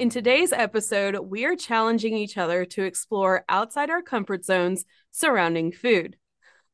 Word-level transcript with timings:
In 0.00 0.08
today's 0.08 0.50
episode, 0.50 1.18
we 1.18 1.44
are 1.44 1.54
challenging 1.54 2.16
each 2.16 2.38
other 2.38 2.64
to 2.64 2.84
explore 2.84 3.44
outside 3.50 3.90
our 3.90 4.00
comfort 4.00 4.46
zones 4.46 4.86
surrounding 5.10 5.72
food. 5.72 6.16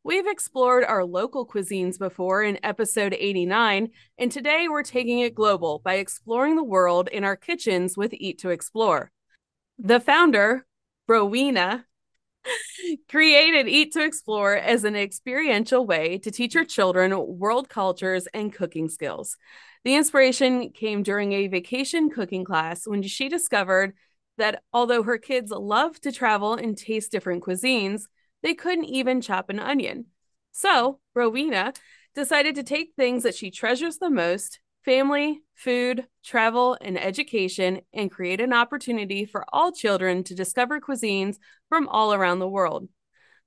We've 0.05 0.29
explored 0.29 0.84
our 0.84 1.05
local 1.05 1.45
cuisines 1.45 1.98
before 1.98 2.45
in 2.45 2.61
episode 2.62 3.17
89, 3.19 3.91
and 4.17 4.31
today 4.31 4.69
we're 4.69 4.84
taking 4.84 5.19
it 5.19 5.34
global 5.34 5.81
by 5.84 5.95
exploring 5.95 6.55
the 6.55 6.62
world 6.62 7.09
in 7.09 7.25
our 7.25 7.34
kitchens 7.34 7.97
with 7.97 8.15
Eat 8.15 8.39
to 8.43 8.51
Explore. 8.51 9.11
The 9.77 9.98
founder, 9.98 10.65
Rowena, 11.09 11.84
created 13.11 13.67
Eat 13.67 13.93
to 13.95 14.05
Explore 14.05 14.55
as 14.55 14.84
an 14.84 14.95
experiential 14.95 15.84
way 15.84 16.19
to 16.19 16.31
teach 16.31 16.55
her 16.55 16.65
children 16.65 17.12
world 17.41 17.69
cultures 17.69 18.28
and 18.33 18.53
cooking 18.53 18.89
skills. 18.89 19.37
The 19.87 19.95
inspiration 19.95 20.70
came 20.70 21.05
during 21.05 21.31
a 21.31 21.47
vacation 21.47 22.11
cooking 22.11 22.42
class 22.42 22.89
when 22.89 23.05
she 23.05 23.29
discovered 23.29 23.95
that 24.37 24.65
although 24.73 25.05
her 25.05 25.17
kids 25.17 25.53
love 25.53 26.01
to 26.01 26.11
travel 26.11 26.55
and 26.55 26.77
taste 26.77 27.12
different 27.12 27.45
cuisines, 27.45 28.03
they 28.43 28.53
couldn't 28.53 28.87
even 28.87 29.20
chop 29.20 29.48
an 29.48 29.61
onion. 29.61 30.06
So, 30.51 30.98
Rowena 31.15 31.73
decided 32.17 32.56
to 32.56 32.65
take 32.65 32.95
things 32.97 33.23
that 33.23 33.37
she 33.37 33.53
treasures 33.53 33.98
the 33.98 34.11
most 34.11 34.59
family, 34.84 35.43
food, 35.55 36.09
travel, 36.25 36.77
and 36.81 36.98
education 36.98 37.83
and 37.95 38.11
create 38.11 38.41
an 38.41 38.53
opportunity 38.53 39.25
for 39.25 39.45
all 39.53 39.71
children 39.71 40.25
to 40.25 40.34
discover 40.34 40.81
cuisines 40.81 41.37
from 41.69 41.87
all 41.87 42.12
around 42.12 42.41
the 42.41 42.48
world. 42.48 42.89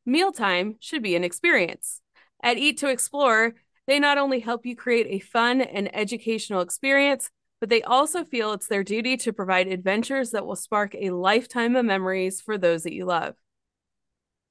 Mealtime 0.05 0.77
should 0.79 1.03
be 1.03 1.17
an 1.17 1.25
experience. 1.25 1.99
At 2.41 2.57
Eat 2.57 2.77
to 2.77 2.87
Explore, 2.87 3.55
they 3.89 3.99
not 3.99 4.19
only 4.19 4.39
help 4.39 4.67
you 4.67 4.75
create 4.75 5.07
a 5.09 5.17
fun 5.17 5.61
and 5.61 5.93
educational 5.95 6.61
experience, 6.61 7.31
but 7.59 7.69
they 7.69 7.81
also 7.81 8.23
feel 8.23 8.53
it's 8.53 8.67
their 8.67 8.83
duty 8.83 9.17
to 9.17 9.33
provide 9.33 9.67
adventures 9.67 10.29
that 10.29 10.45
will 10.45 10.55
spark 10.55 10.93
a 10.93 11.09
lifetime 11.09 11.75
of 11.75 11.83
memories 11.83 12.39
for 12.39 12.55
those 12.55 12.83
that 12.83 12.93
you 12.93 13.05
love. 13.05 13.33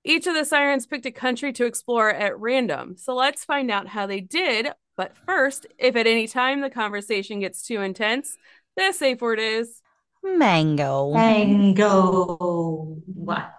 Each 0.05 0.27
of 0.27 0.35
the 0.35 0.45
sirens 0.45 0.87
picked 0.87 1.07
a 1.07 1.13
country 1.13 1.53
to 1.53 1.67
explore 1.67 2.11
at 2.11 2.39
random, 2.39 2.97
so 2.97 3.15
let's 3.15 3.45
find 3.45 3.71
out 3.71 3.87
how 3.87 4.07
they 4.07 4.21
did. 4.21 4.73
But 4.97 5.17
first, 5.17 5.67
if 5.79 5.95
at 5.95 6.09
any 6.09 6.27
time 6.27 6.61
the 6.61 6.69
conversation 6.69 7.39
gets 7.39 7.63
too 7.63 7.81
intense, 7.81 8.37
the 8.77 8.91
safe 8.91 9.21
word 9.21 9.39
is 9.39 9.83
mango. 10.25 11.13
Mango. 11.13 12.97
What? 13.07 13.55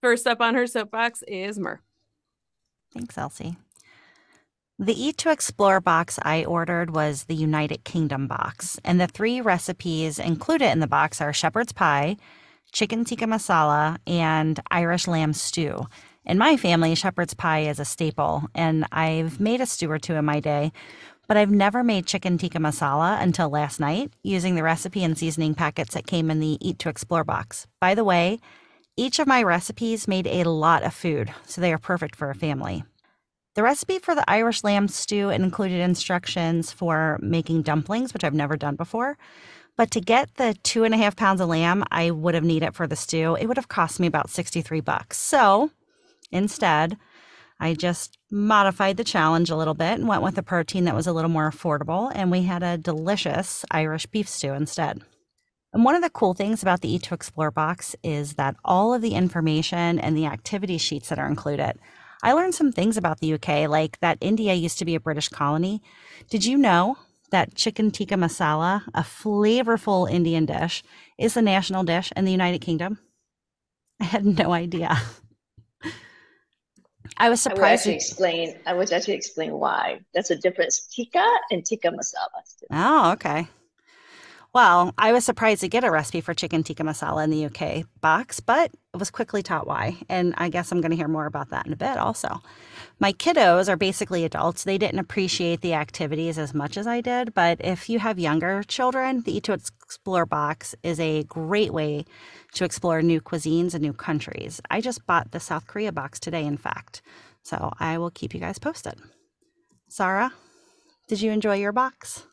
First 0.00 0.28
up 0.28 0.40
on 0.40 0.54
her 0.54 0.68
soapbox 0.68 1.24
is 1.26 1.58
Mur. 1.58 1.80
Thanks, 2.94 3.18
Elsie. 3.18 3.56
The 4.80 4.94
Eat 4.94 5.18
to 5.18 5.32
Explore 5.32 5.80
box 5.80 6.20
I 6.22 6.44
ordered 6.44 6.94
was 6.94 7.24
the 7.24 7.34
United 7.34 7.82
Kingdom 7.82 8.28
box, 8.28 8.78
and 8.84 9.00
the 9.00 9.08
three 9.08 9.40
recipes 9.40 10.20
included 10.20 10.70
in 10.70 10.78
the 10.78 10.86
box 10.86 11.20
are 11.20 11.32
shepherd's 11.32 11.72
pie, 11.72 12.16
chicken 12.70 13.04
tikka 13.04 13.24
masala, 13.24 13.98
and 14.06 14.60
Irish 14.70 15.08
lamb 15.08 15.32
stew. 15.32 15.88
In 16.24 16.38
my 16.38 16.56
family, 16.56 16.94
shepherd's 16.94 17.34
pie 17.34 17.62
is 17.62 17.80
a 17.80 17.84
staple, 17.84 18.44
and 18.54 18.86
I've 18.92 19.40
made 19.40 19.60
a 19.60 19.66
stew 19.66 19.90
or 19.90 19.98
two 19.98 20.14
in 20.14 20.24
my 20.24 20.38
day, 20.38 20.70
but 21.26 21.36
I've 21.36 21.50
never 21.50 21.82
made 21.82 22.06
chicken 22.06 22.38
tikka 22.38 22.60
masala 22.60 23.20
until 23.20 23.48
last 23.48 23.80
night 23.80 24.12
using 24.22 24.54
the 24.54 24.62
recipe 24.62 25.02
and 25.02 25.18
seasoning 25.18 25.56
packets 25.56 25.94
that 25.94 26.06
came 26.06 26.30
in 26.30 26.38
the 26.38 26.56
Eat 26.60 26.78
to 26.78 26.88
Explore 26.88 27.24
box. 27.24 27.66
By 27.80 27.96
the 27.96 28.04
way, 28.04 28.38
each 28.96 29.18
of 29.18 29.26
my 29.26 29.42
recipes 29.42 30.06
made 30.06 30.28
a 30.28 30.44
lot 30.44 30.84
of 30.84 30.94
food, 30.94 31.34
so 31.44 31.60
they 31.60 31.72
are 31.72 31.78
perfect 31.78 32.14
for 32.14 32.30
a 32.30 32.34
family. 32.36 32.84
The 33.58 33.64
recipe 33.64 33.98
for 33.98 34.14
the 34.14 34.30
Irish 34.30 34.62
lamb 34.62 34.86
stew 34.86 35.30
included 35.30 35.80
instructions 35.80 36.70
for 36.70 37.18
making 37.20 37.62
dumplings, 37.62 38.14
which 38.14 38.22
I've 38.22 38.32
never 38.32 38.56
done 38.56 38.76
before. 38.76 39.18
But 39.76 39.90
to 39.90 40.00
get 40.00 40.32
the 40.36 40.54
two 40.62 40.84
and 40.84 40.94
a 40.94 40.96
half 40.96 41.16
pounds 41.16 41.40
of 41.40 41.48
lamb 41.48 41.82
I 41.90 42.12
would 42.12 42.36
have 42.36 42.44
needed 42.44 42.76
for 42.76 42.86
the 42.86 42.94
stew, 42.94 43.34
it 43.34 43.46
would 43.46 43.56
have 43.56 43.66
cost 43.66 43.98
me 43.98 44.06
about 44.06 44.30
63 44.30 44.80
bucks. 44.82 45.18
So 45.18 45.72
instead, 46.30 46.98
I 47.58 47.74
just 47.74 48.16
modified 48.30 48.96
the 48.96 49.02
challenge 49.02 49.50
a 49.50 49.56
little 49.56 49.74
bit 49.74 49.98
and 49.98 50.06
went 50.06 50.22
with 50.22 50.38
a 50.38 50.42
protein 50.44 50.84
that 50.84 50.94
was 50.94 51.08
a 51.08 51.12
little 51.12 51.28
more 51.28 51.50
affordable, 51.50 52.12
and 52.14 52.30
we 52.30 52.44
had 52.44 52.62
a 52.62 52.78
delicious 52.78 53.64
Irish 53.72 54.06
beef 54.06 54.28
stew 54.28 54.52
instead. 54.52 55.02
And 55.72 55.84
one 55.84 55.96
of 55.96 56.02
the 56.02 56.10
cool 56.10 56.32
things 56.32 56.62
about 56.62 56.80
the 56.80 56.94
Eat 56.94 57.02
to 57.02 57.14
Explore 57.14 57.50
box 57.50 57.96
is 58.04 58.34
that 58.34 58.54
all 58.64 58.94
of 58.94 59.02
the 59.02 59.14
information 59.14 59.98
and 59.98 60.16
the 60.16 60.26
activity 60.26 60.78
sheets 60.78 61.08
that 61.08 61.18
are 61.18 61.26
included 61.26 61.76
I 62.22 62.32
learned 62.32 62.54
some 62.54 62.72
things 62.72 62.96
about 62.96 63.20
the 63.20 63.34
UK, 63.34 63.68
like 63.68 64.00
that 64.00 64.18
India 64.20 64.54
used 64.54 64.78
to 64.78 64.84
be 64.84 64.94
a 64.94 65.00
British 65.00 65.28
colony. 65.28 65.82
Did 66.28 66.44
you 66.44 66.58
know 66.58 66.98
that 67.30 67.54
chicken 67.54 67.90
tikka 67.90 68.14
masala, 68.14 68.82
a 68.94 69.02
flavorful 69.02 70.10
Indian 70.10 70.46
dish, 70.46 70.82
is 71.18 71.34
the 71.34 71.42
national 71.42 71.84
dish 71.84 72.12
in 72.16 72.24
the 72.24 72.32
United 72.32 72.60
Kingdom? 72.60 72.98
I 74.00 74.04
had 74.04 74.24
no 74.24 74.52
idea. 74.52 74.96
I 77.16 77.30
was 77.30 77.40
surprised. 77.40 77.60
I 77.60 77.62
would 77.62 77.72
actually 77.72 77.94
explain. 77.94 78.58
I 78.66 78.74
would 78.74 78.92
actually 78.92 79.14
explain 79.14 79.52
why. 79.52 80.00
That's 80.14 80.30
a 80.30 80.36
difference. 80.36 80.88
Tikka 80.94 81.24
and 81.50 81.64
tikka 81.64 81.88
masala. 81.88 82.42
Oh, 82.70 83.12
okay. 83.12 83.48
Well, 84.54 84.94
I 84.96 85.12
was 85.12 85.26
surprised 85.26 85.60
to 85.60 85.68
get 85.68 85.84
a 85.84 85.90
recipe 85.90 86.22
for 86.22 86.32
chicken 86.32 86.62
tikka 86.62 86.82
masala 86.82 87.22
in 87.22 87.30
the 87.30 87.44
UK 87.46 87.84
box, 88.00 88.40
but 88.40 88.70
it 88.94 88.96
was 88.96 89.10
quickly 89.10 89.42
taught 89.42 89.66
why. 89.66 89.98
And 90.08 90.34
I 90.38 90.48
guess 90.48 90.72
I'm 90.72 90.80
going 90.80 90.90
to 90.90 90.96
hear 90.96 91.06
more 91.06 91.26
about 91.26 91.50
that 91.50 91.66
in 91.66 91.72
a 91.72 91.76
bit 91.76 91.98
also. 91.98 92.40
My 92.98 93.12
kiddos 93.12 93.68
are 93.68 93.76
basically 93.76 94.24
adults. 94.24 94.64
They 94.64 94.78
didn't 94.78 95.00
appreciate 95.00 95.60
the 95.60 95.74
activities 95.74 96.38
as 96.38 96.54
much 96.54 96.78
as 96.78 96.86
I 96.86 97.02
did. 97.02 97.34
But 97.34 97.60
if 97.60 97.90
you 97.90 97.98
have 97.98 98.18
younger 98.18 98.62
children, 98.62 99.22
the 99.22 99.36
Eat 99.36 99.44
to 99.44 99.52
Explore 99.52 100.24
box 100.24 100.74
is 100.82 100.98
a 100.98 101.24
great 101.24 101.74
way 101.74 102.06
to 102.54 102.64
explore 102.64 103.02
new 103.02 103.20
cuisines 103.20 103.74
and 103.74 103.82
new 103.82 103.92
countries. 103.92 104.62
I 104.70 104.80
just 104.80 105.06
bought 105.06 105.32
the 105.32 105.40
South 105.40 105.66
Korea 105.66 105.92
box 105.92 106.18
today, 106.18 106.44
in 106.44 106.56
fact. 106.56 107.02
So 107.42 107.74
I 107.78 107.98
will 107.98 108.10
keep 108.10 108.32
you 108.32 108.40
guys 108.40 108.58
posted. 108.58 108.98
Sarah, 109.88 110.32
did 111.06 111.20
you 111.20 111.32
enjoy 111.32 111.56
your 111.56 111.72
box? 111.72 112.24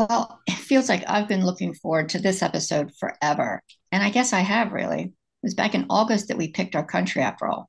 Well, 0.00 0.40
it 0.46 0.54
feels 0.54 0.88
like 0.88 1.04
I've 1.06 1.28
been 1.28 1.44
looking 1.44 1.74
forward 1.74 2.08
to 2.10 2.18
this 2.18 2.42
episode 2.42 2.90
forever. 2.98 3.62
And 3.92 4.02
I 4.02 4.08
guess 4.08 4.32
I 4.32 4.40
have 4.40 4.72
really. 4.72 5.02
It 5.02 5.12
was 5.42 5.52
back 5.52 5.74
in 5.74 5.84
August 5.90 6.28
that 6.28 6.38
we 6.38 6.52
picked 6.52 6.74
our 6.74 6.86
country 6.86 7.20
after 7.20 7.46
all. 7.46 7.68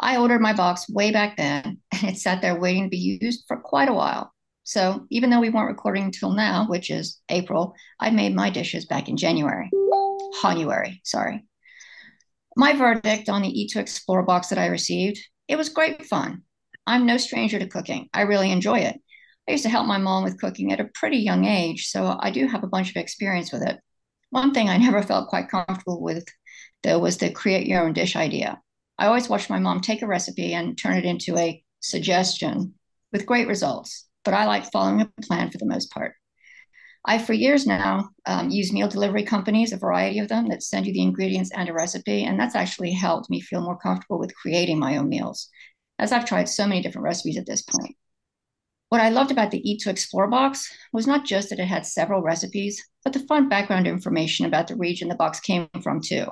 I 0.00 0.16
ordered 0.16 0.40
my 0.40 0.52
box 0.52 0.88
way 0.88 1.12
back 1.12 1.36
then, 1.36 1.78
and 1.92 2.10
it 2.10 2.16
sat 2.16 2.42
there 2.42 2.58
waiting 2.58 2.84
to 2.84 2.90
be 2.90 3.18
used 3.22 3.44
for 3.46 3.56
quite 3.56 3.88
a 3.88 3.94
while. 3.94 4.32
So 4.64 5.06
even 5.10 5.30
though 5.30 5.38
we 5.38 5.50
weren't 5.50 5.68
recording 5.68 6.02
until 6.02 6.32
now, 6.32 6.66
which 6.68 6.90
is 6.90 7.20
April, 7.28 7.74
I 8.00 8.10
made 8.10 8.34
my 8.34 8.50
dishes 8.50 8.86
back 8.86 9.08
in 9.08 9.16
January. 9.16 9.70
January, 10.42 11.00
sorry. 11.04 11.44
My 12.56 12.72
verdict 12.72 13.28
on 13.28 13.42
the 13.42 13.48
Eat 13.48 13.70
to 13.70 13.80
Explore 13.80 14.24
box 14.24 14.48
that 14.48 14.58
I 14.58 14.66
received, 14.66 15.20
it 15.46 15.54
was 15.54 15.68
great 15.68 16.04
fun. 16.06 16.42
I'm 16.84 17.06
no 17.06 17.16
stranger 17.16 17.60
to 17.60 17.68
cooking. 17.68 18.08
I 18.12 18.22
really 18.22 18.50
enjoy 18.50 18.80
it. 18.80 19.00
I 19.48 19.52
used 19.52 19.64
to 19.64 19.70
help 19.70 19.86
my 19.86 19.98
mom 19.98 20.24
with 20.24 20.40
cooking 20.40 20.72
at 20.72 20.80
a 20.80 20.90
pretty 20.94 21.18
young 21.18 21.44
age, 21.44 21.86
so 21.86 22.16
I 22.20 22.30
do 22.30 22.46
have 22.46 22.62
a 22.62 22.68
bunch 22.68 22.90
of 22.90 22.96
experience 22.96 23.52
with 23.52 23.62
it. 23.62 23.80
One 24.30 24.54
thing 24.54 24.68
I 24.68 24.76
never 24.78 25.02
felt 25.02 25.28
quite 25.28 25.48
comfortable 25.48 26.00
with, 26.00 26.24
though, 26.82 26.98
was 26.98 27.18
the 27.18 27.30
create 27.30 27.66
your 27.66 27.82
own 27.82 27.92
dish 27.92 28.16
idea. 28.16 28.60
I 28.98 29.06
always 29.06 29.28
watched 29.28 29.50
my 29.50 29.58
mom 29.58 29.80
take 29.80 30.02
a 30.02 30.06
recipe 30.06 30.52
and 30.52 30.76
turn 30.76 30.96
it 30.96 31.04
into 31.04 31.36
a 31.36 31.62
suggestion 31.80 32.74
with 33.12 33.26
great 33.26 33.48
results, 33.48 34.06
but 34.24 34.34
I 34.34 34.44
like 34.44 34.70
following 34.70 35.00
a 35.00 35.22
plan 35.22 35.50
for 35.50 35.58
the 35.58 35.66
most 35.66 35.90
part. 35.90 36.14
I, 37.06 37.18
for 37.18 37.32
years 37.32 37.66
now, 37.66 38.10
um, 38.26 38.50
use 38.50 38.72
meal 38.72 38.88
delivery 38.88 39.24
companies, 39.24 39.72
a 39.72 39.78
variety 39.78 40.18
of 40.18 40.28
them 40.28 40.48
that 40.48 40.62
send 40.62 40.86
you 40.86 40.92
the 40.92 41.00
ingredients 41.00 41.50
and 41.56 41.68
a 41.68 41.72
recipe, 41.72 42.24
and 42.24 42.38
that's 42.38 42.54
actually 42.54 42.92
helped 42.92 43.30
me 43.30 43.40
feel 43.40 43.62
more 43.62 43.78
comfortable 43.78 44.18
with 44.18 44.36
creating 44.36 44.78
my 44.78 44.98
own 44.98 45.08
meals, 45.08 45.48
as 45.98 46.12
I've 46.12 46.26
tried 46.26 46.48
so 46.48 46.66
many 46.66 46.82
different 46.82 47.04
recipes 47.04 47.38
at 47.38 47.46
this 47.46 47.62
point. 47.62 47.96
What 48.90 49.00
I 49.00 49.08
loved 49.08 49.30
about 49.30 49.52
the 49.52 49.70
Eat 49.70 49.82
to 49.82 49.90
Explore 49.90 50.26
box 50.26 50.68
was 50.92 51.06
not 51.06 51.24
just 51.24 51.50
that 51.50 51.60
it 51.60 51.66
had 51.66 51.86
several 51.86 52.22
recipes, 52.22 52.84
but 53.04 53.12
the 53.12 53.20
fun 53.20 53.48
background 53.48 53.86
information 53.86 54.46
about 54.46 54.66
the 54.66 54.74
region 54.74 55.08
the 55.08 55.14
box 55.14 55.38
came 55.38 55.68
from, 55.80 56.00
too. 56.00 56.26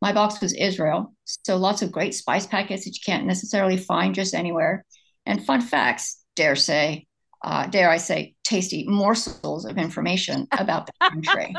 My 0.00 0.12
box 0.12 0.40
was 0.40 0.54
Israel, 0.54 1.12
so 1.24 1.56
lots 1.56 1.82
of 1.82 1.90
great 1.90 2.14
spice 2.14 2.46
packets 2.46 2.84
that 2.84 2.94
you 2.94 3.00
can't 3.04 3.26
necessarily 3.26 3.76
find 3.76 4.14
just 4.14 4.32
anywhere, 4.32 4.84
and 5.26 5.44
fun 5.44 5.60
facts, 5.60 6.22
dare 6.36 6.54
say, 6.54 7.08
uh, 7.42 7.66
dare 7.66 7.90
I 7.90 7.96
say, 7.96 8.36
tasty 8.44 8.84
morsels 8.86 9.64
of 9.64 9.76
information 9.76 10.46
about 10.56 10.86
the 10.86 10.92
country. 11.10 11.52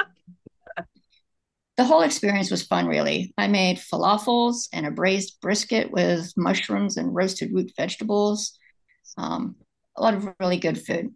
the 1.76 1.84
whole 1.84 2.02
experience 2.02 2.50
was 2.50 2.64
fun, 2.64 2.88
really. 2.88 3.34
I 3.38 3.48
made 3.48 3.78
falafels 3.78 4.70
and 4.72 4.86
a 4.86 4.92
braised 4.92 5.42
brisket 5.42 5.92
with 5.92 6.32
mushrooms 6.38 6.96
and 6.96 7.14
roasted 7.14 7.52
root 7.54 7.74
vegetables. 7.76 8.58
Um, 9.18 9.58
a 10.00 10.04
lot 10.04 10.14
of 10.14 10.28
really 10.40 10.58
good 10.58 10.82
food. 10.82 11.14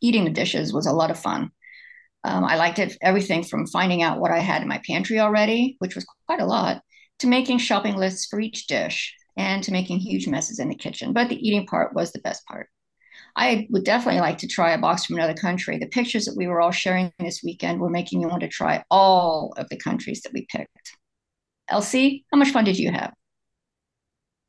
Eating 0.00 0.24
the 0.24 0.30
dishes 0.30 0.72
was 0.72 0.86
a 0.86 0.92
lot 0.92 1.10
of 1.10 1.18
fun. 1.18 1.50
Um, 2.22 2.44
I 2.44 2.56
liked 2.56 2.78
it, 2.78 2.96
everything 3.00 3.44
from 3.44 3.66
finding 3.66 4.02
out 4.02 4.18
what 4.18 4.30
I 4.30 4.40
had 4.40 4.62
in 4.62 4.68
my 4.68 4.80
pantry 4.86 5.20
already, 5.20 5.76
which 5.78 5.94
was 5.94 6.06
quite 6.26 6.40
a 6.40 6.46
lot, 6.46 6.82
to 7.20 7.26
making 7.26 7.58
shopping 7.58 7.96
lists 7.96 8.26
for 8.26 8.40
each 8.40 8.66
dish 8.66 9.14
and 9.36 9.62
to 9.62 9.72
making 9.72 9.98
huge 9.98 10.26
messes 10.26 10.58
in 10.58 10.68
the 10.68 10.74
kitchen. 10.74 11.12
But 11.12 11.28
the 11.28 11.36
eating 11.36 11.66
part 11.66 11.94
was 11.94 12.12
the 12.12 12.20
best 12.20 12.44
part. 12.46 12.68
I 13.36 13.66
would 13.70 13.84
definitely 13.84 14.20
like 14.20 14.38
to 14.38 14.48
try 14.48 14.72
a 14.72 14.78
box 14.78 15.04
from 15.04 15.16
another 15.16 15.34
country. 15.34 15.78
The 15.78 15.86
pictures 15.86 16.24
that 16.24 16.36
we 16.36 16.46
were 16.46 16.60
all 16.60 16.70
sharing 16.70 17.12
this 17.18 17.42
weekend 17.44 17.80
were 17.80 17.90
making 17.90 18.20
me 18.20 18.26
want 18.26 18.40
to 18.40 18.48
try 18.48 18.82
all 18.90 19.52
of 19.56 19.68
the 19.68 19.78
countries 19.78 20.22
that 20.22 20.32
we 20.32 20.46
picked. 20.50 20.96
Elsie, 21.68 22.24
how 22.32 22.38
much 22.38 22.50
fun 22.50 22.64
did 22.64 22.78
you 22.78 22.90
have? 22.90 23.12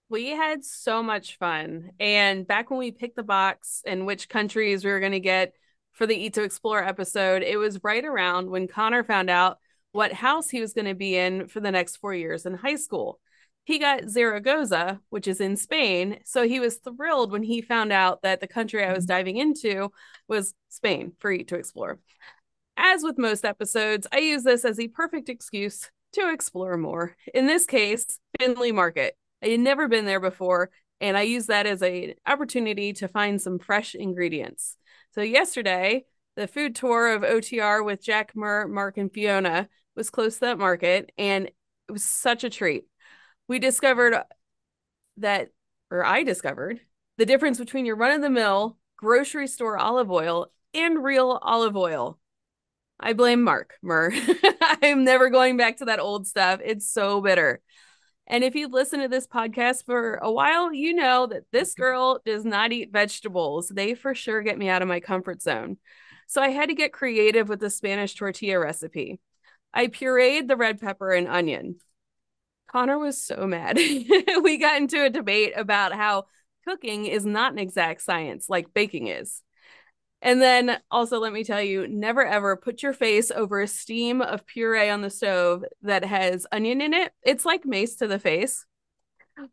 We 0.09 0.29
had 0.29 0.63
so 0.63 1.03
much 1.03 1.37
fun. 1.37 1.91
And 1.99 2.47
back 2.47 2.69
when 2.69 2.79
we 2.79 2.91
picked 2.91 3.17
the 3.17 3.23
box 3.23 3.83
and 3.85 4.05
which 4.05 4.29
countries 4.29 4.85
we 4.85 4.91
were 4.91 5.01
going 5.01 5.11
to 5.11 5.19
get 5.19 5.53
for 5.91 6.07
the 6.07 6.15
Eat 6.15 6.35
to 6.35 6.43
Explore 6.43 6.83
episode, 6.83 7.43
it 7.43 7.57
was 7.57 7.83
right 7.83 8.05
around 8.05 8.49
when 8.49 8.67
Connor 8.67 9.03
found 9.03 9.29
out 9.29 9.57
what 9.91 10.13
house 10.13 10.49
he 10.49 10.61
was 10.61 10.73
going 10.73 10.85
to 10.85 10.93
be 10.93 11.17
in 11.17 11.47
for 11.47 11.59
the 11.59 11.71
next 11.71 11.97
four 11.97 12.13
years 12.13 12.45
in 12.45 12.53
high 12.53 12.75
school. 12.75 13.19
He 13.65 13.79
got 13.79 14.07
Zaragoza, 14.07 15.01
which 15.09 15.27
is 15.27 15.41
in 15.41 15.57
Spain. 15.57 16.19
So 16.23 16.47
he 16.47 16.61
was 16.61 16.77
thrilled 16.77 17.33
when 17.33 17.43
he 17.43 17.61
found 17.61 17.91
out 17.91 18.21
that 18.21 18.39
the 18.39 18.47
country 18.47 18.85
I 18.85 18.93
was 18.93 19.05
mm-hmm. 19.05 19.13
diving 19.13 19.37
into 19.37 19.91
was 20.29 20.53
Spain 20.69 21.11
for 21.19 21.31
Eat 21.31 21.49
to 21.49 21.55
Explore. 21.55 21.99
As 22.77 23.03
with 23.03 23.17
most 23.17 23.43
episodes, 23.43 24.07
I 24.09 24.19
use 24.19 24.43
this 24.43 24.63
as 24.63 24.77
the 24.77 24.87
perfect 24.87 25.27
excuse 25.27 25.89
to 26.13 26.31
explore 26.31 26.77
more. 26.77 27.17
In 27.33 27.45
this 27.45 27.65
case, 27.65 28.19
Findlay 28.39 28.71
Market. 28.71 29.17
I 29.43 29.47
had 29.47 29.59
never 29.59 29.87
been 29.87 30.05
there 30.05 30.19
before, 30.19 30.69
and 30.99 31.17
I 31.17 31.21
used 31.23 31.47
that 31.47 31.65
as 31.65 31.81
an 31.81 32.13
opportunity 32.25 32.93
to 32.93 33.07
find 33.07 33.41
some 33.41 33.59
fresh 33.59 33.95
ingredients. 33.95 34.77
So 35.13 35.21
yesterday, 35.21 36.05
the 36.35 36.47
food 36.47 36.75
tour 36.75 37.13
of 37.13 37.23
OTR 37.23 37.83
with 37.83 38.03
Jack, 38.03 38.35
Mur, 38.35 38.67
Mark, 38.67 38.97
and 38.97 39.11
Fiona 39.11 39.69
was 39.95 40.09
close 40.09 40.35
to 40.35 40.41
that 40.41 40.59
market, 40.59 41.11
and 41.17 41.47
it 41.47 41.91
was 41.91 42.03
such 42.03 42.43
a 42.43 42.49
treat. 42.49 42.85
We 43.47 43.59
discovered 43.59 44.15
that, 45.17 45.49
or 45.89 46.05
I 46.05 46.23
discovered, 46.23 46.79
the 47.17 47.25
difference 47.25 47.57
between 47.57 47.85
your 47.85 47.95
run 47.95 48.11
of 48.11 48.21
the 48.21 48.29
mill 48.29 48.77
grocery 48.97 49.47
store 49.47 49.77
olive 49.77 50.11
oil 50.11 50.47
and 50.73 51.03
real 51.03 51.39
olive 51.41 51.75
oil. 51.75 52.19
I 52.99 53.13
blame 53.13 53.43
Mark 53.43 53.75
Mur. 53.81 54.11
I'm 54.61 55.03
never 55.03 55.29
going 55.29 55.55
back 55.55 55.77
to 55.77 55.85
that 55.85 55.99
old 55.99 56.27
stuff. 56.27 56.59
It's 56.63 56.91
so 56.91 57.21
bitter. 57.21 57.61
And 58.27 58.43
if 58.43 58.55
you've 58.55 58.73
listened 58.73 59.01
to 59.03 59.07
this 59.07 59.25
podcast 59.25 59.85
for 59.85 60.15
a 60.15 60.31
while, 60.31 60.73
you 60.73 60.93
know 60.93 61.27
that 61.27 61.43
this 61.51 61.73
mm-hmm. 61.73 61.81
girl 61.81 62.21
does 62.25 62.45
not 62.45 62.73
eat 62.73 62.91
vegetables. 62.91 63.69
They 63.69 63.93
for 63.93 64.13
sure 64.13 64.41
get 64.41 64.57
me 64.57 64.69
out 64.69 64.81
of 64.81 64.87
my 64.87 64.99
comfort 64.99 65.41
zone. 65.41 65.77
So 66.27 66.41
I 66.41 66.49
had 66.49 66.67
to 66.67 66.75
get 66.75 66.91
creative 66.91 67.47
with 67.47 67.61
the 67.61 67.69
Spanish 67.69 68.13
tortilla 68.15 68.59
recipe. 68.59 69.19
I 69.73 69.87
pureed 69.87 70.47
the 70.47 70.57
red 70.57 70.81
pepper 70.81 71.13
and 71.13 71.27
onion. 71.27 71.77
Connor 72.67 72.99
was 72.99 73.23
so 73.23 73.47
mad. 73.47 73.77
we 74.43 74.57
got 74.57 74.81
into 74.81 75.03
a 75.03 75.09
debate 75.09 75.53
about 75.55 75.93
how 75.93 76.25
cooking 76.65 77.05
is 77.05 77.25
not 77.25 77.53
an 77.53 77.59
exact 77.59 78.01
science 78.01 78.49
like 78.49 78.73
baking 78.73 79.07
is. 79.07 79.41
And 80.21 80.41
then 80.41 80.79
also, 80.89 81.19
let 81.19 81.31
me 81.31 81.43
tell 81.43 81.61
you 81.61 81.87
never 81.87 82.25
ever 82.25 82.57
put 82.57 82.81
your 82.81 82.93
face 82.93 83.29
over 83.29 83.61
a 83.61 83.67
steam 83.67 84.21
of 84.21 84.45
puree 84.47 84.89
on 84.89 85.01
the 85.01 85.09
stove 85.09 85.63
that 85.83 86.03
has 86.03 86.47
onion 86.51 86.81
in 86.81 86.93
it. 86.93 87.11
It's 87.21 87.45
like 87.45 87.65
mace 87.65 87.97
to 87.97 88.07
the 88.07 88.19
face. 88.19 88.65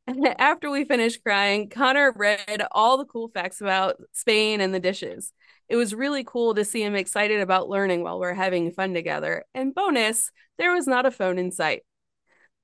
And 0.06 0.26
after 0.38 0.70
we 0.70 0.84
finished 0.84 1.22
crying, 1.22 1.68
Connor 1.68 2.12
read 2.16 2.66
all 2.72 2.96
the 2.96 3.04
cool 3.04 3.28
facts 3.28 3.60
about 3.60 3.96
Spain 4.12 4.60
and 4.60 4.74
the 4.74 4.80
dishes. 4.80 5.32
It 5.68 5.76
was 5.76 5.94
really 5.94 6.24
cool 6.24 6.54
to 6.54 6.64
see 6.64 6.82
him 6.82 6.94
excited 6.94 7.40
about 7.40 7.68
learning 7.68 8.02
while 8.02 8.18
we're 8.18 8.34
having 8.34 8.70
fun 8.70 8.94
together. 8.94 9.44
And 9.54 9.74
bonus, 9.74 10.30
there 10.58 10.72
was 10.72 10.86
not 10.86 11.06
a 11.06 11.10
phone 11.10 11.38
in 11.38 11.50
sight. 11.50 11.82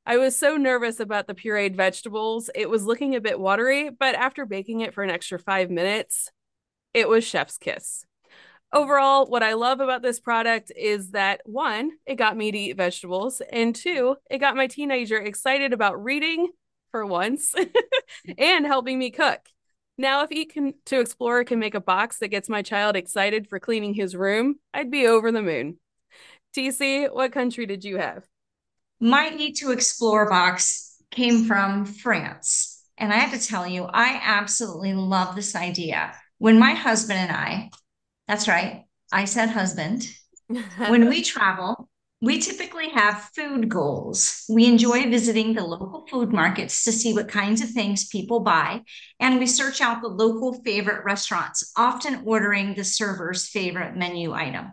I 0.06 0.16
was 0.16 0.36
so 0.36 0.56
nervous 0.56 1.00
about 1.00 1.26
the 1.26 1.34
pureed 1.34 1.76
vegetables. 1.76 2.50
It 2.54 2.68
was 2.68 2.84
looking 2.84 3.14
a 3.14 3.20
bit 3.20 3.38
watery, 3.38 3.90
but 3.90 4.14
after 4.14 4.46
baking 4.46 4.80
it 4.80 4.94
for 4.94 5.02
an 5.02 5.10
extra 5.10 5.38
five 5.38 5.70
minutes, 5.70 6.30
it 6.94 7.08
was 7.08 7.24
chef's 7.24 7.58
kiss. 7.58 8.04
Overall, 8.72 9.26
what 9.26 9.42
I 9.42 9.54
love 9.54 9.80
about 9.80 10.02
this 10.02 10.20
product 10.20 10.70
is 10.76 11.10
that 11.10 11.40
one, 11.44 11.90
it 12.06 12.14
got 12.14 12.36
me 12.36 12.52
to 12.52 12.58
eat 12.58 12.76
vegetables, 12.76 13.42
and 13.52 13.74
two, 13.74 14.16
it 14.30 14.38
got 14.38 14.54
my 14.56 14.68
teenager 14.68 15.18
excited 15.18 15.72
about 15.72 16.02
reading 16.02 16.48
for 16.92 17.04
once 17.04 17.54
and 18.38 18.64
helping 18.64 18.98
me 18.98 19.10
cook. 19.10 19.40
Now, 19.98 20.22
if 20.22 20.32
Eat 20.32 20.54
can, 20.54 20.74
to 20.86 21.00
Explore 21.00 21.44
can 21.44 21.58
make 21.58 21.74
a 21.74 21.80
box 21.80 22.18
that 22.18 22.28
gets 22.28 22.48
my 22.48 22.62
child 22.62 22.96
excited 22.96 23.48
for 23.48 23.60
cleaning 23.60 23.92
his 23.92 24.16
room, 24.16 24.56
I'd 24.72 24.90
be 24.90 25.06
over 25.06 25.30
the 25.30 25.42
moon. 25.42 25.78
TC, 26.56 27.12
what 27.12 27.32
country 27.32 27.66
did 27.66 27.84
you 27.84 27.98
have? 27.98 28.24
My 29.00 29.32
Eat 29.36 29.56
to 29.56 29.72
Explore 29.72 30.28
box 30.30 30.96
came 31.10 31.44
from 31.44 31.84
France. 31.84 32.82
And 32.96 33.12
I 33.12 33.16
have 33.16 33.38
to 33.38 33.46
tell 33.46 33.66
you, 33.66 33.84
I 33.84 34.20
absolutely 34.22 34.94
love 34.94 35.34
this 35.34 35.56
idea 35.56 36.12
when 36.40 36.58
my 36.58 36.72
husband 36.72 37.18
and 37.18 37.30
I, 37.30 37.70
that's 38.26 38.48
right, 38.48 38.84
I 39.12 39.26
said 39.26 39.50
husband, 39.50 40.08
when 40.88 41.08
we 41.10 41.22
travel, 41.34 41.90
we 42.22 42.38
typically 42.38 42.88
have 42.88 43.30
food 43.36 43.68
goals. 43.68 44.44
We 44.48 44.64
enjoy 44.64 45.10
visiting 45.10 45.52
the 45.52 45.64
local 45.64 46.06
food 46.10 46.32
markets 46.32 46.82
to 46.84 46.92
see 46.92 47.12
what 47.12 47.28
kinds 47.28 47.60
of 47.60 47.68
things 47.70 48.08
people 48.08 48.40
buy, 48.40 48.80
and 49.20 49.38
we 49.38 49.46
search 49.46 49.82
out 49.82 50.00
the 50.00 50.08
local 50.08 50.54
favorite 50.64 51.04
restaurants, 51.04 51.72
often 51.76 52.22
ordering 52.24 52.74
the 52.74 52.84
server's 52.84 53.46
favorite 53.46 53.94
menu 53.94 54.32
item. 54.32 54.72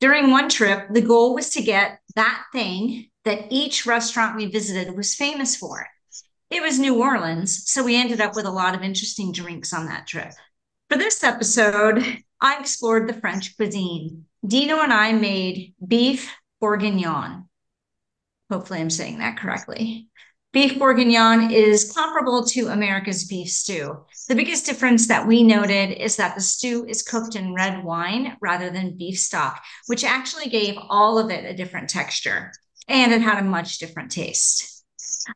During 0.00 0.30
one 0.30 0.50
trip, 0.50 0.88
the 0.92 1.00
goal 1.00 1.34
was 1.34 1.48
to 1.50 1.62
get 1.62 2.00
that 2.14 2.44
thing 2.52 3.08
that 3.24 3.46
each 3.48 3.86
restaurant 3.86 4.36
we 4.36 4.46
visited 4.46 4.94
was 4.94 5.14
famous 5.14 5.56
for. 5.56 5.86
It 6.50 6.60
was 6.60 6.78
New 6.78 7.00
Orleans, 7.00 7.70
so 7.70 7.84
we 7.84 7.96
ended 7.96 8.20
up 8.20 8.36
with 8.36 8.44
a 8.44 8.50
lot 8.50 8.74
of 8.74 8.82
interesting 8.82 9.32
drinks 9.32 9.72
on 9.72 9.86
that 9.86 10.06
trip. 10.06 10.32
For 10.90 10.98
this 10.98 11.22
episode, 11.22 12.04
I 12.40 12.58
explored 12.58 13.08
the 13.08 13.12
French 13.20 13.56
cuisine. 13.56 14.24
Dino 14.44 14.80
and 14.80 14.92
I 14.92 15.12
made 15.12 15.72
beef 15.86 16.34
bourguignon. 16.60 17.48
Hopefully, 18.50 18.80
I'm 18.80 18.90
saying 18.90 19.18
that 19.18 19.38
correctly. 19.38 20.08
Beef 20.52 20.80
bourguignon 20.80 21.52
is 21.52 21.92
comparable 21.92 22.44
to 22.46 22.66
America's 22.66 23.24
beef 23.28 23.50
stew. 23.50 24.04
The 24.28 24.34
biggest 24.34 24.66
difference 24.66 25.06
that 25.06 25.28
we 25.28 25.44
noted 25.44 25.92
is 25.92 26.16
that 26.16 26.34
the 26.34 26.40
stew 26.40 26.84
is 26.86 27.04
cooked 27.04 27.36
in 27.36 27.54
red 27.54 27.84
wine 27.84 28.36
rather 28.40 28.68
than 28.68 28.98
beef 28.98 29.16
stock, 29.16 29.62
which 29.86 30.02
actually 30.02 30.48
gave 30.48 30.74
all 30.88 31.20
of 31.20 31.30
it 31.30 31.44
a 31.44 31.56
different 31.56 31.88
texture 31.88 32.50
and 32.88 33.12
it 33.12 33.22
had 33.22 33.38
a 33.38 33.46
much 33.46 33.78
different 33.78 34.10
taste. 34.10 34.82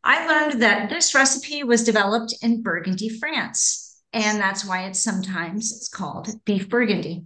I 0.02 0.26
learned 0.26 0.62
that 0.62 0.90
this 0.90 1.14
recipe 1.14 1.62
was 1.62 1.84
developed 1.84 2.34
in 2.42 2.60
Burgundy, 2.60 3.08
France 3.08 3.83
and 4.14 4.38
that's 4.38 4.64
why 4.64 4.84
it's 4.84 5.02
sometimes 5.02 5.72
it's 5.72 5.88
called 5.88 6.28
beef 6.44 6.68
burgundy. 6.68 7.24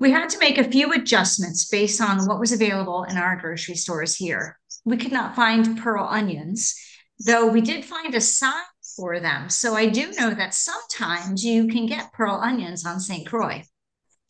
We 0.00 0.10
had 0.10 0.30
to 0.30 0.38
make 0.38 0.56
a 0.56 0.70
few 0.70 0.92
adjustments 0.92 1.68
based 1.68 2.00
on 2.00 2.26
what 2.26 2.40
was 2.40 2.52
available 2.52 3.04
in 3.04 3.18
our 3.18 3.36
grocery 3.36 3.74
stores 3.74 4.14
here. 4.14 4.58
We 4.84 4.96
could 4.96 5.12
not 5.12 5.36
find 5.36 5.78
pearl 5.78 6.06
onions, 6.08 6.74
though 7.24 7.46
we 7.48 7.60
did 7.60 7.84
find 7.84 8.14
a 8.14 8.20
sign 8.20 8.54
for 8.96 9.20
them. 9.20 9.50
So 9.50 9.74
I 9.74 9.86
do 9.86 10.10
know 10.12 10.32
that 10.32 10.54
sometimes 10.54 11.44
you 11.44 11.68
can 11.68 11.86
get 11.86 12.12
pearl 12.12 12.40
onions 12.42 12.86
on 12.86 13.00
St. 13.00 13.26
Croix. 13.26 13.62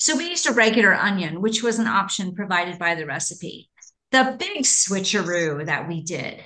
So 0.01 0.17
we 0.17 0.31
used 0.31 0.49
a 0.49 0.53
regular 0.53 0.95
onion, 0.95 1.41
which 1.41 1.63
was 1.63 1.79
an 1.79 1.87
option 1.87 2.35
provided 2.35 2.79
by 2.79 2.97
the 2.97 3.07
recipe. 3.07 3.71
The 4.11 4.37
big 4.39 4.65
switcheroo 4.65 5.67
that 5.67 5.87
we 5.87 6.03
did 6.03 6.43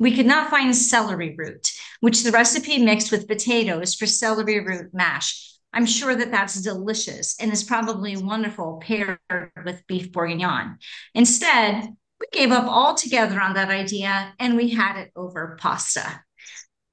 we 0.00 0.16
could 0.16 0.26
not 0.26 0.50
find 0.50 0.74
celery 0.74 1.34
root, 1.36 1.70
which 2.00 2.22
the 2.22 2.32
recipe 2.32 2.78
mixed 2.78 3.12
with 3.12 3.28
potatoes 3.28 3.94
for 3.94 4.06
celery 4.06 4.60
root 4.60 4.92
mash. 4.92 5.46
I'm 5.72 5.86
sure 5.86 6.14
that 6.14 6.30
that's 6.30 6.60
delicious 6.60 7.36
and 7.40 7.52
is 7.52 7.62
probably 7.62 8.16
wonderful 8.16 8.82
paired 8.82 9.18
with 9.64 9.86
beef 9.86 10.10
bourguignon. 10.10 10.78
Instead, 11.14 11.84
we 12.18 12.26
gave 12.32 12.50
up 12.50 12.66
altogether 12.66 13.40
on 13.40 13.54
that 13.54 13.70
idea 13.70 14.34
and 14.38 14.56
we 14.56 14.70
had 14.70 14.96
it 14.96 15.12
over 15.14 15.56
pasta. 15.60 16.22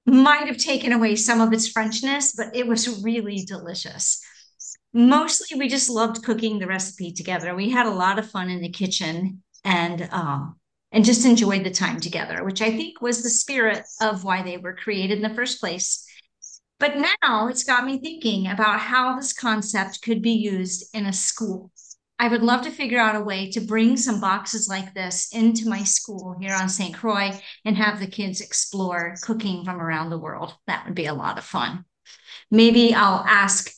Might 0.06 0.48
have 0.48 0.58
taken 0.58 0.94
away 0.94 1.16
some 1.16 1.42
of 1.42 1.52
its 1.52 1.72
Frenchness, 1.72 2.34
but 2.38 2.56
it 2.56 2.68
was 2.68 3.04
really 3.04 3.44
delicious. 3.46 4.22
Mostly, 4.94 5.58
we 5.58 5.68
just 5.68 5.90
loved 5.90 6.24
cooking 6.24 6.60
the 6.60 6.68
recipe 6.68 7.12
together. 7.12 7.54
We 7.56 7.70
had 7.70 7.88
a 7.88 7.92
lot 7.92 8.20
of 8.20 8.30
fun 8.30 8.50
in 8.50 8.62
the 8.62 8.70
kitchen 8.70 9.44
and 9.66 10.08
um, 10.12 10.56
and 10.92 11.06
just 11.06 11.26
enjoyed 11.26 11.64
the 11.64 11.72
time 11.72 12.00
together, 12.00 12.44
which 12.44 12.62
I 12.62 12.72
think 12.72 13.02
was 13.02 13.22
the 13.22 13.30
spirit 13.30 13.86
of 14.02 14.24
why 14.24 14.42
they 14.42 14.58
were 14.58 14.76
created 14.76 15.18
in 15.18 15.24
the 15.24 15.36
first 15.36 15.60
place. 15.60 16.06
But 16.80 16.98
now 17.24 17.48
it's 17.48 17.64
got 17.64 17.86
me 17.86 18.00
thinking 18.00 18.48
about 18.48 18.80
how 18.80 19.16
this 19.16 19.34
concept 19.34 20.02
could 20.02 20.22
be 20.22 20.32
used 20.32 20.96
in 20.96 21.06
a 21.06 21.14
school. 21.14 21.72
I 22.20 22.28
would 22.30 22.42
love 22.42 22.64
to 22.64 22.72
figure 22.72 23.00
out 23.00 23.16
a 23.16 23.24
way 23.24 23.52
to 23.52 23.60
bring 23.60 23.96
some 23.96 24.20
boxes 24.20 24.68
like 24.68 24.94
this 24.94 25.30
into 25.34 25.70
my 25.70 25.84
school 25.84 26.36
here 26.40 26.54
on 26.54 26.68
St. 26.68 26.96
Croix 26.96 27.40
and 27.64 27.78
have 27.78 28.00
the 28.00 28.08
kids 28.08 28.42
explore 28.42 29.16
cooking 29.22 29.64
from 29.64 29.80
around 29.80 30.10
the 30.10 30.18
world. 30.18 30.56
That 30.66 30.86
would 30.86 30.96
be 30.96 31.06
a 31.06 31.14
lot 31.14 31.38
of 31.38 31.44
fun. 31.44 31.86
Maybe 32.50 32.94
I'll 32.94 33.24
ask 33.28 33.72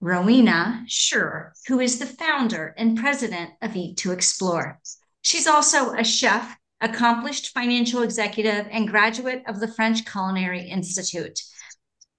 Rowena 0.00 0.84
Scherer, 0.88 1.54
who 1.66 1.80
is 1.80 1.98
the 1.98 2.06
founder 2.06 2.74
and 2.76 2.98
president 2.98 3.52
of 3.62 3.74
Eat 3.74 3.96
to 3.98 4.12
Explore. 4.12 4.80
She's 5.24 5.46
also 5.46 5.94
a 5.94 6.04
chef, 6.04 6.58
accomplished 6.82 7.52
financial 7.54 8.02
executive, 8.02 8.68
and 8.70 8.86
graduate 8.86 9.42
of 9.48 9.58
the 9.58 9.68
French 9.68 10.04
Culinary 10.04 10.68
Institute. 10.68 11.40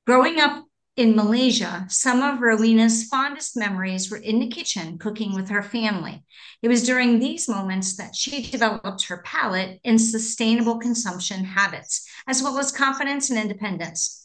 Growing 0.07 0.39
up 0.39 0.65
in 0.97 1.15
Malaysia, 1.15 1.85
some 1.87 2.23
of 2.23 2.41
Rowena's 2.41 3.03
fondest 3.03 3.55
memories 3.55 4.09
were 4.09 4.17
in 4.17 4.39
the 4.39 4.47
kitchen 4.47 4.97
cooking 4.97 5.35
with 5.35 5.49
her 5.49 5.61
family. 5.61 6.23
It 6.63 6.67
was 6.67 6.83
during 6.83 7.19
these 7.19 7.47
moments 7.47 7.95
that 7.97 8.15
she 8.15 8.41
developed 8.41 9.03
her 9.03 9.21
palate 9.23 9.79
and 9.85 10.01
sustainable 10.01 10.79
consumption 10.79 11.45
habits, 11.45 12.07
as 12.27 12.41
well 12.41 12.57
as 12.57 12.71
confidence 12.71 13.29
and 13.29 13.37
independence. 13.37 14.23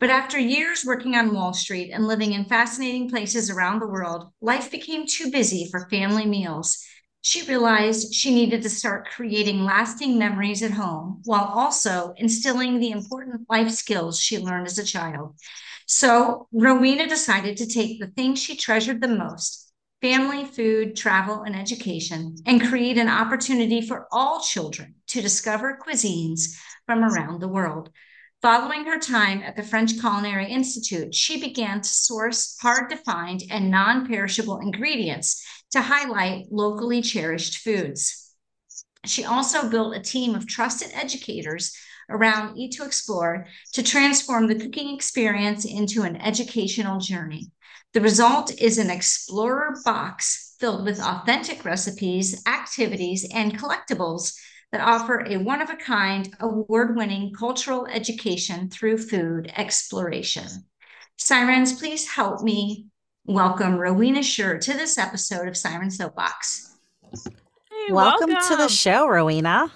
But 0.00 0.08
after 0.08 0.38
years 0.38 0.86
working 0.86 1.16
on 1.16 1.34
Wall 1.34 1.52
Street 1.52 1.90
and 1.90 2.06
living 2.06 2.32
in 2.32 2.46
fascinating 2.46 3.10
places 3.10 3.50
around 3.50 3.80
the 3.80 3.88
world, 3.88 4.32
life 4.40 4.70
became 4.70 5.06
too 5.06 5.30
busy 5.30 5.68
for 5.70 5.86
family 5.90 6.24
meals. 6.24 6.82
She 7.24 7.46
realized 7.46 8.12
she 8.12 8.34
needed 8.34 8.62
to 8.62 8.68
start 8.68 9.08
creating 9.08 9.64
lasting 9.64 10.18
memories 10.18 10.60
at 10.62 10.72
home 10.72 11.22
while 11.24 11.44
also 11.44 12.14
instilling 12.16 12.80
the 12.80 12.90
important 12.90 13.48
life 13.48 13.70
skills 13.70 14.20
she 14.20 14.38
learned 14.38 14.66
as 14.66 14.78
a 14.78 14.84
child. 14.84 15.36
So 15.86 16.48
Rowena 16.52 17.08
decided 17.08 17.56
to 17.58 17.66
take 17.66 18.00
the 18.00 18.08
things 18.08 18.42
she 18.42 18.56
treasured 18.56 19.00
the 19.00 19.08
most 19.08 19.72
family, 20.00 20.44
food, 20.44 20.96
travel, 20.96 21.42
and 21.42 21.54
education 21.54 22.34
and 22.44 22.68
create 22.68 22.98
an 22.98 23.08
opportunity 23.08 23.80
for 23.80 24.08
all 24.10 24.40
children 24.40 24.96
to 25.06 25.22
discover 25.22 25.78
cuisines 25.80 26.58
from 26.86 27.04
around 27.04 27.40
the 27.40 27.46
world. 27.46 27.90
Following 28.42 28.84
her 28.86 28.98
time 28.98 29.40
at 29.42 29.54
the 29.54 29.62
French 29.62 30.00
Culinary 30.00 30.50
Institute, 30.50 31.14
she 31.14 31.40
began 31.40 31.80
to 31.80 31.88
source 31.88 32.58
hard 32.60 32.90
to 32.90 32.96
find 32.96 33.44
and 33.48 33.70
non 33.70 34.08
perishable 34.08 34.58
ingredients 34.58 35.46
to 35.72 35.80
highlight 35.80 36.46
locally 36.50 37.02
cherished 37.02 37.58
foods. 37.58 38.34
She 39.04 39.24
also 39.24 39.68
built 39.68 39.96
a 39.96 40.00
team 40.00 40.34
of 40.34 40.46
trusted 40.46 40.90
educators 40.94 41.76
around 42.08 42.56
Eat 42.56 42.72
to 42.72 42.84
Explore 42.84 43.46
to 43.72 43.82
transform 43.82 44.46
the 44.46 44.54
cooking 44.54 44.94
experience 44.94 45.64
into 45.64 46.02
an 46.02 46.16
educational 46.16 46.98
journey. 46.98 47.50
The 47.94 48.00
result 48.00 48.52
is 48.60 48.78
an 48.78 48.90
explorer 48.90 49.76
box 49.84 50.54
filled 50.58 50.84
with 50.84 51.00
authentic 51.00 51.64
recipes, 51.64 52.42
activities, 52.46 53.26
and 53.34 53.58
collectibles 53.58 54.34
that 54.70 54.80
offer 54.80 55.26
a 55.26 55.36
one 55.36 55.60
of 55.60 55.68
a 55.68 55.76
kind, 55.76 56.34
award 56.40 56.96
winning 56.96 57.32
cultural 57.34 57.86
education 57.86 58.70
through 58.70 58.96
food 58.98 59.52
exploration. 59.56 60.46
Sirens, 61.18 61.74
please 61.74 62.08
help 62.08 62.42
me 62.42 62.86
welcome 63.26 63.78
Rowena 63.78 64.22
Scherer 64.22 64.58
to 64.58 64.72
this 64.72 64.98
episode 64.98 65.46
of 65.46 65.56
Siren 65.56 65.90
Soapbox. 65.90 66.76
Hey, 67.12 67.30
welcome, 67.90 68.30
welcome 68.30 68.48
to 68.48 68.56
the 68.56 68.68
show, 68.68 69.06
Rowena. 69.06 69.70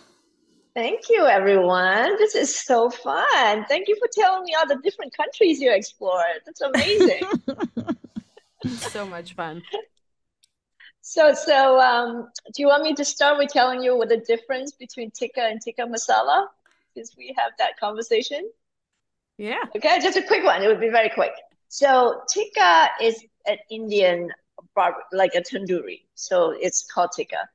Thank 0.75 1.09
you, 1.09 1.25
everyone. 1.25 2.19
This 2.19 2.35
is 2.35 2.55
so 2.55 2.91
fun. 2.91 3.65
Thank 3.67 3.89
you 3.89 3.97
for 3.97 4.09
telling 4.13 4.45
me 4.45 4.55
all 4.55 4.67
the 4.67 4.79
different 4.83 5.17
countries 5.17 5.61
you 5.61 5.73
explored. 5.73 6.43
That's 6.45 6.61
amazing. 6.61 7.23
so 8.91 9.07
much 9.07 9.35
fun. 9.35 9.63
So, 11.01 11.33
so 11.33 11.79
um, 11.79 12.29
do 12.53 12.63
you 12.63 12.67
want 12.67 12.83
me 12.83 12.95
to 12.95 13.05
start 13.05 13.39
with 13.39 13.51
telling 13.51 13.81
you 13.81 13.97
what 13.97 14.09
the 14.09 14.19
difference 14.19 14.73
between 14.73 15.13
tikka 15.13 15.41
and 15.41 15.61
tikka 15.63 15.83
masala? 15.83 16.49
Since 16.95 17.17
we 17.17 17.35
have 17.39 17.53
that 17.59 17.79
conversation. 17.79 18.51
Yeah. 19.39 19.63
Okay, 19.77 20.01
just 20.01 20.19
a 20.19 20.23
quick 20.23 20.43
one. 20.43 20.63
It 20.63 20.67
would 20.67 20.81
be 20.81 20.91
very 20.91 21.11
quick. 21.11 21.33
So, 21.69 22.23
tikka 22.29 22.89
is 23.01 23.23
an 23.47 23.59
Indian 23.71 24.31
bar- 24.75 25.05
like 25.13 25.35
a 25.35 25.41
tandoori. 25.43 26.03
So 26.15 26.55
it's 26.61 26.85
called 26.85 27.11
tikka 27.17 27.49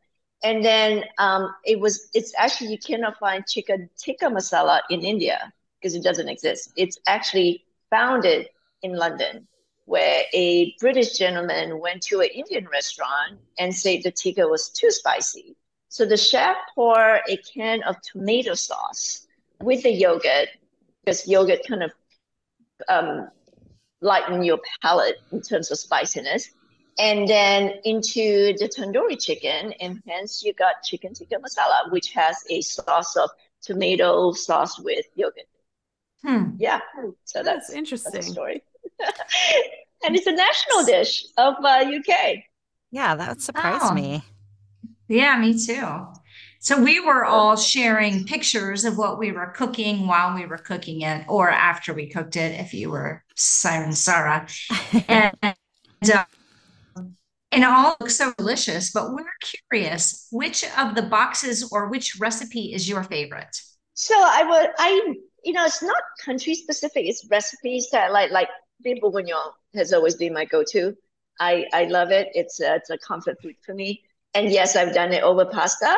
and 0.43 0.63
then 0.63 1.03
um, 1.17 1.53
it 1.65 1.79
was 1.79 2.09
it's 2.13 2.33
actually 2.37 2.71
you 2.71 2.77
cannot 2.77 3.17
find 3.19 3.45
chicken 3.47 3.89
tikka 3.97 4.25
masala 4.25 4.81
in 4.89 5.01
India 5.01 5.51
because 5.79 5.95
it 5.95 6.03
doesn't 6.03 6.29
exist. 6.29 6.71
It's 6.75 6.97
actually 7.07 7.63
founded 7.89 8.47
in 8.81 8.95
London, 8.95 9.47
where 9.85 10.23
a 10.33 10.73
British 10.79 11.17
gentleman 11.17 11.79
went 11.79 12.01
to 12.03 12.21
an 12.21 12.29
Indian 12.33 12.67
restaurant 12.71 13.39
and 13.59 13.73
said 13.73 14.01
the 14.03 14.11
tikka 14.11 14.47
was 14.47 14.69
too 14.69 14.91
spicy. 14.91 15.55
So 15.89 16.05
the 16.05 16.17
chef 16.17 16.55
poured 16.73 17.21
a 17.27 17.37
can 17.37 17.83
of 17.83 17.95
tomato 18.01 18.53
sauce 18.53 19.27
with 19.61 19.83
the 19.83 19.91
yogurt, 19.91 20.49
because 21.03 21.27
yogurt 21.27 21.59
kind 21.67 21.83
of 21.83 21.91
um, 22.87 23.29
lighten 24.01 24.43
your 24.43 24.59
palate 24.81 25.17
in 25.31 25.41
terms 25.41 25.71
of 25.71 25.77
spiciness 25.77 26.49
and 26.99 27.27
then 27.27 27.73
into 27.85 28.53
the 28.59 28.69
tandoori 28.69 29.19
chicken, 29.19 29.73
and 29.79 30.01
hence 30.07 30.43
you 30.43 30.53
got 30.53 30.83
chicken 30.83 31.13
tikka 31.13 31.35
masala, 31.37 31.91
which 31.91 32.11
has 32.11 32.37
a 32.49 32.61
sauce 32.61 33.15
of 33.15 33.29
tomato 33.61 34.31
sauce 34.33 34.79
with 34.79 35.05
yogurt. 35.15 35.45
Hmm. 36.23 36.51
Yeah, 36.59 36.79
so 37.25 37.41
that's, 37.43 37.67
that's 37.67 37.69
interesting 37.71 38.13
that's 38.13 38.31
story. 38.31 38.61
and 40.05 40.15
it's 40.15 40.27
a 40.27 40.31
national 40.31 40.83
dish 40.83 41.25
of 41.37 41.55
uh, 41.63 41.85
UK. 41.85 42.43
Yeah, 42.91 43.15
that 43.15 43.29
would 43.29 43.41
surprise 43.41 43.81
oh. 43.83 43.93
me. 43.93 44.23
Yeah, 45.07 45.39
me 45.39 45.57
too. 45.57 46.07
So 46.59 46.79
we 46.79 46.99
were 46.99 47.25
all 47.25 47.55
sharing 47.55 48.25
pictures 48.25 48.85
of 48.85 48.97
what 48.97 49.17
we 49.17 49.31
were 49.31 49.47
cooking 49.47 50.05
while 50.05 50.35
we 50.35 50.45
were 50.45 50.59
cooking 50.59 51.01
it, 51.01 51.25
or 51.27 51.49
after 51.49 51.93
we 51.93 52.07
cooked 52.07 52.35
it, 52.35 52.59
if 52.59 52.73
you 52.73 52.91
were 52.91 53.23
Siren 53.30 53.30
Sarah. 53.41 54.47
and, 55.07 55.35
uh, 56.13 56.25
and 57.51 57.63
it 57.63 57.69
all 57.69 57.95
looks 57.99 58.15
so 58.15 58.33
delicious, 58.37 58.91
but 58.91 59.11
we're 59.11 59.25
curious 59.69 60.27
which 60.31 60.63
of 60.77 60.95
the 60.95 61.01
boxes 61.01 61.69
or 61.71 61.89
which 61.89 62.19
recipe 62.19 62.73
is 62.73 62.87
your 62.87 63.03
favorite? 63.03 63.61
So 63.93 64.15
I 64.17 64.43
would, 64.43 64.69
I, 64.77 65.15
you 65.43 65.53
know, 65.53 65.65
it's 65.65 65.83
not 65.83 66.01
country 66.23 66.55
specific, 66.55 67.05
it's 67.05 67.27
recipes 67.29 67.89
that 67.91 68.11
like, 68.11 68.31
like 68.31 68.47
beef 68.83 69.01
bourguignon 69.01 69.51
has 69.75 69.91
always 69.91 70.15
been 70.15 70.33
my 70.33 70.45
go 70.45 70.63
to. 70.71 70.95
I, 71.39 71.65
I 71.73 71.85
love 71.85 72.11
it. 72.11 72.29
It's 72.33 72.61
a, 72.61 72.75
it's 72.75 72.89
a 72.89 72.97
comfort 72.97 73.41
food 73.41 73.55
for 73.65 73.73
me. 73.73 74.03
And 74.33 74.49
yes, 74.49 74.75
I've 74.75 74.93
done 74.93 75.11
it 75.11 75.23
over 75.23 75.45
pasta 75.45 75.93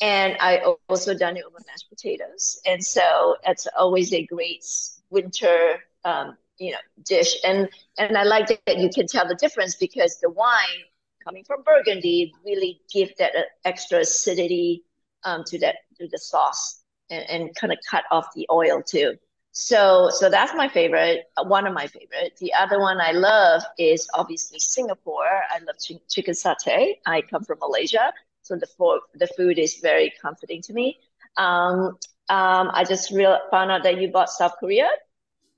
and 0.00 0.36
I 0.40 0.58
also 0.88 1.14
done 1.14 1.36
it 1.36 1.44
over 1.44 1.58
mashed 1.66 1.88
potatoes. 1.88 2.60
And 2.66 2.84
so 2.84 3.36
it's 3.44 3.66
always 3.78 4.12
a 4.12 4.24
great 4.26 4.64
winter 5.10 5.78
um, 6.04 6.36
you 6.58 6.72
know 6.72 6.78
dish. 7.04 7.36
And 7.44 7.68
and 7.98 8.16
i 8.16 8.24
like 8.24 8.48
that 8.48 8.78
you 8.78 8.90
can 8.90 9.06
tell 9.06 9.26
the 9.28 9.34
difference 9.34 9.76
because 9.76 10.18
the 10.20 10.30
wine 10.30 10.82
coming 11.24 11.44
from 11.44 11.62
burgundy 11.62 12.32
really 12.44 12.80
give 12.92 13.10
that 13.18 13.32
uh, 13.36 13.42
extra 13.64 14.00
acidity 14.00 14.84
um, 15.24 15.44
to 15.46 15.58
that 15.60 15.76
to 15.98 16.08
the 16.08 16.18
sauce 16.18 16.82
and, 17.10 17.24
and 17.28 17.54
kind 17.56 17.72
of 17.72 17.78
cut 17.88 18.04
off 18.10 18.26
the 18.34 18.46
oil 18.50 18.82
too. 18.82 19.14
So 19.52 20.10
so 20.10 20.28
that's 20.30 20.54
my 20.54 20.68
favorite 20.68 21.24
uh, 21.36 21.44
one 21.44 21.66
of 21.66 21.74
my 21.74 21.86
favorite. 21.86 22.36
The 22.40 22.52
other 22.54 22.78
one 22.80 23.00
i 23.00 23.12
love 23.12 23.62
is 23.78 24.08
obviously 24.14 24.58
singapore. 24.60 25.42
I 25.50 25.58
love 25.60 25.78
ch- 25.78 26.06
chicken 26.08 26.34
satay. 26.34 26.94
I 27.06 27.22
come 27.22 27.44
from 27.44 27.58
malaysia 27.60 28.12
so 28.42 28.56
the, 28.56 28.66
for, 28.78 29.00
the 29.14 29.26
food 29.26 29.58
is 29.58 29.78
very 29.82 30.12
comforting 30.22 30.62
to 30.62 30.72
me. 30.72 30.98
Um, 31.36 31.98
um, 32.30 32.70
i 32.74 32.84
just 32.88 33.10
real 33.10 33.38
found 33.50 33.70
out 33.70 33.82
that 33.84 34.00
you 34.00 34.10
bought 34.10 34.30
south 34.30 34.54
korea. 34.60 34.88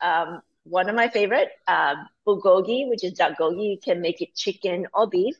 Um, 0.00 0.42
one 0.64 0.88
of 0.88 0.94
my 0.94 1.08
favorite, 1.08 1.48
uh, 1.66 1.94
bulgogi, 2.26 2.88
which 2.88 3.04
is 3.04 3.14
bulgogi. 3.14 3.72
You 3.72 3.78
can 3.82 4.00
make 4.00 4.20
it 4.20 4.34
chicken 4.34 4.86
or 4.94 5.08
beef. 5.08 5.36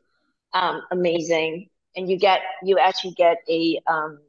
Um, 0.53 0.83
amazing. 0.91 1.69
And 1.97 2.09
you 2.09 2.19
get, 2.19 2.41
you 2.62 2.79
actually 2.79 3.12
get 3.12 3.39
a, 3.49 3.81
um, 3.87 4.21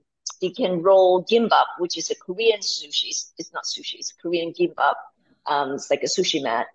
you 0.42 0.54
can 0.54 0.82
roll 0.82 1.24
gimbap, 1.24 1.66
which 1.78 1.98
is 1.98 2.10
a 2.10 2.16
Korean 2.16 2.60
sushi. 2.60 3.10
It's 3.38 3.54
not 3.54 3.64
sushi, 3.64 3.96
it's 3.96 4.12
Korean 4.12 4.54
gimbap. 4.54 4.96
Um, 5.48 5.74
it's 5.74 5.90
like 5.90 6.04
a 6.04 6.08
sushi 6.08 6.42
mat. 6.42 6.68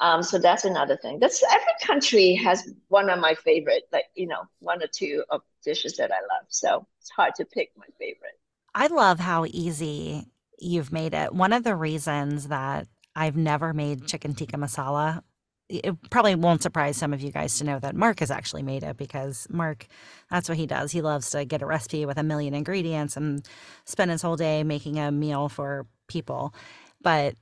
Um, 0.00 0.22
so 0.22 0.38
that's 0.38 0.64
another 0.64 0.96
thing. 0.96 1.20
That's 1.20 1.42
every 1.44 1.72
country 1.82 2.34
has 2.34 2.68
one 2.88 3.08
of 3.08 3.20
my 3.20 3.34
favorite, 3.34 3.84
like 3.92 4.06
you 4.14 4.26
know, 4.26 4.42
one 4.58 4.82
or 4.82 4.86
two 4.86 5.24
of 5.30 5.42
dishes 5.64 5.96
that 5.96 6.10
I 6.10 6.16
love. 6.16 6.46
So 6.48 6.86
it's 7.00 7.10
hard 7.10 7.34
to 7.36 7.44
pick 7.44 7.70
my 7.76 7.86
favorite. 7.98 8.38
I 8.74 8.88
love 8.88 9.20
how 9.20 9.44
easy 9.46 10.26
you've 10.58 10.92
made 10.92 11.14
it. 11.14 11.32
One 11.32 11.52
of 11.52 11.62
the 11.62 11.76
reasons 11.76 12.48
that 12.48 12.88
I've 13.16 13.36
never 13.36 13.72
made 13.72 14.06
chicken 14.06 14.34
tikka 14.34 14.56
masala. 14.56 15.22
It 15.68 15.94
probably 16.10 16.34
won't 16.34 16.62
surprise 16.62 16.96
some 16.96 17.14
of 17.14 17.22
you 17.22 17.32
guys 17.32 17.58
to 17.58 17.64
know 17.64 17.78
that 17.78 17.96
Mark 17.96 18.20
has 18.20 18.30
actually 18.30 18.62
made 18.62 18.82
it 18.82 18.98
because 18.98 19.46
Mark, 19.50 19.86
that's 20.30 20.48
what 20.48 20.58
he 20.58 20.66
does. 20.66 20.92
He 20.92 21.00
loves 21.00 21.30
to 21.30 21.44
get 21.46 21.62
a 21.62 21.66
recipe 21.66 22.04
with 22.04 22.18
a 22.18 22.22
million 22.22 22.52
ingredients 22.54 23.16
and 23.16 23.46
spend 23.86 24.10
his 24.10 24.20
whole 24.22 24.36
day 24.36 24.62
making 24.62 24.98
a 24.98 25.10
meal 25.10 25.48
for 25.48 25.86
people. 26.06 26.54
But 27.00 27.34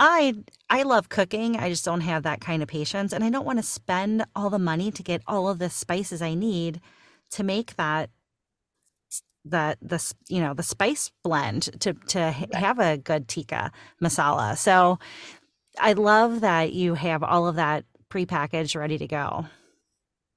I 0.00 0.34
I 0.70 0.82
love 0.82 1.08
cooking. 1.08 1.56
I 1.56 1.68
just 1.70 1.84
don't 1.84 2.00
have 2.02 2.22
that 2.24 2.40
kind 2.40 2.62
of 2.62 2.68
patience 2.68 3.12
and 3.12 3.24
I 3.24 3.30
don't 3.30 3.46
want 3.46 3.58
to 3.58 3.62
spend 3.64 4.24
all 4.34 4.50
the 4.50 4.58
money 4.58 4.90
to 4.92 5.02
get 5.02 5.22
all 5.26 5.48
of 5.48 5.58
the 5.58 5.70
spices 5.70 6.22
I 6.22 6.34
need 6.34 6.80
to 7.30 7.44
make 7.44 7.76
that 7.76 8.10
that 9.50 9.78
the 9.82 10.14
you 10.28 10.40
know 10.40 10.54
the 10.54 10.62
spice 10.62 11.10
blend 11.22 11.80
to 11.80 11.94
to 12.08 12.30
have 12.52 12.78
a 12.78 12.96
good 12.96 13.28
tikka 13.28 13.72
masala. 14.02 14.56
So 14.56 14.98
I 15.78 15.92
love 15.92 16.40
that 16.40 16.72
you 16.72 16.94
have 16.94 17.22
all 17.22 17.46
of 17.46 17.56
that 17.56 17.84
prepackaged 18.10 18.76
ready 18.76 18.98
to 18.98 19.06
go. 19.06 19.46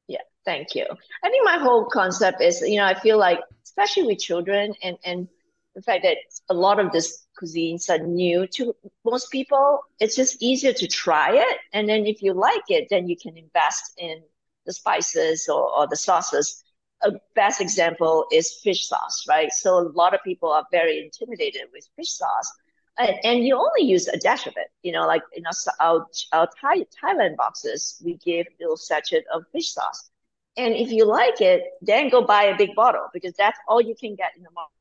Yeah, 0.08 0.20
thank 0.46 0.76
you. 0.76 0.86
I 1.24 1.30
think 1.30 1.46
my 1.46 1.58
whole 1.58 1.86
concept 1.86 2.42
is, 2.42 2.62
you 2.62 2.78
know, 2.78 2.86
I 2.86 3.00
feel 3.00 3.18
like 3.18 3.40
especially 3.64 4.04
with 4.04 4.20
children 4.20 4.74
and 4.84 4.98
and 5.04 5.28
the 5.76 5.82
fact 5.82 6.04
that 6.04 6.18
a 6.50 6.54
lot 6.54 6.80
of 6.80 6.92
this 6.92 7.26
cuisines 7.42 7.90
are 7.90 8.06
new 8.06 8.46
to 8.46 8.76
most 9.06 9.32
people, 9.32 9.82
it's 10.00 10.16
just 10.16 10.42
easier 10.42 10.74
to 10.74 10.88
try 10.88 11.34
it. 11.34 11.58
And 11.74 11.88
then 11.88 12.06
if 12.06 12.22
you 12.22 12.34
like 12.34 12.70
it, 12.70 12.88
then 12.90 13.08
you 13.08 13.16
can 13.16 13.38
invest 13.38 13.94
in 13.98 14.22
the 14.66 14.74
spices 14.74 15.48
or, 15.48 15.72
or 15.78 15.88
the 15.88 15.96
sauces 15.96 16.64
a 17.04 17.12
best 17.36 17.62
example 17.62 18.26
is 18.32 18.60
fish 18.64 18.88
sauce, 18.88 19.26
right? 19.28 19.52
So 19.52 19.80
a 19.80 19.88
lot 19.94 20.14
of 20.14 20.22
people 20.24 20.52
are 20.52 20.66
very 20.72 21.04
intimidated 21.04 21.64
with 21.74 21.88
fish 21.96 22.12
sauce. 22.12 22.54
And, 22.98 23.16
and 23.24 23.48
you 23.48 23.56
only 23.56 23.90
use 23.90 24.08
a 24.08 24.18
dash 24.18 24.48
of 24.48 24.54
it, 24.58 24.68
you 24.84 24.92
know, 24.92 25.08
like 25.08 25.24
in 25.34 25.44
our, 25.80 26.06
our 26.34 26.50
Thai, 26.60 26.86
Thailand 27.02 27.38
boxes, 27.38 28.02
we 28.04 28.16
give 28.18 28.48
little 28.60 28.78
sachet 28.78 29.24
of 29.34 29.44
fish 29.52 29.72
sauce. 29.72 30.10
And 30.58 30.76
if 30.76 30.92
you 30.92 31.06
like 31.06 31.40
it, 31.40 31.64
then 31.82 32.10
go 32.10 32.22
buy 32.26 32.44
a 32.44 32.58
big 32.58 32.76
bottle 32.76 33.08
because 33.14 33.34
that's 33.38 33.58
all 33.68 33.82
you 33.82 33.96
can 33.96 34.16
get 34.16 34.32
in 34.36 34.44
the 34.44 34.52
market. 34.54 34.74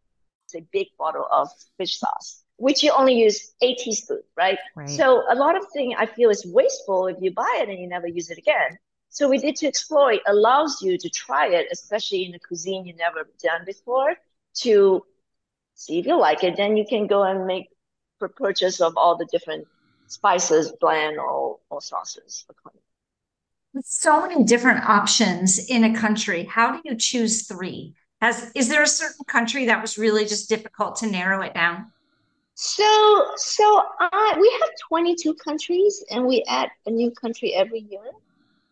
It's 0.47 0.57
a 0.57 0.67
big 0.73 0.89
bottle 0.99 1.27
of 1.31 1.49
fish 1.79 1.99
sauce, 1.99 2.43
which 2.57 2.83
you 2.83 2.91
only 2.91 3.15
use 3.15 3.53
a 3.62 3.75
teaspoon, 3.77 4.23
right? 4.37 4.59
right? 4.75 4.91
So 4.91 5.23
a 5.31 5.37
lot 5.37 5.57
of 5.57 5.65
thing 5.73 5.95
I 5.97 6.07
feel 6.07 6.31
is 6.31 6.45
wasteful 6.45 7.07
if 7.07 7.17
you 7.21 7.33
buy 7.33 7.59
it 7.62 7.69
and 7.69 7.79
you 7.79 7.89
never 7.89 8.09
use 8.09 8.31
it 8.31 8.39
again. 8.39 8.79
So 9.11 9.29
we 9.29 9.38
did 9.38 9.57
to 9.57 9.67
explore 9.67 10.12
it 10.12 10.23
allows 10.26 10.81
you 10.81 10.97
to 10.97 11.11
try 11.11 11.49
it, 11.49 11.67
especially 11.73 12.25
in 12.26 12.35
a 12.35 12.38
cuisine 12.38 12.87
you 12.87 12.95
never 12.95 13.29
done 13.43 13.62
before, 13.67 14.14
to 14.62 15.05
see 15.75 15.99
if 15.99 16.07
you 16.07 16.17
like 16.19 16.45
it. 16.45 16.57
Then 16.57 16.76
you 16.76 16.87
can 16.88 17.09
go 17.09 17.25
and 17.25 17.45
make 17.45 17.69
for 18.19 18.29
purchase 18.29 18.81
of 18.81 18.97
all 18.97 19.17
the 19.17 19.26
different 19.33 19.67
spices, 20.07 20.73
blend 20.81 21.19
or, 21.19 21.59
or 21.71 21.83
sauces. 21.83 22.47
With 23.75 23.85
so 23.85 24.26
many 24.26 24.45
different 24.45 24.88
options 24.88 25.59
in 25.69 25.83
a 25.83 25.95
country, 25.99 26.45
how 26.45 26.73
do 26.73 26.81
you 26.85 26.97
choose 26.97 27.49
three? 27.49 27.95
Has 28.21 28.52
is 28.55 28.69
there 28.69 28.83
a 28.83 28.87
certain 28.87 29.25
country 29.26 29.67
that 29.67 29.81
was 29.81 29.99
really 29.99 30.25
just 30.25 30.49
difficult 30.49 30.97
to 30.97 31.07
narrow 31.07 31.43
it 31.43 31.55
down? 31.55 31.93
So, 32.55 33.33
so 33.37 33.83
uh, 33.99 34.37
we 34.38 34.59
have 34.61 34.71
22 34.88 35.35
countries, 35.35 36.05
and 36.11 36.26
we 36.26 36.45
add 36.47 36.69
a 36.85 36.90
new 36.90 37.11
country 37.11 37.55
every 37.55 37.81
year. 37.81 38.02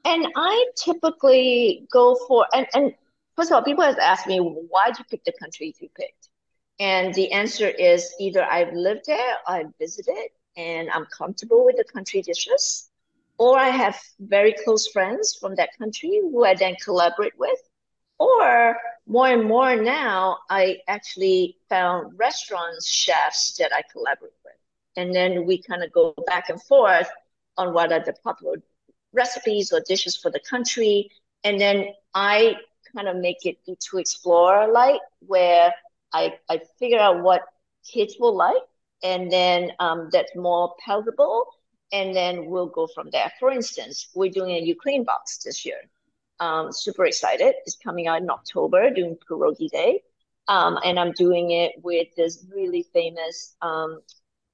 And 0.08 0.26
I 0.36 0.66
typically 0.74 1.86
go 1.92 2.16
for 2.26 2.46
and, 2.54 2.66
and 2.72 2.94
first 3.36 3.50
of 3.50 3.56
all, 3.56 3.62
people 3.62 3.84
have 3.84 3.98
asked 3.98 4.26
me 4.26 4.38
why 4.38 4.86
did 4.86 5.00
you 5.00 5.04
pick 5.04 5.22
the 5.24 5.34
countries 5.38 5.76
you 5.80 5.90
picked? 5.94 6.30
And 6.80 7.12
the 7.12 7.30
answer 7.30 7.68
is 7.68 8.14
either 8.18 8.42
I've 8.42 8.72
lived 8.72 9.02
there, 9.06 9.36
I've 9.46 9.70
visited, 9.78 10.28
and 10.56 10.88
I'm 10.94 11.04
comfortable 11.06 11.62
with 11.62 11.76
the 11.76 11.84
country 11.84 12.22
dishes, 12.22 12.88
or 13.36 13.58
I 13.58 13.68
have 13.68 14.00
very 14.18 14.54
close 14.64 14.86
friends 14.86 15.36
from 15.38 15.56
that 15.56 15.76
country 15.76 16.20
who 16.22 16.42
I 16.42 16.54
then 16.54 16.76
collaborate 16.82 17.38
with, 17.38 17.60
or 18.18 18.78
more 19.06 19.28
and 19.28 19.44
more 19.44 19.76
now, 19.76 20.38
I 20.48 20.78
actually 20.88 21.58
found 21.68 22.18
restaurants, 22.18 22.88
chefs 22.88 23.58
that 23.58 23.72
I 23.74 23.82
collaborate 23.92 24.32
with. 24.42 24.54
And 24.96 25.14
then 25.14 25.44
we 25.44 25.60
kind 25.60 25.82
of 25.82 25.92
go 25.92 26.14
back 26.26 26.48
and 26.48 26.62
forth 26.62 27.10
on 27.58 27.74
what 27.74 27.92
are 27.92 28.02
the 28.02 28.14
popular 28.24 28.56
recipes 29.22 29.72
or 29.72 29.80
dishes 29.92 30.16
for 30.16 30.30
the 30.30 30.40
country. 30.52 31.10
And 31.44 31.60
then 31.60 31.76
I 32.14 32.56
kind 32.94 33.08
of 33.08 33.16
make 33.16 33.44
it 33.44 33.58
to 33.66 33.98
explore 33.98 34.72
like 34.72 35.00
where 35.26 35.72
I, 36.12 36.22
I 36.48 36.60
figure 36.78 36.98
out 37.06 37.22
what 37.22 37.42
kids 37.92 38.16
will 38.18 38.36
like 38.36 38.66
and 39.02 39.30
then 39.30 39.72
um, 39.78 40.08
that's 40.12 40.34
more 40.34 40.74
palatable 40.84 41.46
and 41.92 42.14
then 42.14 42.46
we'll 42.46 42.72
go 42.80 42.86
from 42.94 43.08
there. 43.10 43.30
For 43.40 43.50
instance, 43.50 44.08
we're 44.14 44.30
doing 44.30 44.52
a 44.56 44.60
Ukraine 44.76 45.04
box 45.04 45.38
this 45.44 45.64
year. 45.64 45.80
Um, 46.40 46.72
super 46.72 47.04
excited. 47.06 47.54
It's 47.64 47.76
coming 47.76 48.06
out 48.08 48.22
in 48.22 48.30
October 48.30 48.90
doing 48.90 49.16
Pierogi 49.16 49.68
Day. 49.70 50.02
Um, 50.48 50.78
and 50.84 50.98
I'm 50.98 51.12
doing 51.12 51.50
it 51.50 51.72
with 51.82 52.08
this 52.16 52.46
really 52.54 52.84
famous 52.98 53.56
um, 53.60 54.00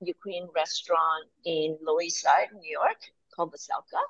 Ukraine 0.01 0.49
restaurant 0.55 1.25
in 1.45 1.79
Lower 1.87 2.03
East 2.03 2.21
Side, 2.23 2.49
New 2.53 2.71
York, 2.81 3.01
called 3.35 3.53
Veselka 3.53 4.03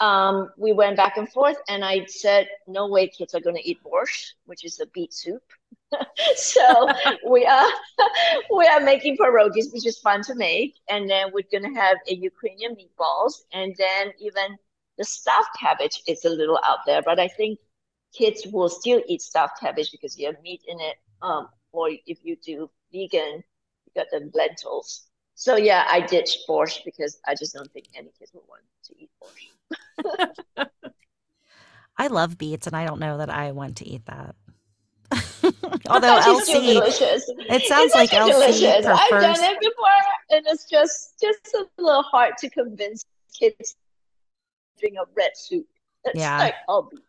um, 0.00 0.50
we 0.56 0.72
went 0.72 0.96
back 0.96 1.16
and 1.18 1.30
forth, 1.30 1.58
and 1.68 1.84
I 1.84 2.06
said, 2.06 2.48
"No 2.66 2.88
way, 2.88 3.08
kids 3.08 3.34
are 3.34 3.40
going 3.40 3.56
to 3.56 3.68
eat 3.68 3.78
borscht, 3.84 4.32
which 4.46 4.64
is 4.64 4.80
a 4.80 4.86
beet 4.86 5.12
soup." 5.12 5.42
so 6.36 6.88
we 7.28 7.44
are 7.44 7.70
we 8.56 8.66
are 8.66 8.80
making 8.80 9.18
pierogies, 9.18 9.72
which 9.72 9.86
is 9.86 9.98
fun 9.98 10.22
to 10.22 10.34
make, 10.34 10.74
and 10.88 11.08
then 11.08 11.30
we're 11.32 11.50
going 11.52 11.70
to 11.72 11.80
have 11.80 11.98
a 12.08 12.14
Ukrainian 12.14 12.76
meatballs, 12.76 13.42
and 13.52 13.74
then 13.76 14.12
even 14.18 14.56
the 14.96 15.04
stuffed 15.04 15.56
cabbage 15.58 16.02
is 16.06 16.24
a 16.24 16.30
little 16.30 16.60
out 16.64 16.78
there, 16.86 17.02
but 17.02 17.18
I 17.18 17.28
think 17.28 17.58
kids 18.12 18.46
will 18.46 18.68
still 18.68 19.02
eat 19.06 19.22
stuffed 19.22 19.60
cabbage 19.60 19.90
because 19.90 20.18
you 20.18 20.26
have 20.26 20.40
meat 20.42 20.62
in 20.66 20.80
it. 20.80 20.96
Um, 21.22 21.48
or 21.72 21.90
if 22.06 22.18
you 22.24 22.36
do 22.36 22.70
vegan, 22.92 23.42
you 23.84 23.92
got 23.94 24.06
the 24.10 24.30
lentils. 24.34 25.06
So 25.34 25.56
yeah, 25.56 25.86
I 25.88 26.00
ditched 26.00 26.46
borscht 26.48 26.84
because 26.84 27.18
I 27.26 27.34
just 27.34 27.54
don't 27.54 27.70
think 27.72 27.86
any 27.94 28.10
kids 28.18 28.32
will 28.34 28.44
want 28.48 28.62
to 28.84 28.94
eat 28.98 29.10
borscht. 29.22 29.59
I 31.96 32.06
love 32.06 32.38
beets, 32.38 32.66
and 32.66 32.74
I 32.74 32.86
don't 32.86 33.00
know 33.00 33.18
that 33.18 33.30
I 33.30 33.52
want 33.52 33.76
to 33.76 33.86
eat 33.86 34.06
that. 34.06 34.34
Although 35.88 36.16
Elsie, 36.16 36.78
it 36.78 37.62
sounds 37.62 37.92
it's 37.92 37.94
like 37.94 38.14
Elsie 38.14 38.32
delicious. 38.32 38.86
Prefers... 38.86 38.98
I've 39.12 39.36
done 39.36 39.44
it 39.44 39.60
before, 39.60 39.88
and 40.30 40.46
it's 40.46 40.64
just 40.64 41.20
just 41.20 41.54
a 41.54 41.66
little 41.78 42.02
hard 42.02 42.38
to 42.38 42.48
convince 42.48 43.04
kids 43.38 43.76
to 44.78 44.80
drink 44.80 44.96
a 44.96 45.04
red 45.16 45.32
soup. 45.34 45.66
It's 46.04 46.18
yeah, 46.18 46.38
like 46.38 46.54
all 46.68 46.82
beet. 46.90 47.00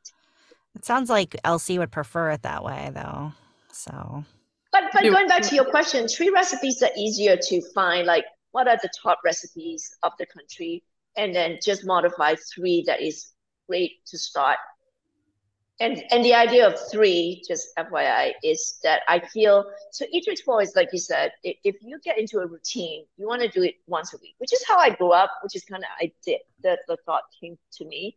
It 0.76 0.86
sounds 0.86 1.10
like 1.10 1.36
Elsie 1.43 1.80
would 1.80 1.91
prefer 1.91 2.32
it 2.32 2.41
that 2.43 2.63
way, 2.63 2.91
though. 2.93 3.34
So, 3.71 4.26
but 4.71 4.84
but 4.93 5.04
going 5.04 5.28
back 5.28 5.43
to 5.43 5.56
your 5.56 5.69
question, 5.69 6.08
three 6.08 6.30
recipes 6.30 6.82
are 6.82 6.91
easier 6.97 7.38
to 7.38 7.62
find. 7.74 8.08
Like, 8.08 8.26
what 8.52 8.67
are 8.67 8.78
the 8.82 8.89
top 9.02 9.19
recipes 9.24 9.95
of 10.04 10.13
the 10.17 10.26
country? 10.26 10.84
And 11.17 11.36
then 11.36 11.60
just 11.63 11.86
modify 11.86 12.36
three 12.54 12.84
that 12.88 13.02
is 13.02 13.32
great 13.67 14.06
to 14.08 14.17
start. 14.17 14.58
And 15.80 16.04
and 16.12 16.24
the 16.24 16.36
idea 16.36 16.67
of 16.67 16.80
three, 16.91 17.41
just 17.47 17.69
FYI, 17.76 18.34
is 18.43 18.78
that 18.84 19.02
I 19.08 19.19
feel 19.19 19.65
so 19.91 20.06
each 20.12 20.28
explore 20.28 20.62
is 20.62 20.76
like 20.76 20.89
you 20.93 21.00
said, 21.00 21.32
if, 21.43 21.58
if 21.63 21.76
you 21.82 22.00
get 22.04 22.19
into 22.19 22.38
a 22.38 22.45
routine, 22.45 23.06
you 23.17 23.28
want 23.28 23.41
to 23.41 23.47
do 23.47 23.63
it 23.63 23.76
once 23.88 24.13
a 24.13 24.17
week, 24.21 24.36
which 24.38 24.54
is 24.54 24.63
how 24.67 24.78
I 24.78 24.91
grew 24.91 25.12
up, 25.12 25.32
which 25.43 25.56
is 25.56 25.63
kind 25.63 25.84
of 25.84 25.89
I 26.00 26.12
did 26.24 26.41
that 26.63 26.80
the 26.88 26.97
thought 27.06 27.24
came 27.39 27.58
to 27.78 27.86
me. 27.86 28.15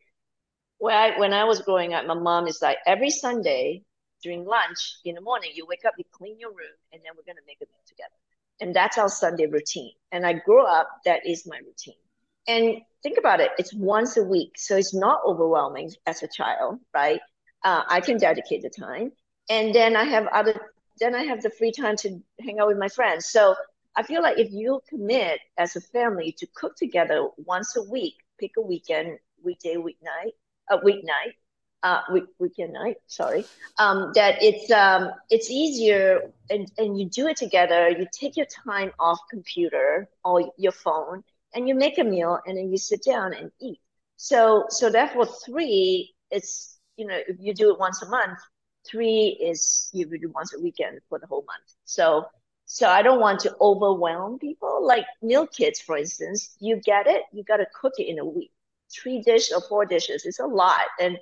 When 0.79 0.95
I 0.95 1.19
when 1.19 1.33
I 1.33 1.45
was 1.45 1.63
growing 1.63 1.95
up, 1.95 2.05
my 2.07 2.15
mom 2.15 2.47
is 2.49 2.61
like 2.61 2.79
every 2.87 3.11
Sunday 3.11 3.83
during 4.23 4.45
lunch 4.45 4.97
in 5.07 5.15
the 5.15 5.23
morning, 5.23 5.51
you 5.55 5.67
wake 5.67 5.85
up, 5.87 5.95
you 5.97 6.05
clean 6.13 6.39
your 6.39 6.51
room, 6.51 6.77
and 6.93 7.01
then 7.03 7.13
we're 7.17 7.25
gonna 7.27 7.47
make 7.47 7.59
a 7.63 7.67
meal 7.67 7.85
together. 7.87 8.15
And 8.61 8.75
that's 8.75 8.99
our 8.99 9.09
Sunday 9.09 9.47
routine. 9.47 9.93
And 10.13 10.27
I 10.27 10.35
grew 10.35 10.65
up, 10.65 10.89
that 11.07 11.27
is 11.27 11.47
my 11.47 11.59
routine. 11.59 12.04
And 12.47 12.83
think 13.03 13.19
about 13.19 13.41
it, 13.41 13.51
it's 13.59 13.75
once 13.75 14.17
a 14.17 14.23
week. 14.23 14.53
So 14.57 14.77
it's 14.77 14.95
not 14.95 15.21
overwhelming 15.27 15.93
as 16.07 16.23
a 16.23 16.29
child, 16.29 16.81
right? 16.93 17.21
Uh, 17.65 17.83
I 17.89 18.01
can 18.01 18.19
dedicate 18.19 18.63
the 18.63 18.71
time. 18.71 19.13
And 19.49 19.75
then 19.75 19.97
I 19.97 20.05
have 20.05 20.27
other, 20.29 20.55
then 21.01 21.15
I 21.15 21.25
have 21.25 21.43
the 21.43 21.51
free 21.51 21.73
time 21.73 21.97
to 21.99 22.21
hang 22.41 22.61
out 22.61 22.69
with 22.69 22.79
my 22.79 22.89
friends. 22.89 23.27
So 23.27 23.55
I 23.97 24.03
feel 24.03 24.23
like 24.23 24.39
if 24.39 24.51
you 24.53 24.81
commit 24.89 25.41
as 25.59 25.77
a 25.77 25.81
family 25.81 26.33
to 26.39 26.47
cook 26.55 26.77
together 26.77 27.29
once 27.39 27.77
a 27.77 27.83
week, 27.83 28.15
pick 28.39 28.53
a 28.59 28.63
weekend, 28.63 29.19
weekday, 29.43 29.77
weeknight, 29.77 30.33
a 30.71 30.79
weeknight, 30.79 31.35
uh, 31.83 32.01
week, 32.13 32.25
weekend 32.39 32.73
night, 32.73 32.97
sorry, 33.07 33.45
um, 33.79 34.11
that 34.15 34.43
it's 34.43 34.71
um, 34.71 35.11
it's 35.29 35.51
easier 35.51 36.33
and, 36.49 36.73
and 36.79 36.99
you 36.99 37.07
do 37.07 37.29
it 37.29 37.37
together. 37.37 37.91
You 37.91 38.07
take 38.11 38.39
your 38.39 38.47
time 38.47 38.93
off 38.99 39.19
computer 39.31 40.09
or 40.25 40.51
your 40.57 40.73
phone 40.73 41.23
and 41.55 41.69
you 41.69 41.75
make 41.75 41.99
a 41.99 42.05
meal 42.05 42.39
and 42.47 42.57
then 42.57 42.71
you 42.71 42.79
sit 42.79 43.03
down 43.05 43.33
and 43.33 43.51
eat. 43.61 43.81
So 44.17 44.67
so 44.69 44.91
therefore 44.91 45.27
three 45.27 46.15
it's 46.31 46.79
you 46.97 47.07
know 47.07 47.19
if 47.27 47.37
you 47.41 47.55
do 47.55 47.73
it 47.73 47.79
once 47.79 48.03
a 48.03 48.09
month, 48.09 48.39
three 48.87 49.39
is 49.41 49.89
you 49.93 50.07
do 50.07 50.31
once 50.35 50.55
a 50.55 50.61
weekend 50.61 51.01
for 51.09 51.19
the 51.19 51.27
whole 51.27 51.45
month. 51.47 51.75
So 51.85 52.27
so 52.67 52.89
I 52.89 53.03
don't 53.03 53.21
want 53.21 53.41
to 53.41 53.55
overwhelm 53.61 54.39
people. 54.39 54.87
Like 54.87 55.05
meal 55.23 55.47
kits, 55.47 55.81
for 55.81 55.97
instance, 55.97 56.57
you 56.61 56.77
get 56.77 57.07
it, 57.07 57.23
you 57.33 57.45
got 57.45 57.59
to 57.59 57.67
cook 57.81 57.95
it 57.99 58.09
in 58.09 58.19
a 58.19 58.25
week. 58.25 58.53
Three 58.93 59.21
dish 59.21 59.53
or 59.53 59.61
four 59.61 59.85
dishes, 59.85 60.25
it's 60.25 60.41
a 60.41 60.47
lot, 60.47 60.85
and 61.01 61.19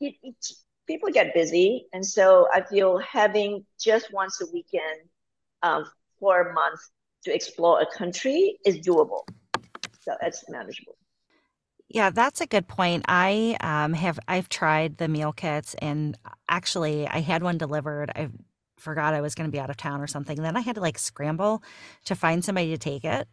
it, 0.00 0.14
it, 0.22 0.34
people 0.86 1.10
get 1.10 1.34
busy, 1.34 1.86
and 1.92 2.04
so 2.04 2.48
I 2.52 2.62
feel 2.62 2.98
having 2.98 3.64
just 3.80 4.12
once 4.12 4.40
a 4.40 4.46
weekend 4.52 5.08
um, 5.62 5.84
for 6.18 6.40
a 6.40 6.52
month 6.52 6.80
to 7.24 7.34
explore 7.34 7.80
a 7.80 7.86
country 7.96 8.58
is 8.64 8.78
doable 8.78 9.22
So 10.10 10.16
it's 10.26 10.44
manageable. 10.48 10.96
Yeah, 11.88 12.10
that's 12.10 12.40
a 12.40 12.46
good 12.46 12.68
point. 12.68 13.04
I 13.08 13.56
um, 13.60 13.92
have 13.94 14.18
I've 14.28 14.48
tried 14.48 14.98
the 14.98 15.08
meal 15.08 15.32
kits, 15.32 15.74
and 15.80 16.16
actually, 16.48 17.06
I 17.06 17.20
had 17.20 17.42
one 17.42 17.58
delivered. 17.58 18.10
I 18.14 18.28
forgot 18.76 19.14
I 19.14 19.20
was 19.20 19.34
going 19.34 19.48
to 19.48 19.52
be 19.52 19.60
out 19.60 19.70
of 19.70 19.76
town 19.76 20.00
or 20.00 20.06
something. 20.06 20.40
Then 20.40 20.56
I 20.56 20.60
had 20.60 20.76
to 20.76 20.80
like 20.80 20.98
scramble 20.98 21.62
to 22.06 22.14
find 22.14 22.44
somebody 22.44 22.70
to 22.70 22.78
take 22.78 23.04
it 23.04 23.28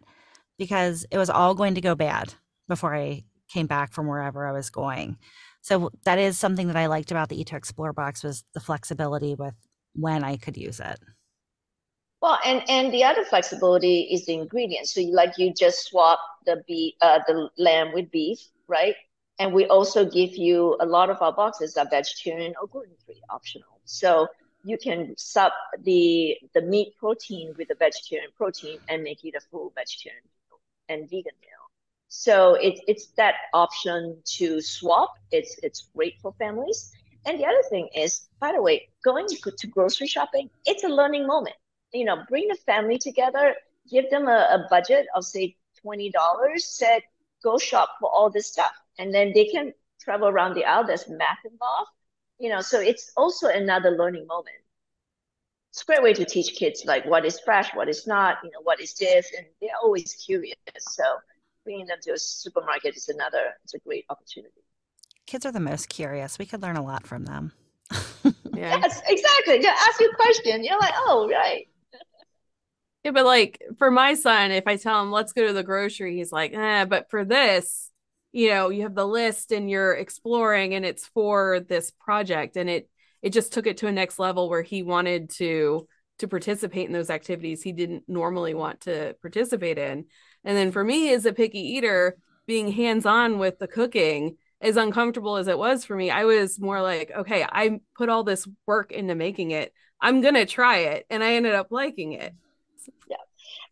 because 0.58 1.06
it 1.12 1.18
was 1.18 1.30
all 1.30 1.56
going 1.56 1.76
to 1.76 1.82
go 1.82 1.96
bad 1.96 2.34
before 2.68 2.96
I 2.96 3.24
came 3.48 3.68
back 3.68 3.94
from 3.94 4.08
wherever 4.08 4.46
I 4.46 4.52
was 4.52 4.70
going. 4.70 5.18
So 5.62 5.92
that 6.04 6.20
is 6.20 6.38
something 6.38 6.68
that 6.68 6.76
I 6.76 6.88
liked 6.88 7.12
about 7.12 7.30
the 7.30 7.40
Eat 7.40 7.48
to 7.48 7.56
Explore 7.56 7.94
box 7.94 8.24
was 8.24 8.44
the 8.54 8.60
flexibility 8.60 9.36
with 9.36 9.56
when 9.94 10.24
I 10.24 10.38
could 10.38 10.58
use 10.58 10.80
it. 10.80 11.00
Well, 12.22 12.40
and 12.46 12.64
and 12.70 12.92
the 12.94 13.04
other 13.04 13.24
flexibility 13.24 14.02
is 14.12 14.26
the 14.26 14.34
ingredients. 14.34 14.94
So 14.94 15.02
you, 15.02 15.14
like 15.14 15.38
you 15.38 15.54
just 15.54 15.86
swap 15.88 16.20
the 16.46 16.64
beef, 16.68 16.96
uh, 17.02 17.20
the 17.28 17.50
lamb 17.58 17.94
with 17.94 18.10
beef, 18.12 18.40
right? 18.68 18.96
And 19.40 19.54
we 19.54 19.66
also 19.68 20.04
give 20.06 20.36
you 20.36 20.76
a 20.80 20.86
lot 20.86 21.10
of 21.10 21.22
our 21.22 21.32
boxes 21.34 21.78
are 21.78 21.88
vegetarian 21.90 22.54
or 22.60 22.68
gluten 22.68 22.96
free, 23.06 23.22
optional. 23.30 23.82
So 23.86 24.28
you 24.64 24.78
can 24.78 25.16
sub 25.18 25.52
the 25.84 26.38
the 26.54 26.62
meat 26.62 26.96
protein 26.98 27.54
with 27.58 27.68
the 27.68 27.76
vegetarian 27.76 28.32
protein 28.36 28.80
and 28.90 29.04
make 29.04 29.24
it 29.24 29.36
a 29.36 29.42
full 29.52 29.72
vegetarian 29.76 30.24
and 30.90 31.04
vegan 31.10 31.38
meal. 31.42 31.64
So 32.08 32.56
it's 32.56 32.82
it's 32.88 33.08
that 33.18 33.36
option 33.54 34.22
to 34.38 34.62
swap. 34.62 35.14
It's 35.32 35.58
it's 35.62 35.90
great 35.96 36.16
for 36.22 36.34
families. 36.40 36.92
And 37.26 37.40
the 37.40 37.46
other 37.46 37.64
thing 37.70 37.90
is, 37.96 38.28
by 38.40 38.54
the 38.54 38.62
way, 38.62 38.90
going 39.04 39.28
to 39.28 39.68
grocery 39.68 40.08
shopping, 40.08 40.50
it's 40.66 40.84
a 40.84 40.88
learning 40.88 41.28
moment 41.28 41.56
you 41.94 42.06
know, 42.06 42.24
bring 42.30 42.48
the 42.48 42.56
family 42.56 42.98
together, 42.98 43.56
give 43.90 44.10
them 44.10 44.28
a, 44.28 44.48
a 44.52 44.68
budget 44.70 45.08
of 45.16 45.24
say 45.24 45.56
twenty 45.82 46.10
dollars, 46.10 46.66
said 46.66 47.02
go 47.44 47.58
shop 47.58 47.90
for 48.00 48.10
all 48.10 48.30
this 48.30 48.48
stuff, 48.48 48.72
and 49.00 49.14
then 49.14 49.32
they 49.34 49.46
can 49.46 49.74
travel 50.00 50.28
around 50.28 50.56
the 50.56 50.66
aisle. 50.66 50.86
There's 50.86 51.08
math 51.08 51.40
involved, 51.50 51.92
you 52.40 52.50
know, 52.50 52.62
so 52.62 52.80
it's 52.80 53.12
also 53.16 53.48
another 53.48 53.92
learning 53.92 54.28
moment. 54.28 54.56
It's 55.72 55.82
a 55.84 55.86
great 55.86 56.02
way 56.02 56.14
to 56.14 56.26
teach 56.26 56.56
kids 56.56 56.84
like 56.86 57.06
what 57.06 57.26
is 57.26 57.40
fresh, 57.40 57.76
what 57.76 57.88
is 57.90 58.08
not, 58.08 58.38
you 58.44 58.50
know, 58.50 58.62
what 58.64 58.82
is 58.82 58.94
this, 58.96 59.32
and 59.38 59.46
they're 59.62 59.70
always 59.84 60.14
curious. 60.14 60.56
So 60.80 61.04
bringing 61.64 61.86
them 61.86 61.98
to 62.04 62.14
a 62.14 62.18
supermarket 62.18 62.96
is 62.96 63.10
another. 63.10 63.54
It's 63.64 63.74
a 63.74 63.80
great 63.80 64.06
opportunity. 64.10 64.64
Kids 65.26 65.46
are 65.46 65.52
the 65.52 65.60
most 65.60 65.90
curious. 65.90 66.40
We 66.40 66.46
could 66.46 66.62
learn 66.62 66.78
a 66.78 66.84
lot 66.84 67.06
from 67.06 67.26
them. 67.26 67.52
yeah. 68.24 68.80
Yes, 68.80 69.02
exactly. 69.08 69.60
They 69.60 69.68
ask 69.68 70.00
you 70.00 70.10
a 70.10 70.16
question. 70.16 70.64
You're 70.64 70.80
like, 70.80 70.94
oh, 70.96 71.30
right. 71.30 71.68
Yeah, 73.08 73.12
but 73.12 73.26
like 73.26 73.64
for 73.78 73.90
my 73.90 74.16
son, 74.16 74.52
if 74.52 74.68
I 74.68 74.76
tell 74.76 75.02
him 75.02 75.14
let's 75.14 75.32
go 75.32 75.48
to 75.48 75.54
the 75.54 75.64
grocery, 75.64 76.18
he's 76.18 76.34
like, 76.34 76.54
eh, 76.54 76.84
but 76.84 77.10
for 77.10 77.24
this, 77.24 77.90
you 78.34 78.50
know, 78.50 78.68
you 78.68 78.82
have 78.82 78.96
the 78.96 79.08
list 79.08 79.54
and 79.54 79.70
you're 79.70 79.94
exploring 79.94 80.74
and 80.76 80.86
it's 80.86 81.08
for 81.08 81.62
this 81.62 81.90
project. 81.90 82.58
And 82.58 82.70
it 82.70 82.90
it 83.22 83.32
just 83.32 83.54
took 83.54 83.66
it 83.66 83.78
to 83.78 83.88
a 83.88 83.94
next 83.94 84.20
level 84.20 84.50
where 84.50 84.62
he 84.62 84.84
wanted 84.84 85.30
to 85.38 85.88
to 86.20 86.28
participate 86.28 86.88
in 86.88 86.92
those 86.92 87.10
activities 87.10 87.62
he 87.62 87.72
didn't 87.72 88.04
normally 88.10 88.54
want 88.54 88.82
to 88.82 89.16
participate 89.22 89.78
in. 89.78 90.04
And 90.44 90.58
then 90.58 90.74
for 90.74 90.84
me 90.84 91.14
as 91.14 91.26
a 91.26 91.32
picky 91.32 91.62
eater, 91.62 92.18
being 92.46 92.74
hands-on 92.74 93.40
with 93.40 93.58
the 93.58 93.70
cooking, 93.70 94.36
as 94.60 94.76
uncomfortable 94.76 95.38
as 95.38 95.48
it 95.48 95.58
was 95.58 95.86
for 95.86 95.96
me, 95.96 96.12
I 96.12 96.26
was 96.26 96.60
more 96.60 96.82
like, 96.82 97.12
okay, 97.16 97.46
I 97.50 97.80
put 97.96 98.10
all 98.10 98.26
this 98.26 98.46
work 98.66 98.92
into 98.92 99.16
making 99.16 99.52
it. 99.52 99.72
I'm 100.02 100.20
gonna 100.20 100.46
try 100.46 100.80
it. 100.80 101.06
And 101.10 101.24
I 101.24 101.36
ended 101.36 101.56
up 101.56 101.68
liking 101.72 102.12
it. 102.12 102.34
Yeah. 103.08 103.18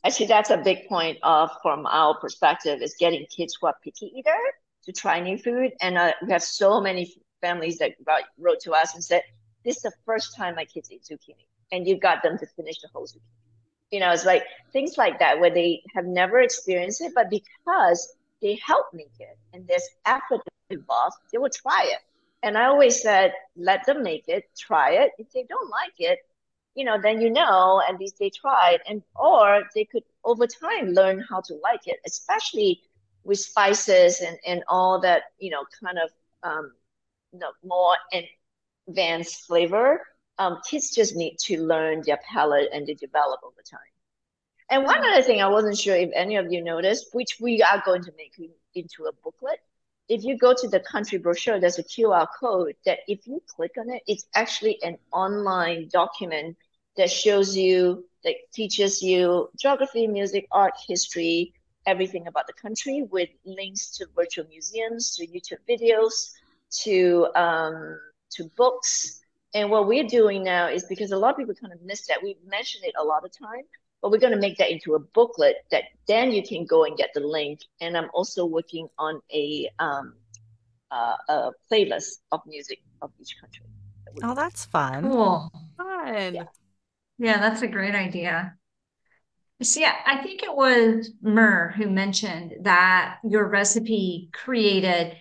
Actually, 0.03 0.27
that's 0.27 0.49
a 0.49 0.57
big 0.57 0.87
point 0.87 1.17
of 1.23 1.49
from 1.61 1.85
our 1.87 2.17
perspective 2.19 2.81
is 2.81 2.95
getting 2.99 3.25
kids 3.35 3.57
who 3.59 3.67
are 3.67 3.75
picky 3.83 4.11
eater 4.15 4.37
to 4.85 4.91
try 4.91 5.19
new 5.19 5.37
food. 5.37 5.71
And 5.81 5.97
uh, 5.97 6.13
we 6.25 6.31
have 6.31 6.43
so 6.43 6.79
many 6.79 7.13
families 7.41 7.77
that 7.79 7.91
wrote 8.37 8.59
to 8.61 8.71
us 8.73 8.93
and 8.93 9.03
said, 9.03 9.21
this 9.63 9.77
is 9.77 9.81
the 9.81 9.93
first 10.05 10.35
time 10.35 10.55
my 10.55 10.65
kids 10.65 10.91
eat 10.91 11.03
zucchini. 11.03 11.45
And 11.71 11.87
you 11.87 11.99
got 11.99 12.21
them 12.23 12.37
to 12.37 12.45
finish 12.55 12.79
the 12.81 12.89
whole 12.93 13.05
zucchini. 13.05 13.21
You 13.91 13.99
know, 13.99 14.11
it's 14.11 14.25
like 14.25 14.43
things 14.73 14.97
like 14.97 15.19
that 15.19 15.39
where 15.39 15.53
they 15.53 15.81
have 15.95 16.05
never 16.05 16.39
experienced 16.39 17.01
it, 17.01 17.13
but 17.15 17.29
because 17.29 18.15
they 18.41 18.59
help 18.65 18.87
make 18.93 19.13
it 19.19 19.37
and 19.53 19.67
there's 19.67 19.87
effort 20.05 20.41
involved, 20.69 21.15
they 21.31 21.37
will 21.37 21.49
try 21.49 21.83
it. 21.85 21.99
And 22.43 22.57
I 22.57 22.65
always 22.65 23.01
said, 23.01 23.33
let 23.55 23.85
them 23.85 24.03
make 24.03 24.25
it, 24.27 24.43
try 24.57 24.91
it. 24.91 25.11
If 25.17 25.31
they 25.31 25.45
don't 25.49 25.69
like 25.69 25.93
it, 25.97 26.19
you 26.75 26.85
know, 26.85 26.99
then 27.01 27.21
you 27.21 27.29
know 27.29 27.81
at 27.87 27.99
least 27.99 28.17
they 28.19 28.29
tried, 28.29 28.79
and 28.87 29.01
or 29.15 29.63
they 29.73 29.85
could 29.85 30.03
over 30.23 30.45
time 30.47 30.89
learn 30.89 31.23
how 31.29 31.41
to 31.41 31.55
like 31.63 31.87
it, 31.87 31.99
especially 32.05 32.81
with 33.23 33.39
spices 33.39 34.21
and 34.21 34.37
and 34.45 34.63
all 34.67 35.01
that, 35.01 35.23
you 35.39 35.49
know, 35.49 35.65
kind 35.83 35.97
of 35.97 36.09
um, 36.43 36.71
you 37.31 37.39
know, 37.39 37.51
more 37.63 37.95
advanced 38.87 39.45
flavor. 39.45 40.01
Um, 40.37 40.59
kids 40.69 40.93
just 40.93 41.15
need 41.15 41.37
to 41.45 41.61
learn 41.63 42.03
their 42.05 42.19
palate 42.29 42.69
and 42.73 42.85
they 42.85 42.93
develop 42.93 43.39
over 43.43 43.61
time. 43.69 43.79
And 44.69 44.83
one 44.83 45.05
other 45.05 45.21
thing 45.21 45.41
I 45.41 45.47
wasn't 45.47 45.77
sure 45.77 45.95
if 45.95 46.09
any 46.13 46.37
of 46.37 46.51
you 46.51 46.63
noticed, 46.63 47.09
which 47.13 47.37
we 47.39 47.61
are 47.61 47.81
going 47.85 48.03
to 48.03 48.11
make 48.17 48.33
into 48.73 49.05
a 49.05 49.13
booklet. 49.23 49.59
If 50.09 50.23
you 50.23 50.37
go 50.37 50.53
to 50.53 50.67
the 50.67 50.79
country 50.79 51.17
brochure, 51.17 51.59
there's 51.59 51.79
a 51.79 51.83
QR 51.83 52.27
code 52.39 52.75
that 52.85 52.99
if 53.07 53.25
you 53.25 53.41
click 53.47 53.71
on 53.79 53.89
it, 53.89 54.03
it's 54.07 54.25
actually 54.35 54.81
an 54.83 54.97
online 55.11 55.89
document 55.91 56.57
that 56.97 57.11
shows 57.11 57.55
you, 57.55 58.05
that 58.23 58.35
teaches 58.53 59.01
you 59.01 59.49
geography, 59.57 60.07
music, 60.07 60.47
art, 60.51 60.73
history, 60.87 61.53
everything 61.85 62.27
about 62.27 62.47
the 62.47 62.53
country 62.53 63.03
with 63.11 63.29
links 63.45 63.89
to 63.97 64.07
virtual 64.15 64.45
museums, 64.47 65.15
to 65.15 65.27
YouTube 65.27 65.59
videos, 65.69 66.31
to 66.83 67.27
um, 67.35 67.99
to 68.31 68.45
books. 68.55 69.21
And 69.53 69.69
what 69.69 69.87
we're 69.87 70.07
doing 70.07 70.43
now 70.43 70.67
is 70.67 70.83
because 70.85 71.11
a 71.11 71.17
lot 71.17 71.31
of 71.31 71.37
people 71.37 71.55
kind 71.55 71.73
of 71.73 71.81
miss 71.81 72.07
that. 72.07 72.21
We 72.21 72.35
mention 72.45 72.81
it 72.83 72.93
a 72.99 73.03
lot 73.03 73.23
of 73.23 73.31
time, 73.31 73.63
but 74.01 74.11
we're 74.11 74.19
going 74.19 74.33
to 74.33 74.39
make 74.39 74.57
that 74.57 74.69
into 74.69 74.95
a 74.95 74.99
booklet 74.99 75.57
that 75.71 75.83
then 76.07 76.31
you 76.31 76.43
can 76.43 76.65
go 76.65 76.83
and 76.83 76.97
get 76.97 77.11
the 77.13 77.21
link. 77.21 77.61
And 77.79 77.95
I'm 77.95 78.09
also 78.13 78.45
working 78.45 78.89
on 78.97 79.21
a 79.33 79.69
um, 79.79 80.15
uh, 80.91 81.15
a 81.29 81.51
playlist 81.71 82.19
of 82.31 82.41
music 82.45 82.81
of 83.01 83.11
each 83.19 83.39
country. 83.39 83.65
oh, 84.23 84.35
that's 84.35 84.65
fun. 84.65 85.09
Cool. 85.09 85.51
Fun. 85.77 86.35
Yeah. 86.35 86.43
Yeah, 87.17 87.39
that's 87.39 87.61
a 87.61 87.67
great 87.67 87.95
idea. 87.95 88.55
See, 89.61 89.85
I 89.85 90.21
think 90.21 90.43
it 90.43 90.53
was 90.53 91.11
Mur 91.21 91.73
who 91.77 91.89
mentioned 91.89 92.55
that 92.63 93.19
your 93.23 93.47
recipe 93.47 94.29
created, 94.33 95.15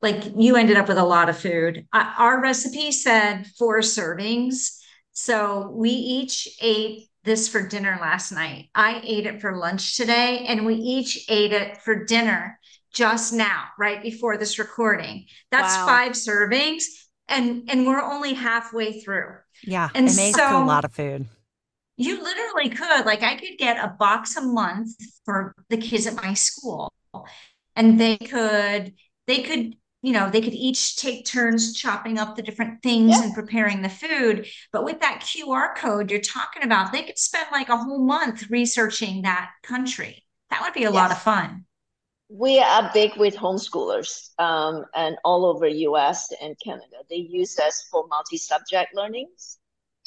like 0.00 0.22
you 0.36 0.54
ended 0.54 0.76
up 0.76 0.86
with 0.86 0.98
a 0.98 1.04
lot 1.04 1.28
of 1.28 1.36
food. 1.36 1.86
Our 1.92 2.40
recipe 2.40 2.92
said 2.92 3.46
four 3.58 3.80
servings. 3.80 4.78
So 5.12 5.72
we 5.74 5.90
each 5.90 6.48
ate 6.60 7.08
this 7.24 7.48
for 7.48 7.66
dinner 7.66 7.98
last 8.00 8.30
night. 8.30 8.68
I 8.74 9.00
ate 9.02 9.26
it 9.26 9.40
for 9.40 9.56
lunch 9.56 9.96
today, 9.96 10.44
and 10.46 10.64
we 10.64 10.74
each 10.74 11.24
ate 11.28 11.52
it 11.52 11.78
for 11.78 12.04
dinner 12.04 12.60
just 12.92 13.32
now, 13.32 13.64
right 13.78 14.00
before 14.00 14.36
this 14.36 14.60
recording. 14.60 15.26
That's 15.50 15.74
wow. 15.76 15.86
five 15.86 16.12
servings, 16.12 16.84
and 17.28 17.68
and 17.68 17.86
we're 17.86 18.02
only 18.02 18.34
halfway 18.34 19.00
through. 19.00 19.36
Yeah, 19.62 19.88
and 19.94 20.08
it 20.08 20.16
makes 20.16 20.38
so, 20.38 20.62
a 20.62 20.64
lot 20.64 20.84
of 20.84 20.92
food. 20.92 21.26
You 21.96 22.20
literally 22.22 22.70
could, 22.70 23.06
like, 23.06 23.22
I 23.22 23.36
could 23.36 23.56
get 23.56 23.82
a 23.82 23.88
box 23.88 24.36
a 24.36 24.40
month 24.40 24.90
for 25.24 25.54
the 25.68 25.76
kids 25.76 26.08
at 26.08 26.16
my 26.16 26.34
school, 26.34 26.92
and 27.76 28.00
they 28.00 28.16
could, 28.16 28.94
they 29.28 29.42
could, 29.42 29.76
you 30.02 30.12
know, 30.12 30.28
they 30.28 30.40
could 30.40 30.54
each 30.54 30.96
take 30.96 31.24
turns 31.24 31.72
chopping 31.72 32.18
up 32.18 32.34
the 32.34 32.42
different 32.42 32.82
things 32.82 33.10
yeah. 33.10 33.22
and 33.22 33.34
preparing 33.34 33.82
the 33.82 33.88
food. 33.88 34.48
But 34.72 34.84
with 34.84 35.00
that 35.00 35.20
QR 35.20 35.76
code 35.76 36.10
you're 36.10 36.20
talking 36.20 36.64
about, 36.64 36.90
they 36.90 37.04
could 37.04 37.18
spend 37.18 37.46
like 37.52 37.68
a 37.68 37.76
whole 37.76 38.04
month 38.04 38.50
researching 38.50 39.22
that 39.22 39.50
country. 39.62 40.24
That 40.50 40.62
would 40.62 40.74
be 40.74 40.80
a 40.80 40.90
yes. 40.90 40.94
lot 40.94 41.10
of 41.12 41.22
fun 41.22 41.64
we 42.28 42.58
are 42.58 42.90
big 42.94 43.16
with 43.16 43.36
homeschoolers 43.36 44.30
um, 44.38 44.84
and 44.94 45.16
all 45.24 45.44
over 45.44 45.66
us 45.66 46.32
and 46.40 46.56
canada. 46.64 46.96
They 47.10 47.16
use 47.16 47.58
us 47.58 47.86
for 47.90 48.06
multi-subject 48.08 48.94
learnings 48.94 49.58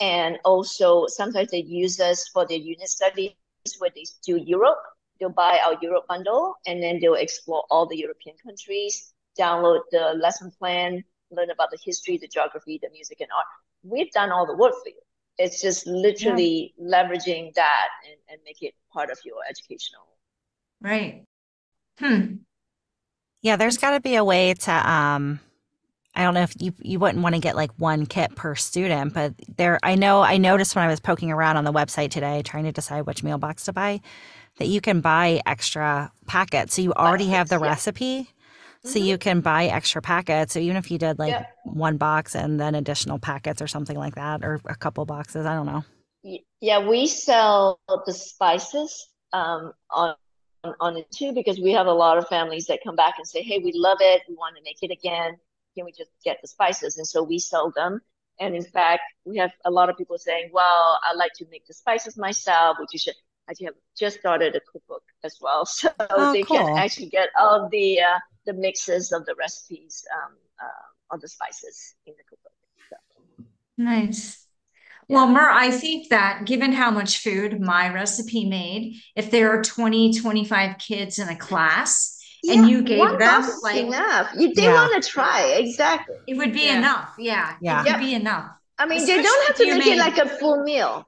and 0.01 0.38
also 0.43 1.06
sometimes 1.08 1.51
they 1.51 1.63
use 1.63 1.99
us 1.99 2.27
for 2.30 2.45
their 2.47 2.58
unit 2.58 2.88
studies 2.88 3.32
where 3.80 3.91
they 3.95 4.06
do 4.25 4.38
europe. 4.38 4.80
They'll 5.19 5.30
buy 5.30 5.60
our 5.65 5.77
europe 5.82 6.06
bundle 6.08 6.56
and 6.65 6.82
then 6.82 6.99
they'll 6.99 7.15
explore 7.15 7.63
all 7.69 7.86
the 7.86 7.97
european 7.97 8.36
countries 8.43 9.13
download 9.38 9.82
the 9.91 10.15
lesson 10.19 10.51
plan 10.58 11.03
learn 11.32 11.51
about 11.51 11.69
the 11.69 11.77
history 11.84 12.17
the 12.17 12.27
geography 12.27 12.80
the 12.82 12.89
music 12.91 13.21
and 13.21 13.30
art. 13.36 13.45
We've 13.84 14.12
done 14.12 14.32
all 14.32 14.47
the 14.47 14.56
work 14.56 14.73
for 14.73 14.89
you. 14.89 15.01
It's 15.38 15.62
just 15.62 15.86
literally 15.86 16.73
yeah. 16.77 17.03
leveraging 17.03 17.53
that 17.53 17.89
and, 18.06 18.17
and 18.30 18.39
make 18.43 18.63
it 18.63 18.73
part 18.91 19.12
of 19.12 19.19
your 19.23 19.38
educational 19.47 20.08
right 20.82 21.23
Hmm. 21.99 22.45
Yeah, 23.41 23.55
there's 23.55 23.77
got 23.77 23.91
to 23.91 23.99
be 23.99 24.15
a 24.15 24.23
way 24.23 24.53
to 24.53 24.89
um 24.89 25.39
I 26.15 26.23
don't 26.23 26.33
know 26.36 26.43
if 26.43 26.55
you 26.62 26.73
you 26.81 26.99
wouldn't 26.99 27.23
want 27.23 27.36
to 27.36 27.41
get 27.41 27.55
like 27.55 27.71
one 27.77 28.05
kit 28.05 28.36
per 28.36 28.55
student, 28.55 29.13
but 29.13 29.33
there 29.57 29.79
I 29.83 29.95
know 29.95 30.21
I 30.21 30.38
noticed 30.38 30.75
when 30.75 30.86
I 30.86 30.89
was 30.89 30.99
poking 30.99 31.31
around 31.31 31.57
on 31.57 31.63
the 31.65 31.73
website 31.73 32.12
today 32.12 32.41
trying 32.43 32.65
to 32.65 32.71
decide 32.73 33.05
which 33.05 33.23
meal 33.23 33.38
box 33.39 33.65
to 33.65 33.73
buy, 33.73 34.01
that 34.60 34.67
you 34.67 34.81
can 34.81 35.01
buy 35.01 35.41
extra 35.45 36.12
packets. 36.27 36.75
So 36.75 36.83
you 36.83 36.93
already 36.93 37.27
have 37.29 37.49
the 37.49 37.60
yeah. 37.62 37.69
recipe. 37.69 38.29
So 38.83 38.99
Mhm. 38.99 39.07
you 39.07 39.17
can 39.17 39.41
buy 39.41 39.67
extra 39.67 40.01
packets. 40.01 40.53
So 40.53 40.60
even 40.60 40.77
if 40.77 40.91
you 40.91 40.97
did 40.99 41.19
like 41.19 41.38
Yep. 41.38 41.47
one 41.63 41.97
box 41.97 42.36
and 42.36 42.60
then 42.60 42.75
additional 42.75 43.19
packets 43.19 43.62
or 43.62 43.67
something 43.67 43.97
like 43.97 44.15
that, 44.15 44.43
or 44.43 44.62
a 44.67 44.75
couple 44.75 45.05
boxes, 45.05 45.45
I 45.45 45.55
don't 45.55 45.67
know. 45.67 45.86
Yeah, 46.62 46.88
we 46.88 47.07
sell 47.07 47.79
the 48.05 48.13
spices 48.13 49.07
um, 49.33 49.73
on 49.89 50.15
on 50.63 50.76
on 50.80 50.98
it 50.98 51.10
too 51.12 51.34
because 51.34 51.60
we 51.60 51.72
have 51.74 51.88
a 51.88 51.93
lot 51.93 52.17
of 52.17 52.28
families 52.28 52.67
that 52.67 52.80
come 52.84 52.96
back 52.96 53.15
and 53.17 53.28
say, 53.28 53.41
"Hey, 53.41 53.60
we 53.60 53.72
love 53.74 53.98
it. 54.02 54.24
We 54.28 54.36
want 54.36 54.56
to 54.58 54.62
make 54.63 54.80
it 54.82 54.91
again. 54.91 55.38
Can 55.76 55.86
we 55.86 55.91
just 55.91 56.12
get 56.24 56.39
the 56.41 56.48
spices?" 56.48 56.98
And 56.98 57.08
so 57.08 57.24
we 57.24 57.39
sell 57.39 57.72
them. 57.72 58.02
And 58.39 58.56
in 58.56 58.63
fact, 58.63 59.02
we 59.26 59.38
have 59.38 59.52
a 59.65 59.72
lot 59.72 59.89
of 59.89 59.98
people 59.98 60.17
saying, 60.17 60.50
"Well, 60.54 61.00
I 61.04 61.13
like 61.13 61.34
to 61.36 61.46
make 61.52 61.65
the 61.67 61.74
spices 61.74 62.17
myself," 62.17 62.78
which 62.80 62.89
you 62.93 63.00
should. 63.00 63.15
I 63.50 63.54
have 63.63 63.76
just 63.98 64.20
started 64.20 64.56
a 64.56 64.60
cookbook 64.72 65.04
as 65.24 65.38
well, 65.41 65.65
so 65.80 65.89
Oh, 66.00 66.34
they 66.34 66.43
cool. 66.43 66.58
can 66.58 66.67
actually 66.76 67.08
get 67.08 67.30
all 67.39 67.70
the 67.70 68.02
uh, 68.02 68.20
the 68.46 68.54
mixes 68.54 69.12
of 69.12 69.26
the 69.26 69.36
recipes 69.36 70.06
um, 70.15 70.34
uh, 70.62 71.15
of 71.15 71.22
the 71.22 71.28
spices 71.30 71.96
in 72.06 72.13
the 72.17 72.24
cookbook. 72.24 72.52
So, 72.89 72.96
Nice. 73.78 74.46
Well, 75.10 75.28
Mur, 75.28 75.50
I 75.50 75.72
think 75.72 76.10
that 76.10 76.46
given 76.46 76.74
how 76.74 76.91
much 76.91 77.20
food 77.20 77.62
my 77.62 77.91
recipe 77.93 78.46
made, 78.46 78.96
if 79.15 79.32
there 79.32 79.52
are 79.58 79.62
20, 79.63 80.13
25 80.20 80.78
kids 80.80 81.17
in 81.17 81.30
a 81.30 81.36
class 81.36 82.13
and 82.50 82.70
you 82.70 82.82
gave 82.82 83.00
one 83.00 83.17
them 83.17 83.43
like 83.63 83.78
enough. 83.78 84.30
You 84.38 84.54
they 84.54 84.63
Yeah. 84.63 84.74
want 84.74 85.02
to 85.02 85.10
try 85.10 85.43
exactly. 85.58 86.15
it 86.28 86.36
would 86.38 86.52
be 86.54 86.65
Yeah. 86.65 86.78
enough. 86.78 87.15
Yeah. 87.17 87.56
Yeah. 87.62 87.84
It 87.86 87.91
would 87.93 88.00
be 88.02 88.13
enough. 88.15 88.52
I 88.78 88.86
mean, 88.86 89.06
they 89.06 89.22
don't 89.22 89.48
have 89.48 89.56
to 89.58 89.65
make 89.65 89.86
made- 89.86 89.93
it 89.93 89.98
like 89.98 90.17
a 90.17 90.28
full 90.28 90.62
meal. 90.63 91.08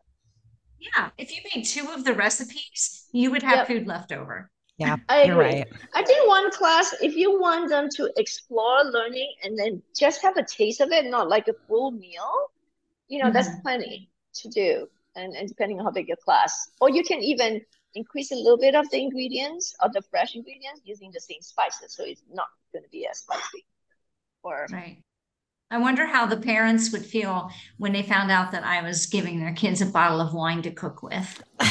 Yeah. 0.80 1.10
If 1.18 1.32
you 1.36 1.42
made 1.54 1.66
two 1.66 1.90
of 1.92 2.06
the 2.06 2.14
recipes, 2.14 3.06
you 3.12 3.32
would 3.32 3.44
have 3.44 3.58
Yep. 3.60 3.68
food 3.68 3.88
left 3.88 4.12
over. 4.14 4.50
Yeah, 4.78 4.96
I 5.10 5.24
agree. 5.24 5.36
right. 5.36 5.68
I 5.94 6.04
think 6.04 6.26
one 6.26 6.50
class, 6.52 6.96
if 7.02 7.14
you 7.18 7.38
want 7.38 7.68
them 7.70 7.90
to 7.96 8.10
explore 8.16 8.82
learning 8.86 9.30
and 9.44 9.60
then 9.60 9.84
just 9.98 10.22
have 10.22 10.38
a 10.38 10.44
taste 10.46 10.80
of 10.80 10.90
it, 10.94 11.06
not 11.06 11.28
like 11.28 11.50
a 11.50 11.54
full 11.68 11.92
meal, 11.92 12.52
you 13.10 13.19
know, 13.22 13.32
that's 13.32 13.50
Mhm. 13.50 13.62
plenty 13.63 14.10
to 14.36 14.50
do. 14.50 14.88
And, 15.15 15.36
and 15.36 15.48
depending 15.50 15.80
on 15.80 15.86
how 15.86 15.91
big 15.91 16.08
your 16.08 16.17
class, 16.17 16.72
or 16.80 16.89
you 16.89 17.04
can 17.04 17.22
even 17.22 17.62
increase 17.95 18.32
a 18.32 18.36
little 18.36 18.58
bit 18.58 18.76
of 18.76 18.89
the 18.91 19.02
ingredients 19.02 19.76
of 19.82 19.91
the 19.93 20.02
fresh 20.04 20.36
ingredients 20.36 20.82
using 20.86 21.12
the 21.12 21.19
same 21.19 21.41
spices, 21.41 21.93
so 21.93 22.04
it's 22.06 22.24
not 22.32 22.48
going 22.72 22.84
to 22.84 22.89
be 22.89 23.08
as 23.08 23.19
spicy. 23.19 23.65
Or 24.43 24.67
Right. 24.72 25.02
I 25.72 25.78
wonder 25.78 26.06
how 26.06 26.26
the 26.26 26.38
parents 26.38 26.91
would 26.91 27.06
feel 27.06 27.52
when 27.78 27.93
they 27.93 28.02
found 28.04 28.32
out 28.32 28.52
that 28.52 28.63
I 28.63 28.82
was 28.82 29.06
giving 29.06 29.39
their 29.39 29.54
kids 29.54 29.82
a 29.82 29.86
bottle 29.86 30.22
of 30.22 30.34
wine 30.34 30.62
to 30.63 30.72
cook 30.72 31.04
with. 31.04 31.43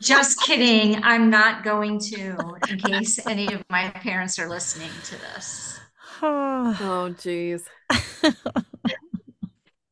Just 0.00 0.40
kidding. 0.42 1.02
I'm 1.02 1.28
not 1.28 1.64
going 1.64 1.98
to, 2.00 2.56
in 2.68 2.78
case 2.78 3.18
any 3.26 3.52
of 3.52 3.62
my 3.68 3.90
parents 3.90 4.38
are 4.38 4.48
listening 4.48 4.90
to 5.04 5.16
this. 5.16 5.79
Oh, 6.22 7.14
geez. 7.20 7.64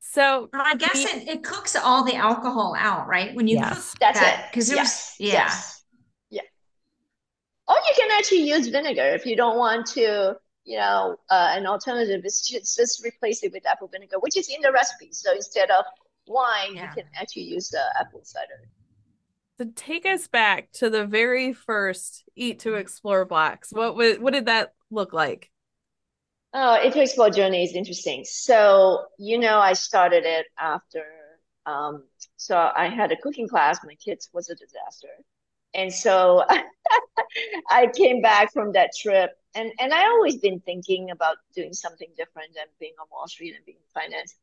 So, 0.01 0.49
I 0.53 0.75
guess 0.75 1.05
The- 1.05 1.19
it, 1.21 1.29
it 1.29 1.45
cooks 1.45 1.77
all 1.77 2.03
the 2.03 2.17
alcohol 2.17 2.75
out, 2.77 3.07
right? 3.07 3.35
When 3.37 3.47
you 3.47 3.57
Yes. 3.59 3.91
cook 3.93 4.01
that's 4.01 4.19
that, 4.19 4.41
it. 4.47 4.51
because 4.51 4.71
it 4.71 4.75
yes, 4.77 5.17
was, 5.21 5.29
yeah. 5.29 5.33
yes, 5.35 5.85
yeah. 6.31 6.43
Or 7.69 7.77
you 7.77 7.93
can 7.97 8.11
actually 8.19 8.43
use 8.49 8.67
vinegar 8.69 9.05
if 9.15 9.27
you 9.27 9.37
don't 9.37 9.59
want 9.59 9.87
to, 9.89 10.35
you 10.65 10.77
know, 10.79 11.17
uh, 11.31 11.53
an 11.55 11.67
alternative 11.67 12.23
is 12.25 12.41
just, 12.41 12.77
just 12.77 13.05
replace 13.05 13.45
it 13.45 13.53
with 13.53 13.65
apple 13.67 13.87
vinegar, 13.89 14.17
which 14.19 14.37
is 14.37 14.49
in 14.49 14.61
the 14.61 14.73
recipe. 14.73 15.11
So 15.13 15.33
instead 15.35 15.71
of 15.71 15.85
wine, 16.27 16.75
Yeah. 16.75 16.89
you 16.89 17.03
can 17.03 17.05
actually 17.15 17.43
use 17.43 17.69
the 17.69 17.83
apple 18.01 18.23
cider. 18.25 18.71
to 19.59 19.67
take 19.67 20.07
us 20.07 20.27
back 20.27 20.73
to 20.73 20.89
the 20.91 21.05
very 21.05 21.53
first 21.53 22.25
Eat 22.35 22.61
to 22.61 22.75
Explore 22.75 23.25
box, 23.27 23.73
what 23.73 23.95
was 23.95 24.19
what 24.19 24.33
did 24.33 24.47
that 24.47 24.73
look 24.91 25.13
like? 25.13 25.51
Oh, 26.55 26.75
explore 26.97 27.31
journey 27.31 27.63
is 27.65 27.75
interesting. 27.75 28.25
So, 28.25 29.05
you 29.19 29.39
know, 29.39 29.59
I 29.59 29.75
started 29.75 30.25
it 30.25 30.47
after, 30.59 31.05
um, 31.67 32.05
so 32.37 32.57
I 32.75 32.89
had 32.89 33.13
a 33.13 33.17
cooking 33.17 33.49
class. 33.49 33.79
My 33.85 33.95
kids 33.97 34.31
was 34.33 34.49
a 34.49 34.55
disaster. 34.55 35.09
And 35.75 35.93
so 35.93 36.45
I 37.71 37.87
came 37.89 38.21
back 38.23 38.53
from 38.53 38.73
that 38.73 38.91
trip 38.99 39.31
and, 39.55 39.73
and 39.79 39.93
I 39.93 40.05
always 40.07 40.37
been 40.39 40.61
thinking 40.61 41.11
about 41.11 41.37
doing 41.55 41.73
something 41.73 42.09
different 42.17 42.55
than 42.55 42.67
being 42.81 42.95
on 43.01 43.07
Wall 43.11 43.27
Street 43.29 43.55
and 43.57 43.65
being 43.65 43.79
in 43.79 44.03
finance. 44.03 44.35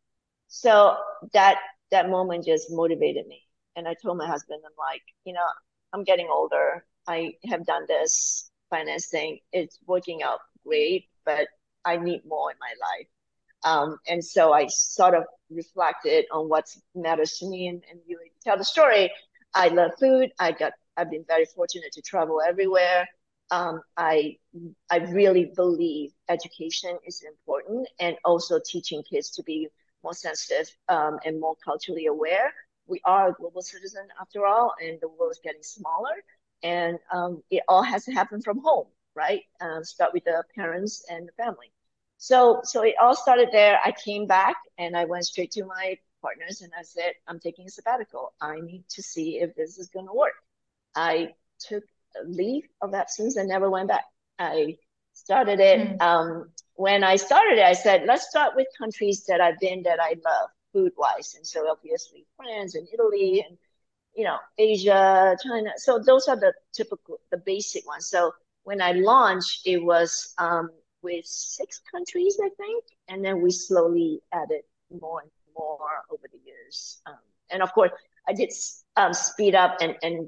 So 0.47 0.97
that, 1.33 1.57
that 1.91 2.09
moment 2.09 2.45
just 2.45 2.67
motivated 2.71 3.27
me. 3.27 3.43
And 3.75 3.87
I 3.87 3.95
told 4.01 4.17
my 4.17 4.27
husband, 4.27 4.61
I'm 4.65 4.73
like, 4.77 5.01
you 5.25 5.33
know, 5.33 5.45
I'm 5.93 6.03
getting 6.03 6.29
older. 6.31 6.85
I 7.07 7.33
have 7.49 7.65
done 7.65 7.85
this 7.87 8.49
finance 8.69 9.07
thing. 9.07 9.39
It's 9.53 9.79
working 9.87 10.23
out 10.23 10.39
great, 10.65 11.07
but 11.25 11.47
I 11.85 11.97
need 11.97 12.23
more 12.25 12.51
in 12.51 12.57
my 12.59 12.73
life. 12.81 13.07
Um, 13.63 13.97
and 14.07 14.23
so 14.23 14.53
I 14.53 14.67
sort 14.67 15.15
of 15.15 15.23
reflected 15.49 16.25
on 16.31 16.49
what 16.49 16.65
matters 16.95 17.37
to 17.39 17.47
me 17.49 17.67
and, 17.67 17.83
and 17.89 17.99
really 18.07 18.31
tell 18.43 18.57
the 18.57 18.63
story. 18.65 19.11
I 19.53 19.69
love 19.69 19.91
food. 19.99 20.31
I 20.39 20.51
got 20.51 20.73
I've 20.97 21.11
been 21.11 21.25
very 21.27 21.45
fortunate 21.45 21.91
to 21.93 22.01
travel 22.01 22.41
everywhere. 22.47 23.07
Um, 23.51 23.81
I 23.97 24.37
I 24.89 24.97
really 24.97 25.51
believe 25.55 26.11
education 26.29 26.97
is 27.05 27.23
important 27.23 27.87
and 27.99 28.17
also 28.25 28.59
teaching 28.65 29.03
kids 29.03 29.29
to 29.31 29.43
be 29.43 29.67
more 30.03 30.13
sensitive 30.13 30.67
um, 30.89 31.19
and 31.25 31.39
more 31.39 31.55
culturally 31.63 32.05
aware. 32.07 32.53
We 32.87 33.01
are 33.05 33.29
a 33.29 33.33
global 33.33 33.61
citizen 33.63 34.07
after 34.21 34.45
all, 34.45 34.73
and 34.81 34.99
the 35.01 35.09
world 35.09 35.31
is 35.31 35.39
getting 35.43 35.63
smaller, 35.63 36.15
and 36.63 36.99
um, 37.11 37.43
it 37.49 37.63
all 37.67 37.83
has 37.83 38.05
to 38.05 38.11
happen 38.11 38.41
from 38.41 38.59
home, 38.59 38.87
right? 39.15 39.41
Um, 39.61 39.83
start 39.83 40.13
with 40.13 40.25
the 40.25 40.43
parents 40.55 41.03
and 41.09 41.27
the 41.27 41.33
family. 41.33 41.71
So 42.17 42.61
so 42.63 42.81
it 42.83 42.95
all 43.01 43.15
started 43.15 43.49
there. 43.51 43.79
I 43.83 43.91
came 43.91 44.25
back 44.27 44.55
and 44.77 44.95
I 44.97 45.05
went 45.05 45.25
straight 45.25 45.51
to 45.51 45.65
my 45.65 45.97
partners 46.21 46.61
and 46.61 46.71
I 46.77 46.83
said, 46.83 47.13
I'm 47.27 47.39
taking 47.39 47.67
a 47.67 47.69
sabbatical. 47.69 48.33
I 48.41 48.59
need 48.59 48.83
to 48.89 49.03
see 49.03 49.37
if 49.39 49.55
this 49.55 49.77
is 49.77 49.89
going 49.89 50.07
to 50.07 50.13
work. 50.13 50.33
I 50.95 51.33
took 51.59 51.83
a 52.21 52.27
leave 52.27 52.63
of 52.81 52.93
absence 52.93 53.35
and 53.35 53.47
never 53.49 53.69
went 53.69 53.89
back. 53.89 54.05
I 54.39 54.77
started 55.13 55.59
it. 55.59 56.01
Um, 56.01 56.49
when 56.73 57.03
I 57.03 57.15
started 57.17 57.59
it, 57.59 57.63
I 57.63 57.73
said, 57.73 58.03
let's 58.05 58.27
start 58.29 58.55
with 58.55 58.67
countries 58.77 59.25
that 59.27 59.39
I've 59.41 59.59
been 59.59 59.83
that 59.83 59.99
I 60.01 60.15
love 60.25 60.49
food 60.73 60.91
wise. 60.97 61.35
And 61.35 61.45
so 61.45 61.69
obviously 61.69 62.25
France 62.37 62.75
and 62.75 62.87
Italy 62.93 63.45
and 63.47 63.57
you 64.15 64.23
know 64.23 64.37
Asia, 64.57 65.37
China. 65.45 65.71
So 65.77 65.99
those 65.99 66.27
are 66.27 66.35
the 66.37 66.53
typical, 66.73 67.19
the 67.31 67.37
basic 67.37 67.85
ones. 67.87 68.07
So 68.07 68.33
when 68.63 68.81
I 68.81 68.93
launched, 68.93 69.61
it 69.65 69.77
was 69.83 70.33
um, 70.37 70.69
with 71.05 71.25
six 71.25 71.81
countries, 71.91 72.37
I 72.43 72.49
think, 72.57 72.83
and 73.07 73.23
then 73.23 73.41
we 73.41 73.51
slowly 73.51 74.21
added 74.33 74.63
more 74.89 75.21
and 75.21 75.31
more 75.57 76.03
over 76.11 76.27
the 76.31 76.39
years. 76.43 77.01
Um, 77.05 77.19
and 77.51 77.61
of 77.61 77.71
course, 77.73 77.91
I 78.27 78.33
did 78.33 78.51
um, 78.97 79.13
speed 79.13 79.53
up 79.53 79.77
and, 79.81 79.95
and 80.01 80.27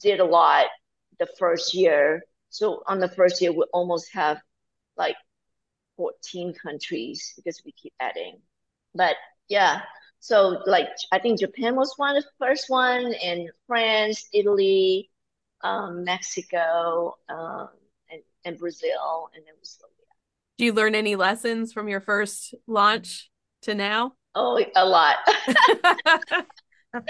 did 0.00 0.18
a 0.18 0.24
lot 0.24 0.66
the 1.20 1.28
first 1.38 1.72
year. 1.72 2.22
So 2.50 2.82
on 2.86 2.98
the 2.98 3.08
first 3.08 3.40
year, 3.40 3.52
we 3.52 3.64
almost 3.72 4.12
have 4.12 4.38
like 4.96 5.16
14 5.96 6.52
countries 6.54 7.32
because 7.36 7.62
we 7.64 7.72
keep 7.72 7.94
adding. 8.00 8.38
But 8.94 9.14
yeah, 9.48 9.82
so 10.18 10.62
like 10.66 10.88
I 11.12 11.20
think 11.20 11.38
Japan 11.38 11.76
was 11.76 11.94
one 11.96 12.16
of 12.16 12.24
the 12.24 12.30
first 12.44 12.68
one, 12.68 13.14
and 13.22 13.50
France, 13.68 14.28
Italy, 14.32 15.10
um, 15.62 16.04
Mexico, 16.04 17.16
um, 17.28 17.68
and, 18.44 18.58
Brazil, 18.58 19.30
and 19.34 19.44
then 19.46 19.54
we 19.58 19.64
slowly 19.64 19.92
Do 20.58 20.64
you 20.64 20.72
learn 20.72 20.94
any 20.94 21.16
lessons 21.16 21.72
from 21.72 21.88
your 21.88 22.00
first 22.00 22.54
launch 22.66 23.30
to 23.62 23.74
now? 23.74 24.14
Oh, 24.34 24.62
a 24.76 24.84
lot. 24.84 25.16
oh 26.94 27.02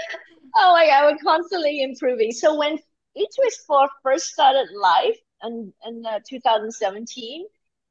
my 0.55 0.85
God, 0.87 1.11
we're 1.11 1.17
constantly 1.23 1.83
improving. 1.83 2.31
So 2.31 2.57
when 2.57 2.77
Eat 3.15 3.29
to 3.35 3.41
Explore 3.45 3.89
first 4.01 4.27
started 4.27 4.67
live 4.75 5.15
in, 5.43 5.73
in 5.85 6.05
uh, 6.05 6.19
2017, 6.27 7.45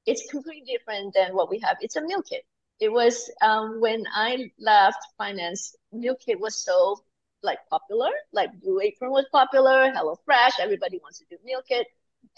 it's 0.07 0.31
completely 0.31 0.64
different 0.66 1.14
than 1.14 1.35
what 1.35 1.48
we 1.48 1.61
have. 1.61 1.76
It's 1.81 1.96
a 1.96 2.02
meal 2.02 2.22
kit. 2.22 2.44
It 2.81 2.90
was 2.92 3.31
um, 3.40 3.81
when 3.81 4.05
I 4.12 4.50
left 4.59 4.98
finance, 5.16 5.76
meal 5.92 6.16
kit 6.16 6.40
was 6.40 6.57
so 6.64 6.98
like 7.42 7.59
popular, 7.70 8.11
like 8.33 8.50
Blue 8.61 8.81
Apron 8.81 9.12
was 9.12 9.26
popular, 9.31 9.92
HelloFresh, 9.92 10.61
everybody 10.61 10.98
wants 11.02 11.18
to 11.18 11.24
do 11.31 11.37
meal 11.44 11.61
kit. 11.66 11.87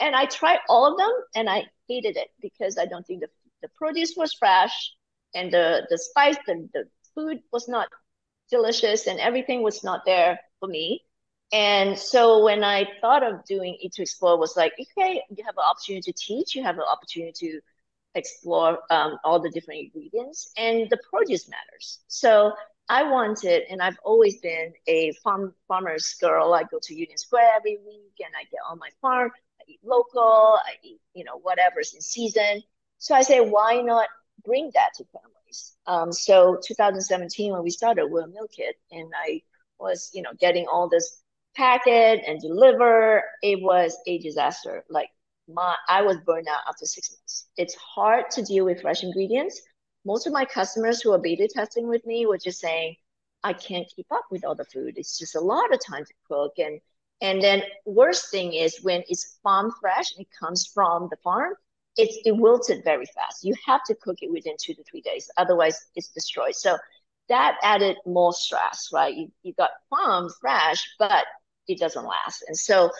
And 0.00 0.14
I 0.14 0.26
tried 0.26 0.58
all 0.68 0.90
of 0.90 0.98
them 0.98 1.12
and 1.34 1.48
I 1.48 1.64
hated 1.88 2.16
it 2.16 2.28
because 2.40 2.78
I 2.78 2.86
don't 2.86 3.06
think 3.06 3.20
the, 3.20 3.28
the 3.62 3.68
produce 3.76 4.14
was 4.16 4.32
fresh 4.34 4.92
and 5.34 5.52
the, 5.52 5.86
the 5.90 5.98
spice, 5.98 6.36
the, 6.46 6.68
the 6.72 6.84
food 7.14 7.40
was 7.52 7.68
not 7.68 7.88
delicious 8.50 9.06
and 9.06 9.20
everything 9.20 9.62
was 9.62 9.84
not 9.84 10.04
there 10.04 10.38
for 10.60 10.68
me. 10.68 11.02
And 11.52 11.96
so 11.98 12.42
when 12.42 12.64
I 12.64 12.86
thought 13.00 13.22
of 13.22 13.44
doing 13.44 13.76
Eat 13.80 13.92
to 13.94 14.02
Explore 14.02 14.38
was 14.38 14.56
like, 14.56 14.72
okay, 14.72 15.22
you 15.30 15.44
have 15.44 15.56
an 15.56 15.64
opportunity 15.68 16.12
to 16.12 16.18
teach, 16.18 16.54
you 16.54 16.62
have 16.62 16.76
an 16.76 16.84
opportunity 16.90 17.32
to 17.52 17.60
explore 18.16 18.78
um, 18.90 19.18
all 19.24 19.40
the 19.40 19.50
different 19.50 19.80
ingredients 19.80 20.50
and 20.56 20.88
the 20.90 20.98
produce 21.10 21.48
matters. 21.48 22.00
So 22.08 22.52
I 22.88 23.02
wanted, 23.10 23.62
and 23.70 23.80
I've 23.80 23.98
always 24.04 24.38
been 24.38 24.72
a 24.86 25.12
farm 25.22 25.54
farmer's 25.68 26.14
girl. 26.20 26.52
I 26.52 26.64
go 26.64 26.78
to 26.82 26.94
Union 26.94 27.16
Square 27.16 27.50
every 27.56 27.78
week, 27.86 28.14
and 28.20 28.34
I 28.36 28.44
get 28.44 28.60
on 28.68 28.78
my 28.78 28.90
farm. 29.00 29.30
Eat 29.68 29.80
local. 29.84 30.58
I 30.64 30.74
eat, 30.82 31.00
you 31.14 31.24
know, 31.24 31.38
whatever's 31.38 31.94
in 31.94 32.00
season. 32.00 32.62
So 32.98 33.14
I 33.14 33.22
say, 33.22 33.40
why 33.40 33.80
not 33.80 34.08
bring 34.44 34.70
that 34.74 34.90
to 34.96 35.04
families? 35.12 35.76
Um, 35.86 36.12
so 36.12 36.58
2017, 36.64 37.52
when 37.52 37.62
we 37.62 37.70
started, 37.70 38.06
we 38.06 38.20
are 38.20 38.24
a 38.24 38.28
meal 38.28 38.46
kit, 38.54 38.76
and 38.90 39.12
I 39.16 39.42
was, 39.78 40.10
you 40.14 40.22
know, 40.22 40.32
getting 40.38 40.66
all 40.66 40.88
this 40.88 41.20
packet 41.56 42.22
and 42.26 42.40
deliver. 42.40 43.22
It 43.42 43.60
was 43.62 43.96
a 44.06 44.18
disaster. 44.18 44.84
Like 44.88 45.08
my, 45.48 45.76
I 45.88 46.02
was 46.02 46.16
burned 46.24 46.48
out 46.48 46.60
after 46.68 46.86
six 46.86 47.10
months. 47.10 47.46
It's 47.56 47.74
hard 47.74 48.30
to 48.32 48.42
deal 48.42 48.64
with 48.64 48.82
fresh 48.82 49.02
ingredients 49.02 49.60
most 50.04 50.26
of 50.26 50.32
my 50.32 50.44
customers 50.44 51.00
who 51.00 51.12
are 51.12 51.18
beta 51.18 51.48
testing 51.48 51.88
with 51.88 52.04
me 52.06 52.26
were 52.26 52.38
just 52.38 52.60
saying, 52.60 52.96
I 53.42 53.52
can't 53.52 53.86
keep 53.94 54.06
up 54.10 54.24
with 54.30 54.44
all 54.44 54.54
the 54.54 54.64
food. 54.64 54.94
It's 54.96 55.18
just 55.18 55.34
a 55.34 55.40
lot 55.40 55.72
of 55.72 55.80
time 55.84 56.04
to 56.04 56.14
cook. 56.28 56.52
And 56.58 56.80
and 57.20 57.42
then 57.42 57.62
worst 57.86 58.30
thing 58.30 58.52
is 58.52 58.82
when 58.82 59.02
it's 59.08 59.38
farm 59.42 59.72
fresh 59.80 60.12
it 60.18 60.26
comes 60.38 60.66
from 60.66 61.08
the 61.10 61.16
farm, 61.18 61.54
it's 61.96 62.18
it 62.24 62.32
wilted 62.32 62.84
very 62.84 63.06
fast. 63.06 63.44
You 63.44 63.54
have 63.66 63.82
to 63.84 63.94
cook 63.94 64.18
it 64.22 64.30
within 64.30 64.54
two 64.60 64.74
to 64.74 64.82
three 64.84 65.00
days, 65.00 65.30
otherwise 65.36 65.86
it's 65.94 66.08
destroyed. 66.08 66.54
So 66.54 66.76
that 67.28 67.56
added 67.62 67.96
more 68.06 68.32
stress, 68.32 68.90
right? 68.92 69.14
You 69.14 69.30
you 69.42 69.54
got 69.54 69.70
farm 69.90 70.28
fresh, 70.40 70.84
but 70.98 71.24
it 71.68 71.78
doesn't 71.78 72.04
last. 72.04 72.44
And 72.48 72.56
so 72.58 72.90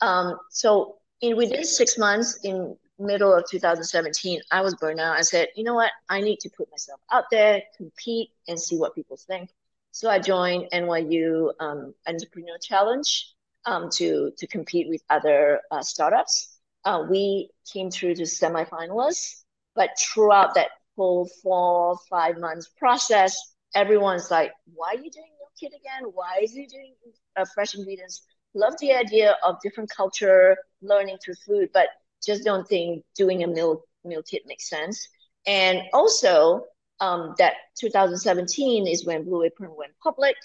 um 0.00 0.38
so 0.50 0.96
in 1.20 1.36
within 1.36 1.64
six 1.64 1.98
months 1.98 2.38
in 2.44 2.76
middle 2.98 3.34
of 3.34 3.44
2017, 3.50 4.40
I 4.52 4.60
was 4.60 4.74
burned 4.76 5.00
out. 5.00 5.16
I 5.16 5.22
said, 5.22 5.48
you 5.56 5.64
know 5.64 5.74
what? 5.74 5.90
I 6.08 6.20
need 6.20 6.38
to 6.40 6.50
put 6.56 6.70
myself 6.70 7.00
out 7.12 7.24
there, 7.30 7.62
compete, 7.76 8.30
and 8.46 8.58
see 8.58 8.78
what 8.78 8.94
people 8.94 9.16
think. 9.16 9.50
So 9.90 10.08
I 10.08 10.18
joined 10.18 10.68
NYU 10.72 11.52
um, 11.60 11.94
Entrepreneur 12.06 12.58
Challenge 12.58 13.33
to 13.64 14.30
to 14.36 14.46
compete 14.46 14.88
with 14.88 15.02
other 15.10 15.60
uh, 15.70 15.82
startups. 15.82 16.58
Uh, 16.84 17.04
we 17.08 17.50
came 17.72 17.90
through 17.90 18.14
to 18.14 18.22
semifinalists, 18.22 19.42
but 19.74 19.90
throughout 19.98 20.54
that 20.54 20.68
whole 20.96 21.28
four 21.42 21.96
five 22.10 22.38
months 22.38 22.68
process, 22.78 23.36
everyone's 23.74 24.30
like, 24.30 24.52
"Why 24.74 24.88
are 24.88 24.94
you 24.96 25.10
doing 25.10 25.30
Meal 25.38 25.50
Kit 25.58 25.72
again? 25.78 26.10
Why 26.12 26.40
is 26.42 26.54
you 26.54 26.68
doing 26.68 26.94
uh, 27.36 27.44
fresh 27.54 27.74
ingredients?" 27.74 28.22
Love 28.54 28.74
the 28.80 28.92
idea 28.92 29.36
of 29.42 29.60
different 29.62 29.90
culture, 29.90 30.56
learning 30.80 31.18
through 31.24 31.34
food, 31.46 31.70
but 31.72 31.88
just 32.24 32.44
don't 32.44 32.66
think 32.68 33.04
doing 33.16 33.42
a 33.42 33.46
meal 33.46 33.82
meal 34.04 34.22
kit 34.22 34.42
makes 34.46 34.68
sense. 34.68 35.08
And 35.46 35.82
also, 35.92 36.64
um, 37.00 37.34
that 37.38 37.54
2017 37.78 38.86
is 38.86 39.04
when 39.04 39.24
Blue 39.24 39.42
Apron 39.42 39.74
went 39.76 39.92
public. 40.02 40.36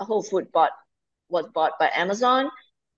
A 0.00 0.04
Whole 0.04 0.22
Food 0.22 0.50
bought 0.52 0.72
was 1.30 1.46
bought 1.54 1.72
by 1.78 1.90
Amazon, 1.94 2.50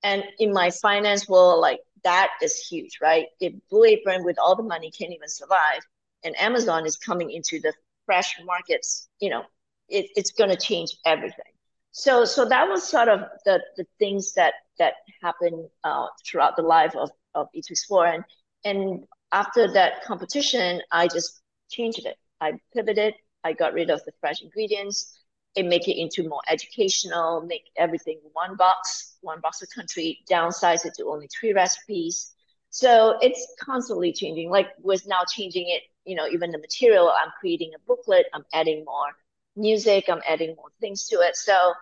and 0.03 0.25
in 0.39 0.53
my 0.53 0.71
finance 0.71 1.29
world, 1.29 1.61
like 1.61 1.81
that 2.05 2.31
is 2.43 2.59
huge, 2.59 2.99
right? 3.01 3.27
If 3.41 3.53
Blue 3.71 3.85
Apron 3.85 4.25
with 4.25 4.39
all 4.39 4.57
the 4.57 4.63
money 4.63 4.91
can't 4.91 5.13
even 5.13 5.29
survive, 5.29 5.83
and 6.25 6.39
Amazon 6.41 6.87
is 6.87 6.97
coming 6.97 7.31
into 7.31 7.61
the 7.61 7.73
fresh 8.07 8.37
markets, 8.45 9.09
you 9.21 9.31
know, 9.31 9.43
it, 9.89 10.07
it's 10.17 10.33
going 10.33 10.51
to 10.51 10.57
change 10.57 10.97
everything. 11.05 11.53
So, 11.93 12.25
so 12.25 12.49
that 12.49 12.69
was 12.69 12.89
sort 12.89 13.09
of 13.09 13.21
the 13.45 13.61
the 13.77 13.87
things 13.99 14.33
that 14.35 14.55
that 14.79 14.95
happened 15.23 15.69
uh, 15.85 16.07
throughout 16.27 16.57
the 16.57 16.63
life 16.63 16.97
of 16.97 17.11
of 17.35 17.49
E2Explore. 17.55 18.15
And, 18.15 18.25
and 18.65 19.05
after 19.31 19.71
that 19.73 20.03
competition, 20.05 20.81
I 20.91 21.09
just 21.09 21.43
changed 21.71 22.07
it. 22.07 22.17
I 22.41 22.55
pivoted. 22.75 23.15
I 23.45 23.53
got 23.53 23.75
rid 23.75 23.91
of 23.91 24.03
the 24.05 24.13
fresh 24.21 24.43
ingredients 24.43 25.19
and 25.57 25.69
make 25.69 25.89
it 25.89 26.01
into 26.01 26.29
more 26.29 26.41
educational, 26.49 27.43
make 27.43 27.65
everything 27.77 28.21
one 28.33 28.57
box, 28.57 29.17
one 29.21 29.41
box 29.41 29.63
of 29.63 29.69
country, 29.75 30.21
downsize 30.31 30.85
it 30.87 30.95
to 30.97 31.05
only 31.07 31.29
three 31.29 31.53
recipes. 31.53 32.33
So 32.71 33.19
it's 33.21 33.47
constantly 33.61 34.13
changing. 34.13 34.51
Like 34.51 34.69
with 34.81 35.07
now 35.07 35.23
changing 35.31 35.69
it, 35.69 35.83
you 36.05 36.17
know, 36.17 36.27
even 36.27 36.51
the 36.51 36.59
material, 36.59 37.11
I'm 37.11 37.31
creating 37.39 37.73
a 37.77 37.79
booklet, 37.87 38.27
I'm 38.33 38.45
adding 38.55 38.85
more 38.85 39.13
music, 39.57 40.07
I'm 40.09 40.23
adding 40.27 40.55
more 40.57 40.71
things 40.81 41.07
to 41.09 41.17
it. 41.17 41.37
So 41.37 41.75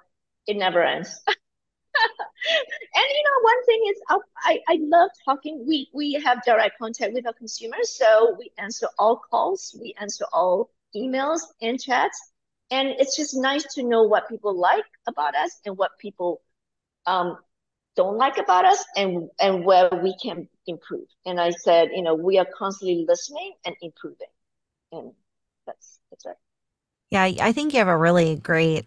it 0.47 0.57
never 0.57 0.83
ends. 0.83 1.21
and 1.27 3.07
you 3.09 3.23
know, 3.25 3.43
one 3.43 3.65
thing 3.67 3.81
is 3.91 4.01
uh, 4.11 4.19
I, 4.43 4.59
I 4.69 4.79
love 4.81 5.11
talking. 5.25 5.65
We 5.67 5.89
we 5.95 6.15
have 6.25 6.43
direct 6.45 6.79
contact 6.79 7.13
with 7.13 7.27
our 7.27 7.33
consumers, 7.33 7.97
so 7.97 8.37
we 8.39 8.51
answer 8.59 8.89
all 8.99 9.21
calls, 9.31 9.77
we 9.81 9.95
answer 10.01 10.25
all 10.33 10.71
emails 10.97 11.43
and 11.61 11.81
chats, 11.81 12.30
and 12.71 12.89
it's 12.89 13.17
just 13.17 13.37
nice 13.37 13.65
to 13.75 13.83
know 13.83 14.05
what 14.05 14.29
people 14.29 14.59
like 14.59 14.85
about 15.07 15.35
us 15.35 15.59
and 15.67 15.77
what 15.77 15.93
people 15.99 16.41
um, 17.07 17.39
don't 17.97 18.17
like 18.17 18.39
about 18.39 18.65
us, 18.65 18.85
and 18.97 19.29
and 19.41 19.65
where 19.65 19.91
we 20.03 20.17
can 20.23 20.49
improve. 20.67 21.07
And 21.27 21.41
I 21.41 21.51
said, 21.51 21.91
you 21.95 22.03
know, 22.03 22.15
we 22.15 22.39
are 22.39 22.47
constantly 22.57 23.05
listening 23.09 23.53
and 23.65 23.75
improving, 23.83 24.29
and 24.93 25.13
that's 25.67 25.99
that's 26.11 26.27
right. 26.27 26.37
Yeah, 27.11 27.25
I 27.45 27.53
think 27.53 27.73
you 27.73 27.81
have 27.81 27.89
a 27.89 27.97
really 27.97 28.37
great 28.37 28.87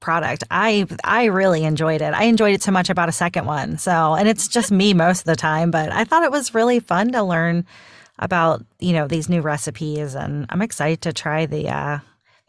product. 0.00 0.44
I 0.50 0.86
I 1.04 1.26
really 1.26 1.64
enjoyed 1.64 2.02
it. 2.02 2.12
I 2.12 2.24
enjoyed 2.24 2.54
it 2.54 2.62
so 2.62 2.72
much 2.72 2.90
about 2.90 3.08
a 3.08 3.12
second 3.12 3.46
one. 3.46 3.78
So, 3.78 4.14
and 4.14 4.28
it's 4.28 4.48
just 4.48 4.70
me 4.70 4.92
most 5.04 5.20
of 5.20 5.26
the 5.26 5.36
time, 5.36 5.70
but 5.70 5.90
I 5.92 6.04
thought 6.04 6.24
it 6.24 6.30
was 6.30 6.54
really 6.54 6.80
fun 6.80 7.12
to 7.12 7.22
learn 7.22 7.64
about, 8.18 8.64
you 8.78 8.92
know, 8.92 9.08
these 9.08 9.28
new 9.28 9.40
recipes 9.40 10.14
and 10.14 10.46
I'm 10.50 10.62
excited 10.62 11.00
to 11.02 11.12
try 11.12 11.46
the 11.46 11.68
uh 11.70 11.98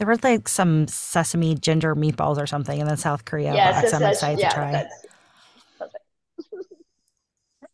there 0.04 0.08
were 0.10 0.20
like 0.22 0.50
some 0.50 0.86
sesame 0.90 1.56
ginger 1.56 1.96
meatballs 1.96 2.38
or 2.38 2.46
something 2.46 2.78
in 2.78 2.88
the 2.88 2.98
South 2.98 3.24
Korea 3.24 3.54
yes, 3.54 3.94
I'm 3.94 4.04
excited 4.04 4.42
yeah, 4.42 4.50
to 4.50 4.56
try. 4.56 4.86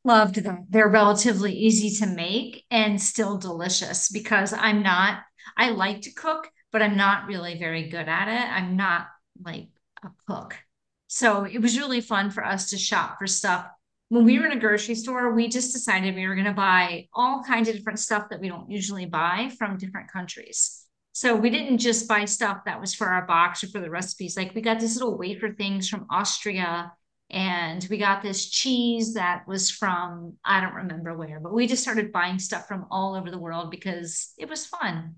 Loved 0.03 0.35
them. 0.43 0.67
They're 0.69 0.87
relatively 0.89 1.53
easy 1.53 1.89
to 2.05 2.05
make 2.05 2.65
and 2.69 3.01
still 3.01 3.39
delicious 3.39 4.09
because 4.09 4.53
I'm 4.53 4.83
not 4.83 5.21
I 5.57 5.71
like 5.71 6.01
to 6.01 6.13
cook, 6.13 6.47
but 6.71 6.83
I'm 6.83 6.95
not 6.95 7.25
really 7.25 7.57
very 7.57 7.89
good 7.89 8.07
at 8.07 8.27
it. 8.27 8.47
I'm 8.47 8.77
not 8.77 9.07
like 9.43 9.69
a 10.03 10.09
cook. 10.27 10.55
So 11.07 11.45
it 11.45 11.59
was 11.59 11.79
really 11.79 11.99
fun 11.99 12.29
for 12.29 12.45
us 12.45 12.69
to 12.69 12.77
shop 12.77 13.17
for 13.17 13.25
stuff. 13.25 13.65
When 14.09 14.23
we 14.23 14.37
were 14.37 14.45
in 14.45 14.51
a 14.51 14.59
grocery 14.59 14.93
store, 14.93 15.33
we 15.33 15.47
just 15.47 15.73
decided 15.73 16.13
we 16.13 16.27
were 16.27 16.35
going 16.35 16.45
to 16.45 16.53
buy 16.53 17.07
all 17.11 17.41
kinds 17.41 17.69
of 17.69 17.75
different 17.75 17.97
stuff 17.97 18.29
that 18.29 18.39
we 18.39 18.49
don't 18.49 18.69
usually 18.69 19.07
buy 19.07 19.51
from 19.57 19.77
different 19.77 20.11
countries. 20.11 20.85
So 21.19 21.35
we 21.35 21.49
didn't 21.49 21.79
just 21.79 22.07
buy 22.07 22.23
stuff 22.23 22.59
that 22.63 22.79
was 22.79 22.95
for 22.95 23.09
our 23.09 23.25
box 23.25 23.61
or 23.61 23.67
for 23.67 23.81
the 23.81 23.89
recipes. 23.89 24.37
Like 24.37 24.55
we 24.55 24.61
got 24.61 24.79
these 24.79 24.95
little 24.95 25.17
wafer 25.17 25.53
things 25.53 25.89
from 25.89 26.05
Austria 26.09 26.93
and 27.29 27.85
we 27.89 27.97
got 27.97 28.23
this 28.23 28.49
cheese 28.49 29.15
that 29.15 29.45
was 29.45 29.69
from 29.69 30.37
I 30.45 30.61
don't 30.61 30.75
remember 30.75 31.17
where, 31.17 31.41
but 31.41 31.53
we 31.53 31.67
just 31.67 31.83
started 31.83 32.13
buying 32.13 32.39
stuff 32.39 32.69
from 32.69 32.85
all 32.89 33.15
over 33.15 33.29
the 33.29 33.37
world 33.37 33.69
because 33.69 34.31
it 34.37 34.49
was 34.49 34.65
fun. 34.65 35.15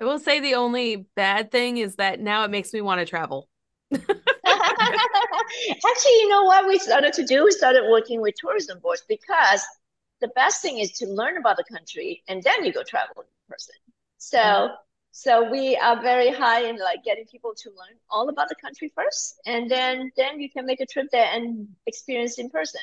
I 0.00 0.04
will 0.04 0.20
say 0.20 0.38
the 0.38 0.54
only 0.54 1.04
bad 1.16 1.50
thing 1.50 1.78
is 1.78 1.96
that 1.96 2.20
now 2.20 2.44
it 2.44 2.52
makes 2.52 2.72
me 2.72 2.80
want 2.80 3.00
to 3.00 3.06
travel. 3.06 3.48
Actually, 3.92 4.06
you 4.46 6.28
know 6.28 6.44
what 6.44 6.68
we 6.68 6.78
started 6.78 7.12
to 7.14 7.24
do? 7.24 7.42
We 7.42 7.50
started 7.50 7.90
working 7.90 8.20
with 8.20 8.36
tourism 8.36 8.78
boards 8.78 9.02
because 9.08 9.66
the 10.20 10.28
best 10.36 10.62
thing 10.62 10.78
is 10.78 10.92
to 10.98 11.06
learn 11.06 11.38
about 11.38 11.56
the 11.56 11.64
country 11.64 12.22
and 12.28 12.40
then 12.44 12.64
you 12.64 12.72
go 12.72 12.84
travel 12.84 13.16
in 13.18 13.24
person. 13.48 13.74
So 14.20 14.68
so 15.12 15.50
we 15.50 15.76
are 15.76 16.00
very 16.00 16.30
high 16.30 16.68
in 16.68 16.76
like 16.78 17.02
getting 17.04 17.24
people 17.24 17.52
to 17.56 17.70
learn 17.70 17.98
all 18.10 18.28
about 18.28 18.48
the 18.48 18.54
country 18.54 18.92
first 18.94 19.40
and 19.46 19.68
then 19.68 20.12
then 20.16 20.38
you 20.38 20.48
can 20.48 20.66
make 20.66 20.80
a 20.80 20.86
trip 20.86 21.08
there 21.10 21.28
and 21.32 21.66
experience 21.86 22.38
in 22.38 22.50
person. 22.50 22.82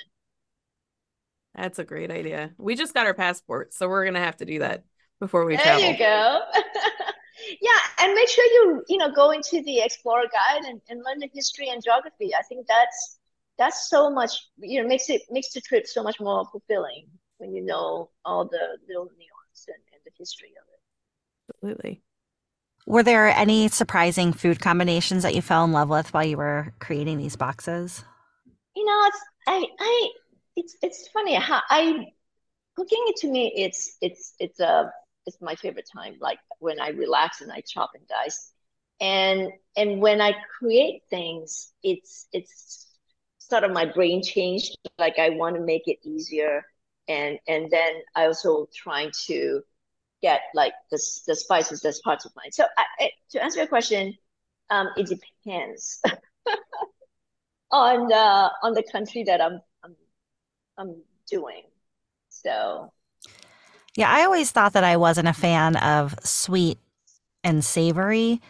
That's 1.56 1.80
a 1.80 1.84
great 1.84 2.12
idea. 2.12 2.54
We 2.58 2.76
just 2.76 2.94
got 2.94 3.06
our 3.06 3.14
passport, 3.14 3.74
so 3.74 3.88
we're 3.88 4.04
gonna 4.06 4.20
have 4.20 4.38
to 4.38 4.46
do 4.46 4.60
that 4.60 4.84
before 5.20 5.46
we 5.46 5.56
there 5.56 5.64
travel. 5.64 5.82
There 5.82 5.92
you 5.92 5.98
go. 5.98 6.40
yeah, 7.62 7.80
and 8.00 8.14
make 8.16 8.30
sure 8.30 8.46
you 8.46 8.84
you 8.90 8.98
know 8.98 9.12
go 9.12 9.32
into 9.32 9.62
the 9.62 9.80
Explorer 9.82 10.26
Guide 10.34 10.66
and, 10.66 10.82
and 10.90 11.04
learn 11.06 11.20
the 11.20 11.30
history 11.34 11.70
and 11.70 11.84
geography. 11.84 12.34
I 12.36 12.42
think 12.50 12.68
that's 12.68 13.20
that's 13.60 13.90
so 13.90 14.10
much 14.10 14.50
you 14.58 14.82
know 14.82 14.88
makes 14.88 15.10
it 15.10 15.22
makes 15.30 15.54
the 15.54 15.62
trip 15.62 15.86
so 15.88 16.04
much 16.04 16.20
more 16.20 16.46
fulfilling 16.52 17.08
when 17.38 17.54
you 17.54 17.64
know 17.64 18.10
all 18.26 18.46
the 18.46 18.78
little 18.88 19.06
nuance 19.06 19.66
and, 19.68 19.82
and 19.94 20.02
the 20.04 20.12
history 20.18 20.50
of 20.50 20.68
it. 20.74 20.77
Absolutely. 21.58 22.02
Were 22.86 23.04
there 23.04 23.28
any 23.28 23.68
surprising 23.68 24.32
food 24.32 24.62
combinations 24.62 25.24
that 25.24 25.36
you 25.36 25.42
fell 25.42 25.66
in 25.66 25.72
love 25.72 25.90
with 25.90 26.14
while 26.14 26.26
you 26.26 26.38
were 26.38 26.74
creating 26.80 27.18
these 27.18 27.36
boxes? 27.36 28.04
You 28.76 28.86
know, 28.86 29.02
it's 29.06 29.20
I 29.48 29.66
I 29.80 30.10
it's 30.56 30.78
it's 30.82 31.08
funny 31.10 31.36
how 31.36 31.62
I 31.70 32.08
cooking 32.78 33.04
it 33.08 33.16
to 33.18 33.28
me 33.28 33.52
it's 33.56 33.98
it's 34.02 34.36
it's 34.40 34.60
a 34.60 34.92
it's 35.26 35.42
my 35.42 35.56
favorite 35.56 35.90
time 35.92 36.16
like 36.22 36.38
when 36.60 36.80
i 36.80 36.90
relax 36.90 37.42
and 37.42 37.52
i 37.52 37.60
chop 37.62 37.90
and 37.96 38.08
dice 38.08 38.54
and 39.02 39.52
and 39.76 40.00
when 40.00 40.22
i 40.22 40.34
create 40.60 41.02
things 41.10 41.74
it's 41.82 42.28
it's 42.32 42.88
sort 43.40 43.64
of 43.64 43.72
my 43.72 43.84
brain 43.84 44.22
changed 44.22 44.78
like 45.00 45.18
i 45.18 45.30
want 45.30 45.56
to 45.56 45.62
make 45.62 45.88
it 45.88 45.98
easier 46.04 46.64
and 47.08 47.40
and 47.48 47.72
then 47.72 47.94
i 48.16 48.26
also 48.26 48.68
trying 48.76 49.12
to 49.26 49.62
get 50.22 50.42
like 50.54 50.74
the, 50.92 50.98
the 51.28 51.36
spices 51.36 51.84
as 51.86 52.00
parts 52.02 52.26
of 52.26 52.32
mine 52.36 52.52
so 52.52 52.66
I, 52.78 52.86
I, 53.00 53.10
to 53.32 53.44
answer 53.44 53.60
your 53.60 53.68
question 53.68 54.16
Um, 54.72 54.90
it 54.98 55.08
depends 55.08 56.02
on 57.72 58.08
the 58.08 58.52
on 58.64 58.74
the 58.74 58.84
country 58.92 59.24
that 59.24 59.42
I'm 59.42 59.62
I'm 59.84 59.96
I'm 60.78 61.04
doing. 61.30 61.64
So 62.30 62.94
Yeah, 63.96 64.12
I 64.12 64.24
always 64.24 64.52
thought 64.52 64.74
that 64.74 64.84
I 64.84 64.98
wasn't 64.98 65.28
a 65.28 65.34
fan 65.34 65.76
of 65.78 66.16
sweet 66.24 66.78
and 67.44 67.64
savory, 67.66 68.42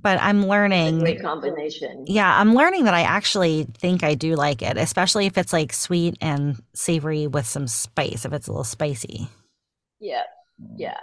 but 0.00 0.20
I'm 0.22 0.46
learning. 0.46 1.00
great 1.00 1.20
combination. 1.20 2.06
Yeah, 2.06 2.38
I'm 2.38 2.54
learning 2.54 2.84
that 2.84 2.94
I 2.94 3.02
actually 3.02 3.64
think 3.78 4.02
I 4.04 4.14
do 4.14 4.34
like 4.36 4.62
it, 4.62 4.76
especially 4.78 5.26
if 5.26 5.38
it's 5.38 5.52
like 5.52 5.72
sweet 5.72 6.16
and 6.20 6.60
savory 6.74 7.26
with 7.26 7.46
some 7.46 7.68
spice, 7.68 8.24
if 8.24 8.32
it's 8.32 8.48
a 8.48 8.52
little 8.52 8.64
spicy. 8.64 9.28
Yeah, 10.00 10.24
Mm. 10.60 10.76
yeah. 10.76 10.98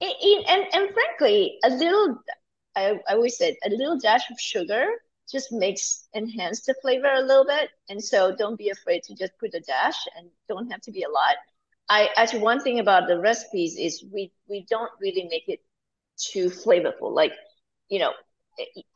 It, 0.00 0.16
it, 0.20 0.44
and 0.48 0.64
and 0.74 0.94
frankly, 0.94 1.58
a 1.64 1.70
little 1.70 2.18
I, 2.76 3.00
I 3.08 3.14
always 3.14 3.36
said 3.38 3.54
a 3.64 3.70
little 3.70 3.98
dash 3.98 4.30
of 4.30 4.38
sugar 4.40 4.86
just 5.30 5.52
makes 5.52 6.08
enhance 6.14 6.62
the 6.64 6.74
flavor 6.82 7.12
a 7.12 7.22
little 7.22 7.46
bit. 7.46 7.70
And 7.88 8.02
so 8.02 8.34
don't 8.36 8.58
be 8.58 8.70
afraid 8.70 9.02
to 9.04 9.14
just 9.14 9.32
put 9.40 9.54
a 9.54 9.60
dash 9.60 9.96
and 10.16 10.28
don't 10.48 10.70
have 10.70 10.80
to 10.82 10.92
be 10.92 11.02
a 11.02 11.08
lot. 11.10 11.36
I 11.88 12.10
actually 12.16 12.40
one 12.40 12.60
thing 12.60 12.78
about 12.80 13.08
the 13.08 13.18
recipes 13.18 13.76
is 13.78 14.04
we 14.12 14.32
we 14.48 14.66
don't 14.70 14.90
really 15.00 15.28
make 15.30 15.48
it 15.48 15.60
too 16.18 16.50
flavorful. 16.50 17.12
Like, 17.14 17.32
you 17.88 17.98
know, 18.00 18.12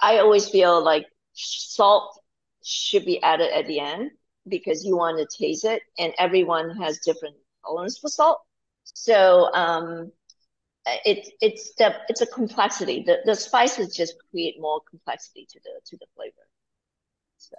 I 0.01 0.19
always 0.19 0.49
feel 0.49 0.83
like 0.85 1.07
salt 1.35 2.21
should 2.65 3.05
be 3.05 3.23
added 3.23 3.51
at 3.53 3.67
the 3.67 3.81
end 3.81 4.11
because 4.49 4.85
you 4.85 4.97
want 4.97 5.19
to 5.19 5.27
taste 5.45 5.65
it 5.65 5.83
and 5.99 6.13
everyone 6.19 6.77
has 6.77 6.99
different 7.01 7.37
tolerance 7.65 7.99
for 7.99 8.09
salt. 8.09 8.41
So 8.95 9.53
um 9.55 10.12
it 11.05 11.34
it's 11.41 11.74
the 11.76 11.95
it's 12.09 12.22
a 12.22 12.26
complexity. 12.26 13.05
The 13.07 13.18
the 13.26 13.36
spices 13.36 13.95
just 13.97 14.14
create 14.30 14.57
more 14.61 14.80
complexity 14.91 15.47
to 15.51 15.61
the 15.64 15.80
to 15.86 15.97
the 15.99 16.07
flavor. 16.16 16.49
So 17.39 17.57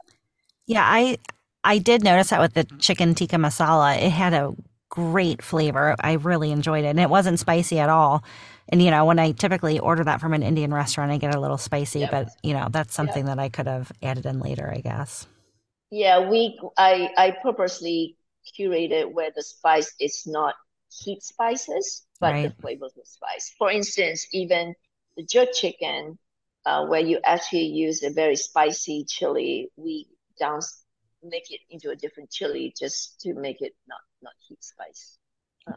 Yeah, 0.66 0.84
I 0.86 1.18
I 1.64 1.78
did 1.80 2.04
notice 2.04 2.30
that 2.30 2.40
with 2.40 2.54
the 2.54 2.64
chicken 2.80 3.16
tikka 3.16 3.36
masala. 3.38 3.98
It 4.02 4.12
had 4.12 4.34
a 4.34 4.54
great 4.90 5.42
flavor. 5.44 5.96
I 6.00 6.14
really 6.14 6.52
enjoyed 6.52 6.86
it. 6.86 6.90
And 6.90 7.00
it 7.00 7.10
wasn't 7.10 7.40
spicy 7.40 7.80
at 7.80 7.90
all. 7.90 8.24
And 8.70 8.82
you 8.82 8.92
know, 8.92 9.06
when 9.06 9.20
I 9.20 9.32
typically 9.32 9.80
order 9.80 10.04
that 10.04 10.22
from 10.22 10.34
an 10.34 10.44
Indian 10.44 10.74
restaurant, 10.74 11.12
I 11.12 11.18
get 11.18 11.34
a 11.36 11.40
little 11.40 11.58
spicy, 11.58 12.06
Yep. 12.06 12.12
but 12.12 12.30
you 12.44 12.54
know, 12.54 12.68
that's 12.72 12.94
Yep. 13.00 13.20
something 13.20 13.26
that 13.26 13.40
I 13.40 13.50
could 13.50 13.68
have 13.68 13.92
added 14.04 14.26
in 14.26 14.40
later, 14.40 14.72
I 14.74 14.82
guess. 14.82 15.28
yeah, 15.92 16.30
we 16.30 16.60
I 16.78 17.10
I 17.18 17.32
purposely 17.42 18.16
curated 18.58 19.12
where 19.12 19.32
the 19.36 19.44
spice 19.44 19.94
is 20.00 20.24
not 20.26 20.56
heat 20.90 21.24
spices, 21.24 22.06
but 22.22 22.36
Right. 22.36 22.42
the 22.42 22.54
flavors 22.62 22.94
of 22.98 23.08
spice. 23.08 23.54
For 23.58 23.72
instance, 23.72 24.28
even 24.34 24.76
the 25.18 25.24
jerk 25.24 25.50
chicken, 25.54 26.18
uh, 26.66 26.86
where 26.88 27.02
you 27.02 27.20
actually 27.24 27.66
use 27.66 28.04
a 28.04 28.10
very 28.12 28.36
spicy 28.36 29.06
chili, 29.08 29.70
we 29.78 30.08
down 30.40 30.62
make 31.24 31.52
it 31.52 31.60
into 31.70 31.90
a 31.90 31.96
different 31.96 32.32
chili 32.32 32.74
just 32.78 33.20
to 33.22 33.34
make 33.34 33.62
it 33.62 33.76
not 33.88 34.00
not 34.22 34.34
heat 34.48 34.64
spice. 34.64 35.18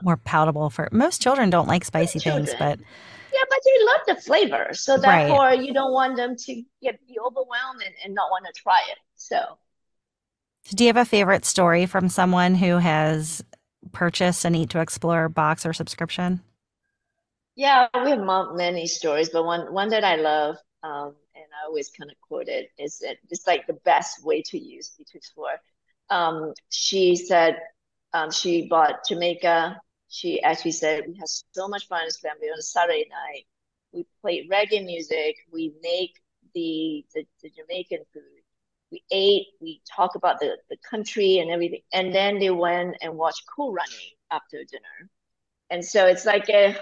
More 0.03 0.17
palatable 0.17 0.71
for 0.71 0.89
most 0.93 1.21
children 1.21 1.51
don't 1.51 1.69
like 1.69 1.85
spicy 1.85 2.19
things, 2.19 2.55
but 2.55 2.79
Yeah, 3.33 3.45
but 3.49 3.59
they 3.65 3.85
love 3.85 4.01
the 4.07 4.23
flavor, 4.23 4.75
so 4.75 4.99
Right. 4.99 5.27
therefore 5.33 5.55
you 5.55 5.73
don't 5.73 5.93
want 5.93 6.17
them 6.17 6.37
to 6.37 6.63
get 6.83 7.01
be 7.07 7.19
overwhelmed 7.19 7.83
and, 7.83 7.95
and 8.05 8.15
not 8.15 8.31
want 8.31 8.45
to 8.47 8.53
try 8.53 8.81
it. 8.91 8.99
So 9.17 9.59
do 10.75 10.85
you 10.85 10.89
have 10.89 10.97
a 10.97 11.05
favorite 11.05 11.45
story 11.45 11.87
from 11.87 12.09
someone 12.09 12.55
who 12.55 12.79
has 12.79 13.45
purchased 13.93 14.45
an 14.45 14.55
Eat 14.55 14.71
to 14.71 14.81
Explore 14.81 15.29
box 15.29 15.67
or 15.67 15.73
subscription? 15.73 16.41
yeah, 17.55 17.89
we 18.03 18.11
have 18.11 18.55
many 18.55 18.87
stories, 18.87 19.31
but 19.31 19.45
one 19.45 19.73
one 19.73 19.91
that 19.91 20.05
I 20.05 20.17
love, 20.17 20.57
um, 20.83 21.15
and 21.35 21.45
I 21.63 21.67
always 21.67 21.91
kind 21.91 22.11
of 22.11 22.17
quote 22.21 22.49
it, 22.49 22.71
is 22.79 22.99
that 23.01 23.19
it's 23.31 23.47
like 23.47 23.67
the 23.67 23.75
best 23.85 24.25
way 24.25 24.43
to 24.47 24.59
use 24.59 24.93
Eat 24.99 25.09
to 25.09 25.19
Explore. 25.19 25.61
Um, 26.11 26.55
she 26.71 27.17
said 27.17 27.59
um, 28.15 28.31
she 28.31 28.69
bought 28.69 29.07
Jamaica. 29.09 29.79
She 30.09 30.43
actually 30.43 30.73
said 30.73 31.05
we 31.07 31.17
had 31.17 31.29
so 31.29 31.69
much 31.69 31.89
fun 31.89 32.07
as 32.07 32.19
family 32.19 32.49
on 32.49 32.59
a 32.59 32.63
Saturday 32.63 33.07
night. 33.11 33.45
We 33.93 34.07
played 34.23 34.51
reggae 34.51 34.85
music. 34.85 35.37
We 35.53 35.75
make 35.83 36.21
the 36.55 37.05
the, 37.15 37.27
the 37.43 37.51
Jamaican 37.51 38.05
food. 38.15 38.42
We 38.93 39.03
ate. 39.11 39.47
We 39.61 39.81
talk 39.91 40.15
about 40.15 40.39
the 40.39 40.59
the 40.71 40.77
country 40.89 41.39
and 41.39 41.51
everything, 41.51 41.81
and 41.93 42.15
then 42.15 42.39
they 42.39 42.51
went 42.51 42.97
and 43.01 43.17
watched 43.17 43.45
Cool 43.47 43.73
Running 43.73 44.11
after 44.31 44.59
dinner. 44.59 45.11
And 45.71 45.83
so 45.83 46.07
it's 46.07 46.27
like 46.27 46.49
a 46.51 46.77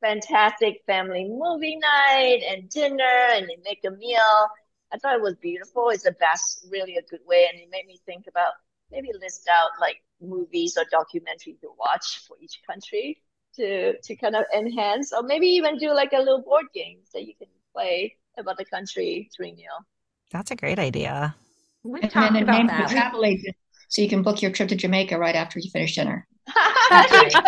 fantastic 0.00 0.82
family 0.86 1.24
movie 1.28 1.76
night 1.76 2.42
and 2.48 2.70
dinner, 2.70 3.16
and 3.34 3.48
they 3.48 3.58
make 3.64 3.80
a 3.84 3.90
meal. 3.90 4.48
I 4.92 4.98
thought 4.98 5.16
it 5.16 5.20
was 5.22 5.34
beautiful. 5.34 5.90
It's 5.90 6.04
the 6.04 6.12
best, 6.12 6.66
really 6.70 6.96
a 6.96 7.02
good 7.02 7.20
way, 7.26 7.48
and 7.52 7.60
it 7.60 7.68
made 7.70 7.86
me 7.86 7.98
think 8.06 8.26
about 8.28 8.52
maybe 8.92 9.10
list 9.20 9.48
out 9.52 9.70
like 9.80 9.96
movies 10.20 10.78
or 10.78 10.84
documentaries 10.84 11.60
to 11.60 11.70
watch 11.78 12.20
for 12.26 12.36
each 12.40 12.60
country 12.66 13.18
to 13.56 13.98
to 14.00 14.16
kind 14.16 14.36
of 14.36 14.44
enhance, 14.56 15.12
or 15.12 15.22
maybe 15.22 15.48
even 15.48 15.76
do 15.76 15.92
like 15.92 16.12
a 16.12 16.18
little 16.18 16.42
board 16.42 16.66
game 16.72 16.98
that 17.12 17.26
you 17.26 17.34
can 17.34 17.48
play 17.74 18.16
about 18.38 18.56
the 18.56 18.64
country 18.64 19.28
during 19.36 19.56
meal. 19.56 19.84
That's 20.30 20.50
a 20.50 20.56
great 20.56 20.78
idea. 20.78 21.34
We 21.82 22.00
And 22.02 22.10
talked 22.10 22.34
then 22.34 22.36
about 22.38 22.66
that. 22.68 22.88
travel 22.88 23.24
agent 23.24 23.56
so 23.88 24.02
you 24.02 24.08
can 24.08 24.22
book 24.22 24.42
your 24.42 24.50
trip 24.52 24.68
to 24.70 24.76
Jamaica 24.76 25.18
right 25.18 25.34
after 25.34 25.58
you 25.58 25.70
finish 25.70 25.94
dinner. 25.94 26.26
There 26.90 27.06
you 27.08 27.30
go. 27.30 27.40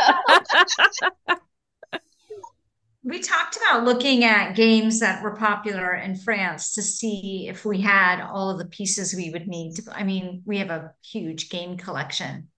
We 3.02 3.20
talked 3.20 3.56
about 3.56 3.84
looking 3.84 4.24
at 4.24 4.54
games 4.54 5.00
that 5.00 5.22
were 5.22 5.34
popular 5.34 5.94
in 5.94 6.16
France 6.16 6.74
to 6.74 6.82
see 6.82 7.46
if 7.48 7.64
we 7.64 7.80
had 7.80 8.20
all 8.20 8.50
of 8.50 8.58
the 8.58 8.66
pieces 8.66 9.14
we 9.14 9.30
would 9.30 9.48
need 9.48 9.76
to, 9.76 9.82
I 9.90 10.04
mean, 10.04 10.42
we 10.44 10.58
have 10.58 10.70
a 10.70 10.92
huge 11.02 11.48
game 11.48 11.78
collection. 11.78 12.48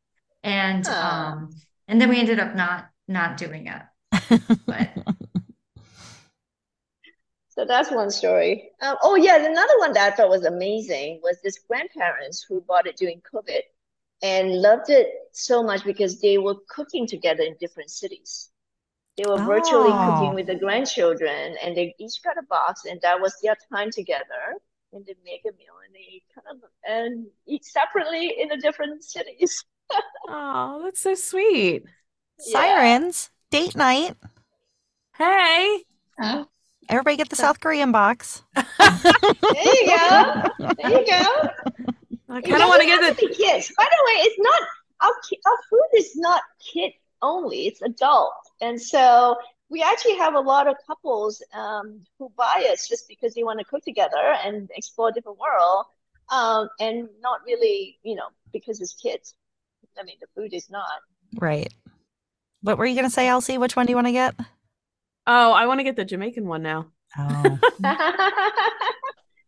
And 0.42 0.84
Oh. 0.88 0.92
um 0.92 1.50
and 1.86 2.00
then 2.00 2.08
we 2.08 2.18
ended 2.18 2.40
up 2.40 2.56
not 2.56 2.86
not 3.06 3.36
doing 3.36 3.68
it. 3.68 3.82
But 4.66 4.90
So 7.54 7.64
that's 7.66 7.90
one 7.90 8.10
story. 8.10 8.70
Um, 8.80 8.96
oh 9.02 9.16
yeah, 9.16 9.36
another 9.36 9.78
one 9.78 9.92
that 9.92 10.12
I 10.12 10.16
thought 10.16 10.30
was 10.30 10.44
amazing 10.46 11.20
was 11.22 11.38
this 11.42 11.58
grandparents 11.58 12.42
who 12.48 12.60
bought 12.62 12.86
it 12.86 12.96
during 12.96 13.20
COVID 13.32 13.60
and 14.22 14.60
loved 14.62 14.90
it 14.90 15.08
so 15.32 15.62
much 15.62 15.84
because 15.84 16.20
they 16.20 16.38
were 16.38 16.56
cooking 16.68 17.06
together 17.06 17.42
in 17.42 17.56
different 17.60 17.90
cities. 17.90 18.50
They 19.18 19.24
were 19.26 19.38
virtually 19.38 19.92
Oh. 19.92 20.04
cooking 20.04 20.34
with 20.34 20.46
the 20.46 20.56
grandchildren, 20.56 21.56
and 21.62 21.76
they 21.76 21.94
each 21.98 22.22
got 22.24 22.38
a 22.38 22.42
box, 22.44 22.84
and 22.86 23.00
that 23.02 23.20
was 23.20 23.36
their 23.42 23.56
time 23.72 23.90
together. 23.90 24.56
And 24.92 25.06
they 25.06 25.14
make 25.24 25.42
a 25.46 25.52
meal, 25.56 25.76
and 25.86 25.94
they 25.94 26.22
kind 26.34 26.46
of 26.50 26.70
and 26.84 27.26
eat 27.46 27.64
separately 27.64 28.40
in 28.40 28.48
the 28.48 28.58
different 28.58 29.04
cities. 29.04 29.64
Oh, 30.28 30.82
that's 30.84 31.00
so 31.00 31.14
sweet. 31.14 31.84
Yeah. 32.44 32.52
Sirens, 32.52 33.30
date 33.50 33.76
night. 33.76 34.16
Hey. 35.16 35.84
Oh, 36.20 36.48
Everybody 36.88 37.16
get 37.16 37.30
the 37.30 37.36
South 37.36 37.60
Korean 37.60 37.92
box. 37.92 38.42
There 38.54 38.64
you 38.64 39.86
go. 39.86 40.42
There 40.58 40.90
you 40.90 41.06
go. 41.06 41.48
I 42.28 42.38
It 42.38 42.44
kind 42.44 42.62
of 42.62 42.68
want 42.68 42.80
to 42.80 42.86
get 42.86 43.02
have 43.02 43.16
the 43.16 43.28
kids. 43.28 43.72
By 43.76 43.84
the 43.84 44.02
way, 44.06 44.12
it's 44.24 44.38
not 44.38 44.62
our 45.02 45.10
our 45.10 45.58
food 45.68 45.88
is 45.94 46.16
not 46.16 46.42
kid 46.72 46.92
only. 47.20 47.66
It's 47.66 47.82
adult, 47.82 48.32
and 48.60 48.80
so 48.80 49.36
we 49.68 49.82
actually 49.82 50.16
have 50.16 50.34
a 50.34 50.40
lot 50.40 50.68
of 50.68 50.76
couples 50.86 51.42
um, 51.54 52.00
who 52.18 52.30
buy 52.36 52.68
us 52.70 52.86
just 52.88 53.08
because 53.08 53.34
they 53.34 53.42
want 53.42 53.58
to 53.58 53.64
cook 53.64 53.82
together 53.82 54.36
and 54.44 54.70
explore 54.74 55.08
a 55.08 55.12
different 55.12 55.38
world, 55.38 55.86
um, 56.30 56.68
and 56.80 57.08
not 57.20 57.40
really, 57.46 57.98
you 58.02 58.14
know, 58.14 58.28
because 58.52 58.80
it's 58.80 58.94
kids. 58.94 59.34
I 59.98 60.04
mean, 60.04 60.16
the 60.20 60.26
food 60.34 60.54
is 60.54 60.70
not. 60.70 61.00
Right. 61.36 61.72
What 62.62 62.78
were 62.78 62.86
you 62.86 62.94
going 62.94 63.06
to 63.06 63.10
say, 63.10 63.28
Elsie? 63.28 63.58
Which 63.58 63.76
one 63.76 63.86
do 63.86 63.90
you 63.90 63.96
want 63.96 64.06
to 64.06 64.12
get? 64.12 64.34
Oh, 65.26 65.52
I 65.52 65.66
want 65.66 65.80
to 65.80 65.84
get 65.84 65.96
the 65.96 66.04
Jamaican 66.04 66.46
one 66.46 66.62
now. 66.62 66.86
Oh, 67.18 67.58
there 67.80 67.96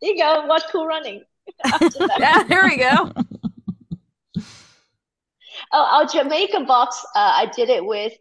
you 0.02 0.18
go. 0.18 0.46
Watch 0.46 0.64
Cool 0.70 0.86
Running. 0.86 1.22
Yeah, 2.18 2.42
there 2.44 2.64
we 2.64 2.76
go. 2.76 3.12
Oh, 5.72 5.84
our 5.84 6.06
Jamaican 6.06 6.66
box, 6.66 7.04
uh, 7.14 7.32
I 7.36 7.46
did 7.54 7.68
it 7.68 7.84
with 7.84 8.12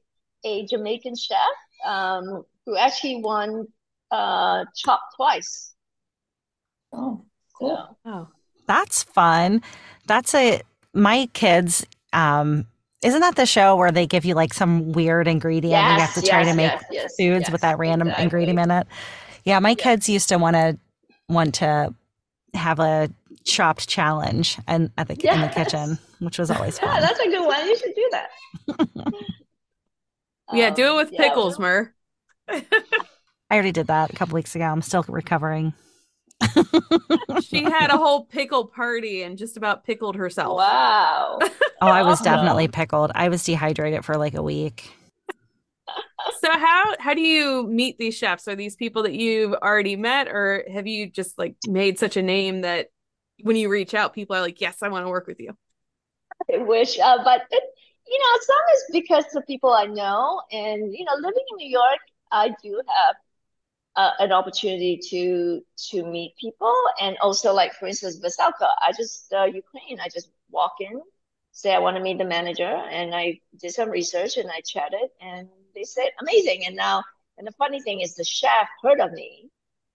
a 0.46 0.66
Jamaican 0.68 1.16
chef 1.16 1.38
um, 1.86 2.44
who 2.66 2.78
actually 2.78 3.22
won 3.22 3.68
uh, 4.12 4.66
Chopped 4.76 5.16
twice. 5.16 5.74
oh, 6.94 7.26
cool. 7.58 7.76
So, 7.78 7.98
Oh, 8.06 8.28
that's 8.68 9.04
fun. 9.04 9.62
That's 10.06 10.34
a 10.36 10.62
my 10.94 11.28
kids. 11.34 11.86
Um, 12.12 12.68
isn't 13.04 13.22
that 13.22 13.36
the 13.36 13.46
show 13.46 13.76
where 13.76 13.92
they 13.92 14.08
give 14.08 14.26
you 14.26 14.36
like 14.36 14.54
some 14.54 14.92
weird 14.94 15.28
ingredient 15.28 15.88
and 15.88 15.98
you 15.98 16.02
have 16.02 16.14
to 16.14 16.22
yes, 16.22 16.30
try 16.30 16.44
to 16.44 16.54
make 16.54 16.74
yes, 16.74 16.84
yes, 16.90 17.12
foods 17.18 17.40
yes, 17.40 17.52
with 17.52 17.62
that 17.62 17.78
random 17.78 18.08
exactly. 18.10 18.24
ingredient 18.24 18.60
in 18.60 18.72
it? 18.72 18.88
Yeah, 19.46 19.60
my 19.60 19.76
Yeah. 19.76 19.76
kids 19.76 20.10
used 20.10 20.30
to 20.30 20.38
want 20.38 20.56
to 20.56 20.78
want 21.30 21.56
to 21.56 21.94
have 22.54 22.80
a 22.80 23.10
chopped 23.44 23.88
challenge 23.90 24.58
and 24.68 24.92
at 24.98 25.08
the 25.08 25.16
in 25.34 25.42
the 25.42 25.50
kitchen, 25.50 26.00
which 26.20 26.40
was 26.40 26.52
always 26.52 26.80
Yeah, 26.82 26.88
fun. 27.00 27.02
that's 27.02 27.20
a 27.20 27.26
good 27.30 27.46
one. 27.46 27.66
You 27.68 27.78
should 27.78 27.96
do 27.96 28.10
that. 28.12 28.30
yeah, 30.52 30.70
do 30.70 30.88
it 30.88 30.90
Um, 30.92 30.96
with 30.96 31.12
yeah, 31.12 31.30
pickles, 31.30 31.60
Mur. 31.60 31.94
I 33.50 33.56
already 33.56 33.72
did 33.72 33.88
that 33.88 34.12
a 34.12 34.14
couple 34.14 34.36
weeks 34.36 34.56
ago. 34.56 34.66
I'm 34.66 34.82
still 34.82 35.04
recovering. 35.08 35.74
She 37.44 37.64
had 37.64 37.90
a 37.90 37.98
whole 37.98 38.26
pickle 38.26 38.66
party 38.66 39.24
and 39.24 39.38
just 39.38 39.58
about 39.58 39.84
pickled 39.84 40.16
herself. 40.16 40.58
Wow. 40.58 41.40
oh, 41.82 41.88
I 41.88 42.04
was 42.04 42.22
definitely 42.22 42.68
pickled. 42.68 43.12
I 43.16 43.30
was 43.30 43.44
dehydrated 43.44 44.06
for 44.06 44.18
like 44.18 44.34
a 44.34 44.44
week. 44.44 44.92
So 46.40 46.52
how 46.52 46.96
how 47.00 47.14
do 47.14 47.22
you 47.22 47.68
meet 47.68 47.98
these 47.98 48.16
chefs? 48.16 48.48
Are 48.48 48.56
these 48.56 48.76
people 48.76 49.04
that 49.04 49.14
you've 49.14 49.54
already 49.54 49.96
met 49.96 50.28
or 50.28 50.64
have 50.72 50.88
you 50.88 51.10
just 51.10 51.38
like 51.38 51.56
made 51.68 52.00
such 52.00 52.18
a 52.18 52.22
name 52.22 52.62
that 52.62 52.88
when 53.42 53.56
you 53.56 53.70
reach 53.70 53.94
out 53.94 54.14
people 54.14 54.36
are 54.36 54.42
like, 54.42 54.62
"Yes, 54.62 54.82
I 54.82 54.90
want 54.90 55.06
to 55.06 55.10
work 55.10 55.28
with 55.28 55.40
you." 55.40 55.56
I 56.54 56.58
wish, 56.58 57.00
uh, 57.00 57.24
but 57.24 57.42
it, 57.52 57.64
you 58.08 58.20
know, 58.20 58.40
some 58.42 58.58
is 58.74 58.84
because 58.92 59.36
of 59.36 59.46
people 59.48 59.72
I 59.72 59.86
know, 59.86 60.42
and 60.52 60.94
you 60.94 61.06
know, 61.06 61.14
living 61.16 61.44
in 61.52 61.58
New 61.58 61.70
York, 61.70 62.00
I 62.32 62.56
do 62.64 62.82
have 62.88 63.16
uh, 63.96 64.12
an 64.20 64.32
opportunity 64.32 65.00
to 65.10 65.62
to 65.90 66.04
meet 66.06 66.36
people, 66.40 66.74
and 67.02 67.18
also 67.22 67.54
like 67.54 67.74
for 67.74 67.88
instance, 67.88 68.20
Veselka, 68.20 68.70
I 68.82 68.92
just 68.98 69.32
uh, 69.34 69.46
Ukraine, 69.46 70.00
I 70.00 70.10
just 70.10 70.30
walk 70.52 70.76
in, 70.80 71.02
say 71.52 71.74
I 71.74 71.80
want 71.80 71.98
to 71.98 72.04
meet 72.04 72.18
the 72.18 72.26
manager, 72.26 72.64
and 72.92 73.14
I 73.16 73.40
did 73.60 73.72
some 73.74 73.90
research 73.90 74.38
and 74.38 74.50
I 74.52 74.62
chatted, 74.62 75.10
and 75.22 75.48
they 75.76 75.84
said 75.84 76.10
amazing, 76.22 76.66
and 76.66 76.76
now, 76.76 77.04
and 77.38 77.48
the 77.48 77.52
funny 77.54 77.82
thing 77.82 78.02
is, 78.02 78.16
the 78.16 78.24
chef 78.24 78.68
heard 78.82 79.00
of 79.00 79.12
me. 79.14 79.50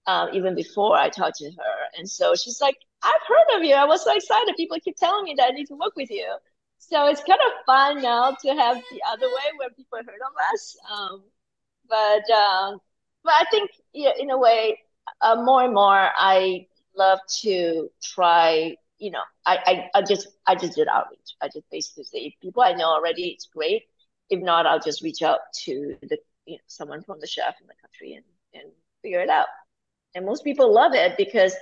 Uh, 0.07 0.27
even 0.33 0.55
before 0.55 0.97
I 0.97 1.11
talked 1.11 1.37
to 1.37 1.51
her. 1.51 1.75
And 1.99 2.09
so 2.09 2.35
she's 2.35 2.63
like, 2.63 2.79
I've 3.03 3.21
heard 3.29 3.59
of 3.59 3.63
you. 3.63 3.75
I 3.75 3.85
was 3.85 4.03
so 4.05 4.15
excited. 4.15 4.55
People 4.57 4.79
keep 4.83 4.97
telling 4.97 5.25
me 5.25 5.35
that 5.37 5.49
I 5.49 5.51
need 5.51 5.67
to 5.67 5.75
work 5.75 5.97
with 5.97 6.11
you. 6.11 6.35
So 6.79 7.09
it's 7.09 7.23
kind 7.25 7.39
of 7.47 7.53
fun 7.67 8.03
now 8.03 8.31
to 8.31 8.49
have 8.55 8.77
the 8.91 9.03
other 9.07 9.27
way 9.27 9.47
where 9.59 9.69
people 9.71 9.99
heard 9.99 10.23
of 10.27 10.33
us. 10.55 10.77
Um, 10.91 11.23
but 11.89 12.31
um, 12.35 12.79
but 13.29 13.35
I 13.39 13.45
think 13.51 13.71
yeah, 13.93 14.13
in 14.19 14.31
a 14.31 14.39
way, 14.39 14.79
uh, 15.21 15.37
more 15.43 15.63
and 15.63 15.75
more, 15.75 16.09
I 16.17 16.67
love 16.97 17.21
to 17.43 17.91
try. 18.03 18.77
You 18.99 19.11
know, 19.13 19.23
I, 19.47 19.59
I 19.95 19.99
I 19.99 20.03
just 20.03 20.29
I 20.47 20.55
just 20.55 20.77
did 20.77 20.89
outreach. 20.89 21.37
I 21.43 21.49
just 21.49 21.71
basically 21.71 22.05
say 22.05 22.35
people 22.41 22.63
I 22.63 22.73
know 22.73 22.89
already, 22.89 23.29
it's 23.29 23.47
great. 23.47 23.83
If 24.31 24.41
not, 24.43 24.67
I'll 24.67 24.81
just 24.81 25.03
reach 25.03 25.23
out 25.23 25.41
to 25.65 25.97
the 26.03 26.19
you 26.47 26.55
know 26.55 26.63
someone 26.69 27.03
from 27.03 27.21
the 27.21 27.27
chef 27.27 27.55
in 27.61 27.67
the 27.67 27.75
country 27.83 28.15
and 28.15 28.25
and 28.55 28.73
figure 29.03 29.21
it 29.21 29.29
out. 29.29 29.49
And 30.15 30.25
most 30.25 30.43
people 30.43 30.73
love 30.73 30.95
it 30.95 31.17
because 31.19 31.55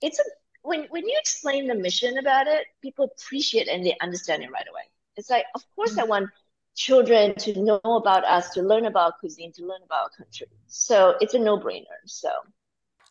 it's 0.00 0.20
a 0.20 0.22
when 0.62 0.84
when 0.90 1.06
you 1.08 1.16
explain 1.18 1.66
the 1.66 1.74
mission 1.74 2.18
about 2.18 2.46
it, 2.46 2.66
people 2.80 3.06
appreciate 3.06 3.68
and 3.68 3.84
they 3.84 3.96
understand 4.00 4.44
it 4.44 4.52
right 4.52 4.66
away. 4.70 4.84
It's 5.16 5.30
like, 5.30 5.46
of 5.56 5.62
course, 5.74 5.98
I 5.98 6.04
want 6.04 6.30
children 6.78 7.34
to 7.34 7.60
know 7.60 7.80
about 7.84 8.24
us, 8.24 8.50
to 8.50 8.62
learn 8.62 8.86
about 8.86 9.18
cuisine, 9.18 9.52
to 9.52 9.66
learn 9.66 9.82
about 9.84 10.04
our 10.04 10.10
country. 10.16 10.46
So 10.68 11.16
it's 11.20 11.34
a 11.34 11.38
no-brainer. 11.38 12.00
So 12.06 12.30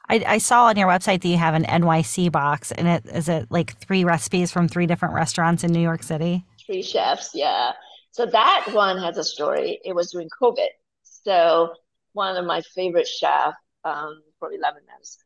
I, 0.10 0.24
I 0.26 0.38
saw 0.38 0.68
on 0.68 0.78
your 0.78 0.88
website 0.88 1.22
that 1.22 1.28
you 1.28 1.38
have 1.38 1.54
an 1.54 1.66
NYC 1.66 2.32
box, 2.32 2.72
and 2.72 2.88
it 2.88 3.06
is 3.14 3.28
it 3.28 3.48
like 3.50 3.78
three 3.78 4.06
recipes 4.06 4.52
from 4.52 4.70
three 4.70 4.88
different 4.88 5.14
restaurants 5.14 5.66
in 5.66 5.72
New 5.74 5.82
York 5.82 6.02
City. 6.02 6.46
three 6.66 6.82
chefs, 6.82 7.32
yeah. 7.34 7.74
So 8.12 8.26
that 8.26 8.70
one 8.72 8.98
has 9.00 9.18
a 9.18 9.24
story. 9.24 9.80
It 9.84 9.94
was 9.94 10.12
during 10.12 10.30
COVID. 10.42 10.70
So 11.04 11.74
one 12.14 12.38
of 12.38 12.46
my 12.46 12.62
favorite 12.62 13.08
chef, 13.08 13.54
um, 13.84 14.22
probably 14.40 14.58
Eleven 14.58 14.82
Madison, 14.88 15.26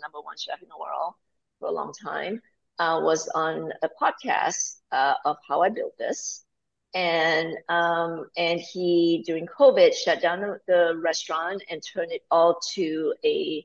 number 0.00 0.20
one 0.20 0.36
chef 0.38 0.62
in 0.62 0.68
the 0.68 0.78
world 0.78 1.14
for 1.58 1.68
a 1.68 1.72
long 1.72 1.92
time, 1.92 2.40
uh, 2.78 3.00
was 3.02 3.28
on 3.34 3.72
a 3.82 3.88
podcast 4.00 4.76
uh, 4.92 5.14
of 5.24 5.36
how 5.46 5.60
I 5.62 5.70
built 5.70 5.98
this. 5.98 6.44
And 6.92 7.56
um, 7.68 8.26
and 8.36 8.60
he 8.60 9.22
during 9.24 9.46
COVID 9.46 9.94
shut 9.94 10.20
down 10.20 10.40
the, 10.40 10.60
the 10.66 11.00
restaurant 11.00 11.62
and 11.70 11.80
turned 11.82 12.10
it 12.10 12.22
all 12.30 12.58
to 12.74 13.14
a 13.24 13.64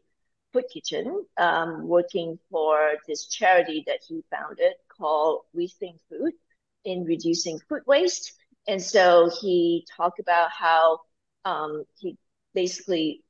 food 0.54 0.66
kitchen, 0.72 1.26
um, 1.38 1.88
working 1.88 2.38
for 2.52 2.94
this 3.08 3.26
charity 3.28 3.84
that 3.88 4.00
he 4.08 4.24
founded 4.30 4.74
called 4.96 5.42
Rethink 5.56 5.98
Food 6.10 6.34
in 6.84 7.04
reducing 7.04 7.60
food 7.68 7.82
waste. 7.88 8.34
And 8.68 8.82
so 8.82 9.30
he 9.42 9.86
talked 9.98 10.20
about 10.20 10.52
how 10.52 11.00
um, 11.46 11.84
he 11.98 12.18
basically 12.54 13.24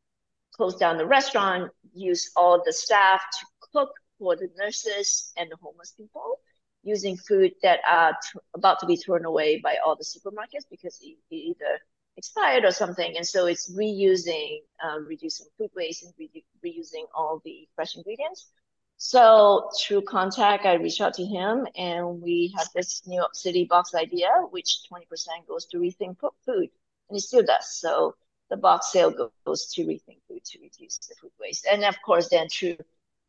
closed 0.53 0.79
down 0.79 0.97
the 0.97 1.05
restaurant, 1.05 1.71
used 1.93 2.29
all 2.35 2.61
the 2.63 2.73
staff 2.73 3.21
to 3.39 3.45
cook 3.71 3.91
for 4.19 4.35
the 4.35 4.49
nurses 4.57 5.31
and 5.37 5.49
the 5.51 5.57
homeless 5.61 5.91
people 5.91 6.39
using 6.85 7.17
food 7.17 7.53
that 7.63 7.79
are 7.89 8.11
t- 8.11 8.39
about 8.53 8.79
to 8.79 8.85
be 8.85 8.95
thrown 8.95 9.25
away 9.25 9.59
by 9.59 9.75
all 9.85 9.95
the 9.95 10.03
supermarkets 10.03 10.65
because 10.69 10.99
it, 11.01 11.17
it 11.31 11.35
either 11.35 11.79
expired 12.15 12.63
or 12.63 12.71
something. 12.71 13.17
And 13.17 13.27
so 13.27 13.47
it's 13.47 13.69
reusing, 13.75 14.59
um, 14.83 15.05
reducing 15.07 15.47
food 15.57 15.71
waste 15.75 16.03
and 16.03 16.13
re- 16.17 16.45
reusing 16.63 17.05
all 17.13 17.41
the 17.43 17.67
fresh 17.75 17.97
ingredients. 17.97 18.51
So 18.97 19.71
through 19.81 20.03
contact, 20.03 20.65
I 20.65 20.75
reached 20.75 21.01
out 21.01 21.15
to 21.15 21.25
him 21.25 21.67
and 21.75 22.21
we 22.21 22.53
had 22.55 22.67
this 22.73 23.01
New 23.05 23.17
York 23.17 23.35
City 23.35 23.65
box 23.65 23.93
idea, 23.93 24.29
which 24.51 24.87
20% 24.89 25.47
goes 25.47 25.65
to 25.67 25.77
Rethink 25.77 26.17
Food 26.45 26.69
and 27.09 27.17
it 27.17 27.21
still 27.21 27.43
does. 27.43 27.67
So 27.77 28.15
the 28.49 28.57
box 28.57 28.91
sale 28.91 29.11
goes 29.45 29.65
to 29.73 29.81
Rethink 29.85 30.19
Food 30.29 30.45
to 30.45 30.59
reduce 30.61 30.97
the 30.99 31.15
food 31.19 31.31
waste. 31.39 31.67
And 31.69 31.83
of 31.83 31.95
course, 32.05 32.29
then 32.29 32.47
through 32.47 32.77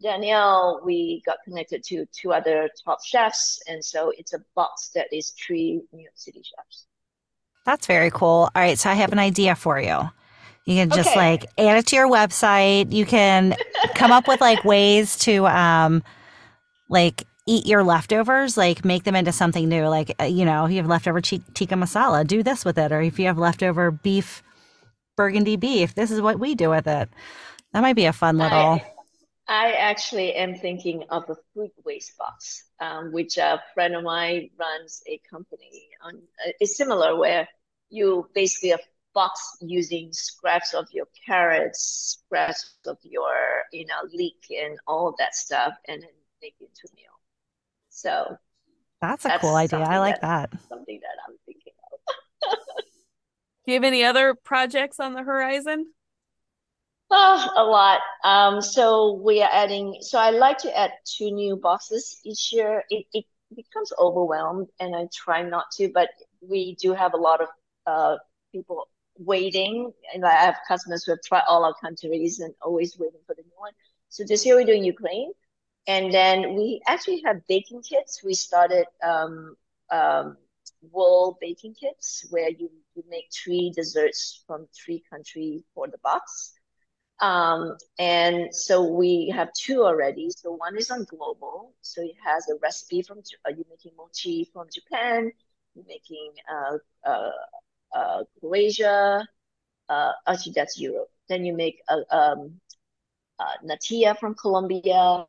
Daniel, 0.02 0.80
we 0.84 1.22
got 1.24 1.38
connected 1.44 1.82
to 1.84 2.06
two 2.12 2.32
other 2.32 2.68
top 2.84 2.98
chefs. 3.04 3.60
And 3.66 3.84
so 3.84 4.12
it's 4.16 4.34
a 4.34 4.38
box 4.54 4.90
that 4.94 5.06
is 5.12 5.30
three 5.30 5.80
New 5.92 6.02
York 6.02 6.12
City 6.16 6.42
chefs. 6.42 6.86
That's 7.64 7.86
very 7.86 8.10
cool. 8.10 8.50
All 8.54 8.62
right, 8.62 8.78
so 8.78 8.90
I 8.90 8.94
have 8.94 9.12
an 9.12 9.18
idea 9.18 9.54
for 9.54 9.80
you. 9.80 9.98
You 10.66 10.74
can 10.76 10.90
just 10.90 11.10
Okay. 11.10 11.16
like 11.16 11.44
add 11.58 11.78
it 11.78 11.86
to 11.88 11.96
your 11.96 12.08
website. 12.08 12.92
You 12.92 13.06
can 13.06 13.54
come 13.94 14.12
up 14.12 14.28
with 14.28 14.40
like 14.40 14.64
ways 14.64 15.16
to 15.20 15.46
um 15.46 16.02
like 16.90 17.24
eat 17.46 17.66
your 17.66 17.84
leftovers, 17.84 18.56
like 18.56 18.84
make 18.84 19.04
them 19.04 19.14
into 19.16 19.32
something 19.32 19.68
new. 19.68 19.86
Like 19.86 20.14
uh, 20.20 20.24
you 20.24 20.44
know, 20.44 20.64
if 20.66 20.72
you 20.72 20.76
have 20.78 20.86
leftover 20.86 21.20
chi- 21.20 21.40
tikka 21.54 21.74
masala, 21.76 22.26
do 22.26 22.42
this 22.42 22.64
with 22.64 22.78
it. 22.78 22.92
Or 22.92 23.00
if 23.00 23.18
you 23.18 23.26
have 23.26 23.38
leftover 23.38 23.90
beef, 23.92 24.42
burgundy 25.16 25.56
beef, 25.56 25.94
this 25.94 26.10
is 26.10 26.20
what 26.20 26.38
we 26.40 26.54
do 26.54 26.68
with 26.70 26.86
it. 26.86 27.08
That 27.72 27.80
might 27.80 27.96
be 27.96 28.06
a 28.06 28.12
fun 28.12 28.36
little. 28.38 28.58
I, 28.58 28.84
I 29.48 29.72
actually 29.72 30.34
am 30.34 30.56
thinking 30.56 31.04
of 31.10 31.30
a 31.30 31.36
food 31.54 31.70
waste 31.84 32.16
box, 32.18 32.64
um, 32.80 33.12
which 33.12 33.38
a 33.38 33.62
friend 33.74 33.94
of 33.94 34.02
mine 34.02 34.50
runs 34.58 35.02
a 35.06 35.20
company 35.30 35.88
on. 36.02 36.16
Uh, 36.16 36.50
it's 36.60 36.76
similar 36.76 37.16
where 37.16 37.48
you 37.88 38.28
basically 38.34 38.72
a 38.72 38.78
box 39.14 39.56
using 39.60 40.12
scraps 40.12 40.74
of 40.74 40.86
your 40.92 41.06
carrots, 41.26 42.18
scraps 42.26 42.74
of 42.86 42.98
your 43.02 43.34
you 43.72 43.86
know 43.86 44.00
leek 44.12 44.44
and 44.50 44.78
all 44.86 45.14
that 45.18 45.34
stuff, 45.34 45.74
and 45.86 46.02
then 46.02 46.10
make 46.42 46.54
it 46.60 46.64
into 46.64 46.88
a 46.92 46.96
meal. 46.96 47.20
So 47.90 48.36
That's 49.00 49.24
a 49.24 49.28
That's 49.28 49.40
cool 49.42 49.54
idea. 49.54 49.78
I 49.80 49.98
like 49.98 50.20
that- 50.22 50.50
that. 50.50 50.60
something 50.68 51.00
that 51.00 51.16
I'm 51.28 51.36
thinking 51.46 51.72
of. 51.92 52.58
Do 53.66 53.72
you 53.72 53.74
have 53.74 53.84
any 53.84 54.02
other 54.04 54.34
projects 54.34 54.98
on 55.00 55.14
the 55.14 55.22
horizon? 55.22 55.92
Oh, 57.10 57.48
a 57.56 57.64
lot. 57.64 58.00
Um, 58.24 58.60
so 58.60 59.12
we 59.24 59.40
are 59.42 59.48
adding, 59.52 59.96
so 60.00 60.18
I 60.18 60.30
like 60.30 60.58
to 60.58 60.76
add 60.76 60.90
two 61.04 61.30
new 61.30 61.56
boxes 61.56 62.20
each 62.24 62.52
year. 62.52 62.82
It, 62.90 63.06
it 63.12 63.24
becomes 63.54 63.92
overwhelmed 63.98 64.68
and 64.80 64.94
I 64.96 65.08
try 65.14 65.42
not 65.42 65.66
to, 65.76 65.88
but 65.92 66.08
we 66.40 66.74
do 66.80 66.92
have 66.94 67.14
a 67.14 67.16
lot 67.16 67.40
of 67.40 67.48
uh, 67.86 68.16
people 68.52 68.88
waiting. 69.18 69.92
And 70.14 70.24
I 70.24 70.32
have 70.32 70.56
customers 70.66 71.04
who 71.04 71.12
have 71.12 71.22
tried 71.24 71.44
all 71.48 71.64
our 71.64 71.74
countries 71.80 72.40
and 72.40 72.54
always 72.60 72.98
waiting 72.98 73.20
for 73.26 73.34
the 73.34 73.42
new 73.42 73.56
one. 73.56 73.72
So 74.08 74.24
this 74.26 74.44
year 74.44 74.56
we're 74.56 74.66
doing 74.66 74.84
Ukraine. 74.84 75.32
And 75.86 76.12
then 76.12 76.54
we 76.56 76.80
actually 76.88 77.22
have 77.24 77.46
baking 77.48 77.82
kits. 77.82 78.22
We 78.24 78.34
started 78.34 78.86
um, 79.04 79.56
um, 79.92 80.36
wool 80.92 81.38
baking 81.40 81.74
kits 81.80 82.26
where 82.30 82.50
you, 82.50 82.70
you 82.96 83.04
make 83.08 83.26
three 83.32 83.72
desserts 83.74 84.42
from 84.46 84.66
three 84.74 85.04
countries 85.10 85.62
for 85.74 85.86
the 85.86 85.98
box. 86.02 86.52
Um, 87.20 87.76
and 87.98 88.54
so 88.54 88.84
we 88.84 89.32
have 89.34 89.52
two 89.54 89.84
already. 89.84 90.30
So 90.30 90.52
one 90.52 90.76
is 90.76 90.90
on 90.90 91.04
global. 91.04 91.72
So 91.80 92.02
it 92.02 92.16
has 92.24 92.48
a 92.48 92.54
recipe 92.62 93.02
from, 93.02 93.18
uh, 93.18 93.50
you're 93.56 93.66
making 93.70 93.92
mochi 93.96 94.48
from 94.52 94.66
Japan, 94.72 95.32
you're 95.74 95.84
making 95.88 96.32
uh, 96.50 97.08
uh, 97.08 97.30
uh, 97.94 98.24
Croatia, 98.40 99.26
uh, 99.88 100.12
actually 100.26 100.52
that's 100.52 100.78
Europe. 100.78 101.08
Then 101.28 101.44
you 101.44 101.54
make 101.54 101.80
a, 101.88 102.16
um, 102.16 102.60
uh, 103.38 103.56
natilla 103.64 104.18
from 104.18 104.34
Colombia, 104.34 105.26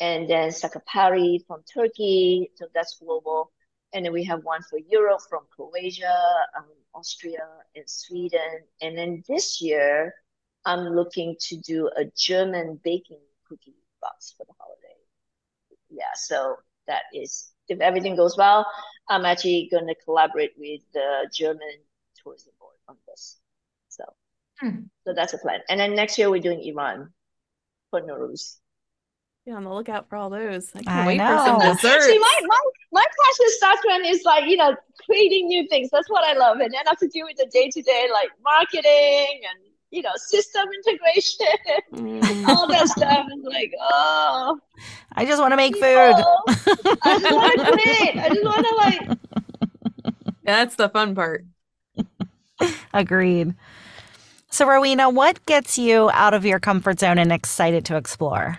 and 0.00 0.28
then 0.28 0.50
şekerpare 0.50 1.44
from 1.46 1.62
Turkey. 1.72 2.50
So 2.56 2.66
that's 2.74 2.98
global. 2.98 3.52
And 3.92 4.04
then 4.04 4.12
we 4.12 4.24
have 4.24 4.44
one 4.44 4.62
for 4.62 4.78
Europe 4.78 5.20
from 5.28 5.46
Croatia, 5.50 6.14
um, 6.56 6.66
Austria, 6.94 7.46
and 7.74 7.88
Sweden. 7.88 8.64
And 8.82 8.98
then 8.98 9.22
this 9.26 9.60
year, 9.62 10.14
I'm 10.66 10.80
looking 10.94 11.36
to 11.40 11.56
do 11.56 11.88
a 11.96 12.04
German 12.16 12.78
baking 12.84 13.20
cookie 13.48 13.76
box 14.02 14.34
for 14.36 14.44
the 14.44 14.52
holiday. 14.58 14.98
Yeah, 15.88 16.12
so 16.14 16.56
that 16.88 17.04
is, 17.14 17.50
if 17.68 17.80
everything 17.80 18.16
goes 18.16 18.36
well, 18.36 18.66
I'm 19.08 19.24
actually 19.24 19.68
going 19.70 19.86
to 19.86 19.94
collaborate 20.04 20.52
with 20.58 20.80
the 20.92 21.30
German 21.32 21.70
tourism 22.22 22.52
board 22.60 22.74
on 22.88 22.96
this. 23.08 23.38
So, 23.88 24.04
Hmm. 24.60 24.80
so 25.06 25.12
that's 25.14 25.32
a 25.34 25.38
plan. 25.38 25.60
And 25.68 25.78
then 25.78 25.94
next 25.94 26.18
year 26.18 26.30
we're 26.30 26.40
doing 26.42 26.62
Iran 26.62 27.12
for 27.90 28.00
Nowruz. 28.00 28.56
Be 29.44 29.52
on 29.52 29.62
the 29.62 29.72
lookout 29.72 30.08
for 30.08 30.16
all 30.16 30.28
those. 30.28 30.74
I 30.74 30.82
can't 30.82 30.88
I 30.88 31.06
wait 31.06 31.18
know. 31.18 31.38
for 31.38 31.44
some 31.44 31.60
desserts. 31.60 32.06
See, 32.06 32.18
my, 32.18 32.40
my, 32.42 32.60
my 32.92 33.04
passion 33.04 33.46
starts 33.58 33.82
when 33.86 34.04
it's 34.04 34.24
like, 34.24 34.48
you 34.50 34.56
know, 34.56 34.74
creating 35.04 35.46
new 35.46 35.68
things. 35.68 35.88
That's 35.92 36.10
what 36.10 36.24
I 36.24 36.32
love. 36.36 36.58
And 36.58 36.74
then 36.74 36.82
I 36.84 36.90
have 36.90 36.98
to 36.98 37.08
do 37.08 37.24
with 37.24 37.36
the 37.36 37.46
day 37.52 37.70
to 37.70 37.82
day, 37.82 38.08
like 38.12 38.30
marketing 38.42 39.40
and, 39.48 39.65
you 39.90 40.02
know, 40.02 40.12
system 40.16 40.68
integration, 40.86 41.46
Mm. 41.92 42.48
all 42.48 42.66
that 42.68 42.88
stuff. 42.88 43.26
It's 43.30 43.46
like, 43.46 43.72
oh, 43.80 44.58
I 45.12 45.24
just 45.24 45.40
want 45.40 45.52
to 45.52 45.56
make 45.56 45.74
people, 45.74 45.88
food. 45.88 46.96
I 47.02 47.18
just 47.18 47.34
want 47.34 47.58
to 47.58 47.72
create. 47.72 48.18
I 48.18 48.28
just 48.28 48.44
want 48.44 48.66
to, 48.66 48.74
like, 48.76 49.18
Yeah, 50.44 50.64
that's 50.64 50.74
the 50.76 50.88
fun 50.88 51.14
part. 51.14 51.44
Agreed. 52.92 53.54
So, 54.50 54.66
Rowena, 54.66 55.10
what 55.10 55.44
gets 55.46 55.76
you 55.76 56.10
out 56.12 56.34
of 56.34 56.44
your 56.44 56.58
comfort 56.60 57.00
zone 57.00 57.18
and 57.18 57.32
excited 57.32 57.84
to 57.86 57.96
explore? 57.96 58.58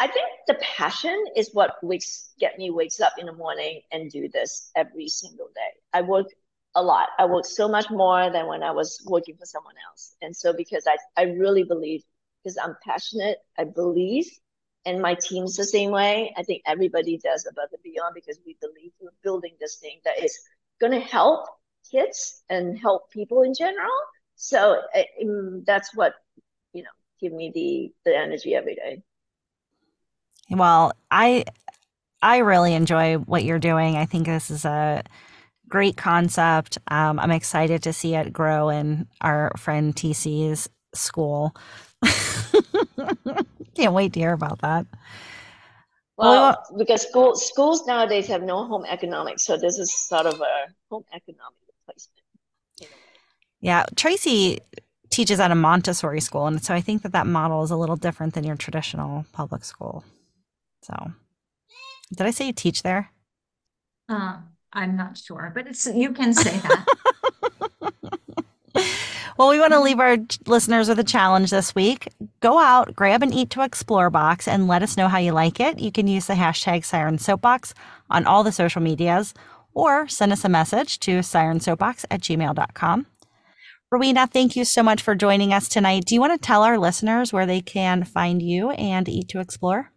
I 0.00 0.06
think 0.06 0.26
the 0.48 0.54
passion 0.62 1.22
is 1.36 1.50
what 1.52 1.76
wakes 1.82 2.30
get 2.40 2.56
me 2.58 2.70
wakes 2.70 3.00
up 3.00 3.12
in 3.18 3.26
the 3.26 3.34
morning 3.34 3.82
and 3.92 4.10
do 4.10 4.28
this 4.28 4.70
every 4.74 5.08
single 5.08 5.48
day. 5.54 5.78
I 5.92 6.00
work 6.00 6.26
a 6.74 6.82
lot. 6.82 7.08
I 7.18 7.26
work 7.26 7.44
so 7.44 7.68
much 7.68 7.90
more 7.90 8.30
than 8.30 8.46
when 8.46 8.62
I 8.62 8.70
was 8.70 9.02
working 9.06 9.36
for 9.36 9.46
someone 9.46 9.74
else. 9.88 10.14
And 10.22 10.34
so 10.34 10.52
because 10.52 10.86
I, 10.86 10.96
I 11.16 11.24
really 11.24 11.64
believe 11.64 12.02
because 12.42 12.56
I'm 12.56 12.76
passionate, 12.84 13.38
I 13.58 13.64
believe, 13.64 14.26
and 14.86 15.02
my 15.02 15.14
team's 15.14 15.56
the 15.56 15.64
same 15.64 15.90
way. 15.90 16.32
I 16.36 16.42
think 16.42 16.62
everybody 16.66 17.18
does 17.18 17.46
above 17.50 17.68
and 17.72 17.82
beyond 17.82 18.14
because 18.14 18.38
we 18.46 18.56
believe 18.60 18.92
we're 19.00 19.10
building 19.22 19.52
this 19.60 19.76
thing 19.76 20.00
that 20.04 20.22
is 20.22 20.38
going 20.80 20.92
to 20.92 21.00
help 21.00 21.46
kids 21.90 22.42
and 22.48 22.78
help 22.78 23.10
people 23.10 23.42
in 23.42 23.52
general. 23.54 23.90
So 24.36 24.80
I, 24.94 25.06
mm, 25.22 25.64
that's 25.66 25.94
what 25.94 26.14
you 26.72 26.82
know 26.82 26.88
give 27.20 27.32
me 27.32 27.50
the 27.54 27.92
the 28.10 28.16
energy 28.16 28.54
every 28.54 28.74
day. 28.74 29.02
Well, 30.50 30.92
I 31.10 31.44
I 32.22 32.38
really 32.38 32.72
enjoy 32.72 33.16
what 33.16 33.44
you're 33.44 33.58
doing. 33.58 33.96
I 33.96 34.06
think 34.06 34.26
this 34.26 34.50
is 34.50 34.64
a 34.64 35.02
great 35.70 35.96
concept. 35.96 36.78
Um, 36.88 37.18
I'm 37.18 37.30
excited 37.30 37.82
to 37.84 37.92
see 37.92 38.14
it 38.14 38.32
grow 38.32 38.68
in 38.70 39.08
our 39.20 39.52
friend 39.56 39.94
TC's 39.96 40.68
school. 40.94 41.54
Can't 43.76 43.94
wait 43.94 44.12
to 44.14 44.20
hear 44.20 44.32
about 44.32 44.60
that. 44.60 44.86
Well, 46.16 46.56
Well, 46.56 46.64
because 46.78 47.02
school 47.08 47.34
schools 47.34 47.86
nowadays 47.86 48.26
have 48.28 48.42
no 48.42 48.66
home 48.66 48.84
economics, 48.86 49.44
so 49.44 49.56
this 49.56 49.78
is 49.78 49.92
sort 49.92 50.26
of 50.26 50.40
a 50.40 50.66
home 50.90 51.04
economic 51.12 51.58
replacement. 51.68 52.24
in 52.80 52.86
a. 52.86 52.96
Yeah, 53.60 53.84
Tracy 53.96 54.60
teaches 55.10 55.40
at 55.40 55.50
a 55.50 55.54
Montessori 55.54 56.20
school, 56.20 56.46
and 56.46 56.62
so 56.62 56.74
I 56.74 56.80
think 56.80 57.02
that 57.02 57.12
that 57.12 57.26
model 57.26 57.62
is 57.62 57.70
a 57.70 57.76
little 57.76 57.96
different 57.96 58.34
than 58.34 58.44
your 58.44 58.56
traditional 58.56 59.26
public 59.32 59.64
school. 59.64 60.04
So, 60.82 61.12
did 62.16 62.26
I 62.26 62.30
say 62.30 62.46
you 62.46 62.52
teach 62.52 62.82
there? 62.82 63.10
Uh, 64.08 64.40
I'm 64.72 64.96
not 64.96 65.18
sure, 65.18 65.52
but 65.54 65.66
it's 65.66 65.86
you 65.86 66.12
can 66.12 66.32
say 66.34 66.58
that. 66.58 66.86
Well, 69.40 69.48
we 69.48 69.58
want 69.58 69.72
to 69.72 69.80
leave 69.80 70.00
our 70.00 70.18
listeners 70.44 70.90
with 70.90 70.98
a 70.98 71.04
challenge 71.04 71.48
this 71.48 71.74
week. 71.74 72.08
Go 72.40 72.58
out, 72.58 72.94
grab 72.94 73.22
an 73.22 73.32
Eat 73.32 73.48
to 73.52 73.62
Explore 73.62 74.10
box, 74.10 74.46
and 74.46 74.68
let 74.68 74.82
us 74.82 74.98
know 74.98 75.08
how 75.08 75.16
you 75.16 75.32
like 75.32 75.60
it. 75.60 75.78
You 75.78 75.90
can 75.90 76.06
use 76.06 76.26
the 76.26 76.34
hashtag 76.34 76.84
Siren 76.84 77.16
Soapbox 77.16 77.72
on 78.10 78.26
all 78.26 78.44
the 78.44 78.52
social 78.52 78.82
medias 78.82 79.32
or 79.72 80.06
send 80.08 80.32
us 80.32 80.44
a 80.44 80.50
message 80.50 80.98
to 81.00 81.20
sirensoapbox 81.20 82.04
at 82.10 82.20
gmail.com. 82.20 83.06
Rowena, 83.90 84.26
thank 84.26 84.56
you 84.56 84.66
so 84.66 84.82
much 84.82 85.00
for 85.00 85.14
joining 85.14 85.54
us 85.54 85.70
tonight. 85.70 86.04
Do 86.04 86.14
you 86.14 86.20
want 86.20 86.38
to 86.38 86.46
tell 86.46 86.62
our 86.62 86.78
listeners 86.78 87.32
where 87.32 87.46
they 87.46 87.62
can 87.62 88.04
find 88.04 88.42
you 88.42 88.70
and 88.72 89.08
Eat 89.08 89.28
to 89.28 89.40
Explore? 89.40 89.90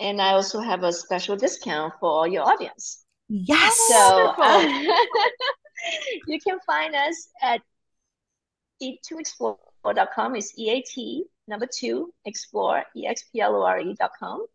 And 0.00 0.20
I 0.20 0.32
also 0.32 0.58
have 0.60 0.82
a 0.82 0.92
special 0.92 1.36
discount 1.36 1.94
for 2.00 2.26
your 2.26 2.42
audience. 2.42 2.99
Yes. 3.30 3.78
So 3.88 4.34
uh, 4.36 4.60
you 6.26 6.40
can 6.40 6.58
find 6.66 6.96
us 6.96 7.28
at 7.40 7.60
eat2explore.com. 8.82 10.34
It's 10.34 10.52
E-A-T 10.58 11.24
number 11.46 11.66
two 11.72 12.12
explore 12.24 12.84
E 12.96 13.06
X 13.06 13.24
P 13.32 13.40
L 13.40 13.56
O 13.56 13.62
R 13.62 13.80
E 13.80 13.94
dot 13.98 14.10
com. 14.18 14.46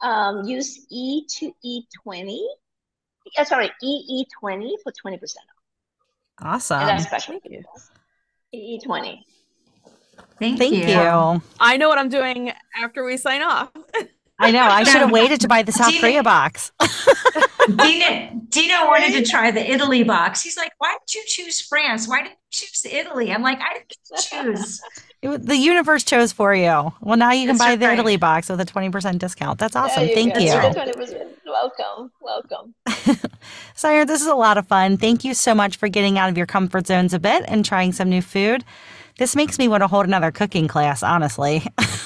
Um, 0.00 0.44
use 0.44 0.86
E 0.90 1.24
to 1.38 1.52
E 1.62 1.82
twenty. 2.02 2.44
Uh, 3.38 3.44
sorry, 3.44 3.70
EE 3.82 4.26
twenty 4.40 4.76
for 4.82 4.92
twenty 4.92 5.16
percent 5.16 5.46
off. 6.40 6.54
awesome. 6.54 6.80
and 6.80 6.88
that's 6.88 7.04
special. 7.04 7.38
EE 8.52 8.80
twenty. 8.80 9.24
Thank, 10.40 10.58
Thank 10.58 10.74
you. 10.74 10.86
you. 10.86 11.42
I 11.60 11.76
know 11.76 11.88
what 11.88 11.98
I'm 11.98 12.08
doing 12.08 12.52
after 12.76 13.04
we 13.04 13.16
sign 13.16 13.42
off. 13.42 13.70
I 14.38 14.50
know. 14.50 14.62
I 14.62 14.82
should 14.82 15.00
have 15.00 15.10
waited 15.20 15.40
to 15.42 15.48
buy 15.48 15.62
the 15.62 15.72
South 15.72 15.94
Korea 16.00 16.22
box. 16.22 16.72
Dina, 17.68 18.30
Dino 18.48 18.86
wanted 18.86 19.12
to 19.12 19.30
try 19.30 19.50
the 19.50 19.70
Italy 19.70 20.02
box. 20.02 20.42
He's 20.42 20.56
like, 20.56 20.72
"Why 20.78 20.96
did 21.06 21.14
you 21.14 21.22
choose 21.26 21.60
France? 21.60 22.08
Why 22.08 22.22
did 22.22 22.30
you 22.32 22.36
choose 22.50 22.86
Italy?" 22.86 23.32
I'm 23.32 23.42
like, 23.42 23.60
"I 23.60 23.74
didn't 23.74 24.54
choose." 24.54 24.80
It 25.24 25.46
the 25.46 25.56
universe 25.56 26.04
chose 26.04 26.32
for 26.32 26.54
you. 26.54 26.92
Well, 27.00 27.16
now 27.16 27.32
you 27.32 27.46
can 27.46 27.56
That's 27.56 27.70
buy 27.70 27.76
the 27.76 27.86
right. 27.86 27.98
Italy 27.98 28.18
box 28.18 28.50
with 28.50 28.60
a 28.60 28.66
20% 28.66 29.18
discount. 29.18 29.58
That's 29.58 29.72
There 29.72 29.82
awesome. 29.82 30.06
Thank 30.08 30.34
go. 30.34 30.40
you. 30.40 30.48
That's 30.48 30.74
Twenty. 30.74 31.24
Welcome. 31.46 32.12
Welcome. 32.20 32.74
Sire, 33.74 34.04
this 34.04 34.20
is 34.20 34.26
a 34.26 34.34
lot 34.34 34.58
of 34.58 34.66
fun. 34.68 34.98
Thank 34.98 35.24
you 35.24 35.32
so 35.32 35.54
much 35.54 35.76
for 35.78 35.88
getting 35.88 36.18
out 36.18 36.28
of 36.28 36.36
your 36.36 36.44
comfort 36.44 36.86
zones 36.86 37.14
a 37.14 37.18
bit 37.18 37.42
and 37.48 37.64
trying 37.64 37.92
some 37.92 38.10
new 38.10 38.20
food. 38.20 38.64
This 39.16 39.34
makes 39.34 39.58
me 39.58 39.66
want 39.66 39.82
to 39.82 39.86
hold 39.86 40.04
another 40.04 40.30
cooking 40.30 40.68
class, 40.68 41.02
honestly. 41.02 41.62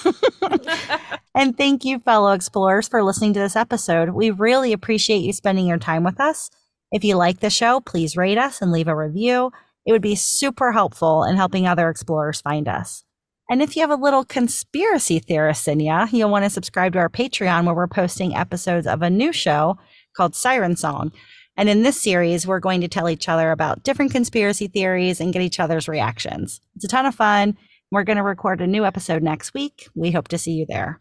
and 1.34 1.56
thank 1.56 1.84
you, 1.84 1.98
fellow 2.00 2.32
explorers, 2.32 2.88
for 2.88 3.02
listening 3.02 3.32
to 3.34 3.40
this 3.40 3.56
episode. 3.56 4.10
We 4.10 4.30
really 4.30 4.72
appreciate 4.72 5.22
you 5.22 5.32
spending 5.32 5.66
your 5.66 5.78
time 5.78 6.04
with 6.04 6.20
us. 6.20 6.50
If 6.90 7.04
you 7.04 7.16
like 7.16 7.40
the 7.40 7.50
show, 7.50 7.80
please 7.80 8.16
rate 8.16 8.38
us 8.38 8.62
and 8.62 8.72
leave 8.72 8.88
a 8.88 8.96
review. 8.96 9.52
It 9.86 9.92
would 9.92 10.02
be 10.02 10.14
super 10.14 10.72
helpful 10.72 11.24
in 11.24 11.36
helping 11.36 11.66
other 11.66 11.88
explorers 11.88 12.40
find 12.40 12.68
us. 12.68 13.04
And 13.50 13.62
if 13.62 13.76
you 13.76 13.80
have 13.80 13.90
a 13.90 14.02
little 14.02 14.24
conspiracy 14.24 15.18
theorist 15.18 15.66
in 15.68 15.80
you, 15.80 16.06
you'll 16.12 16.30
want 16.30 16.44
to 16.44 16.50
subscribe 16.50 16.92
to 16.92 16.98
our 16.98 17.08
Patreon 17.08 17.64
where 17.64 17.74
we're 17.74 17.86
posting 17.86 18.36
episodes 18.36 18.86
of 18.86 19.00
a 19.00 19.08
new 19.08 19.32
show 19.32 19.78
called 20.14 20.34
Siren 20.34 20.76
Song. 20.76 21.12
And 21.56 21.68
in 21.68 21.82
this 21.82 22.00
series, 22.00 22.46
we're 22.46 22.60
going 22.60 22.82
to 22.82 22.88
tell 22.88 23.08
each 23.08 23.28
other 23.28 23.50
about 23.50 23.82
different 23.82 24.12
conspiracy 24.12 24.68
theories 24.68 25.20
and 25.20 25.32
get 25.32 25.42
each 25.42 25.58
other's 25.58 25.88
reactions. 25.88 26.60
It's 26.76 26.84
a 26.84 26.88
ton 26.88 27.06
of 27.06 27.14
fun. 27.14 27.56
We're 27.90 28.04
going 28.04 28.18
to 28.18 28.22
record 28.22 28.60
a 28.60 28.66
new 28.66 28.84
episode 28.84 29.22
next 29.22 29.54
week. 29.54 29.88
We 29.94 30.10
hope 30.10 30.28
to 30.28 30.38
see 30.38 30.52
you 30.52 30.66
there. 30.66 31.00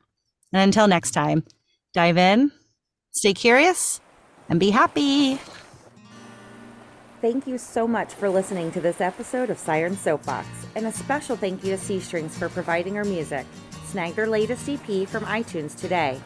And 0.53 0.61
until 0.61 0.87
next 0.87 1.11
time, 1.11 1.43
dive 1.93 2.17
in, 2.17 2.51
stay 3.11 3.33
curious, 3.33 3.99
and 4.49 4.59
be 4.59 4.69
happy. 4.69 5.39
Thank 7.19 7.47
you 7.47 7.57
so 7.57 7.87
much 7.87 8.13
for 8.13 8.29
listening 8.29 8.71
to 8.71 8.79
this 8.79 9.01
episode 9.01 9.49
of 9.49 9.57
Siren 9.57 9.97
Soapbox, 9.97 10.47
and 10.75 10.85
a 10.85 10.91
special 10.91 11.35
thank 11.35 11.63
you 11.63 11.71
to 11.71 11.77
C 11.77 11.99
Strings 11.99 12.37
for 12.37 12.47
providing 12.47 12.97
our 12.97 13.03
music. 13.03 13.45
Snag 13.87 14.15
their 14.15 14.27
latest 14.27 14.69
EP 14.69 15.07
from 15.07 15.25
iTunes 15.25 15.75
today. 15.75 16.21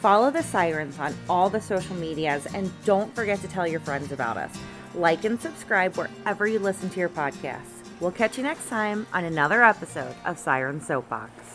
Follow 0.00 0.30
the 0.30 0.42
Sirens 0.42 0.98
on 0.98 1.14
all 1.28 1.50
the 1.50 1.60
social 1.60 1.96
medias, 1.96 2.46
and 2.54 2.70
don't 2.84 3.12
forget 3.14 3.40
to 3.40 3.48
tell 3.48 3.66
your 3.66 3.80
friends 3.80 4.12
about 4.12 4.36
us. 4.36 4.56
Like 4.94 5.24
and 5.24 5.40
subscribe 5.40 5.96
wherever 5.96 6.46
you 6.46 6.58
listen 6.58 6.90
to 6.90 7.00
your 7.00 7.08
podcasts. 7.08 7.75
We'll 8.00 8.10
catch 8.10 8.36
you 8.36 8.42
next 8.42 8.68
time 8.68 9.06
on 9.14 9.24
another 9.24 9.64
episode 9.64 10.14
of 10.26 10.38
Siren 10.38 10.80
Soapbox. 10.82 11.45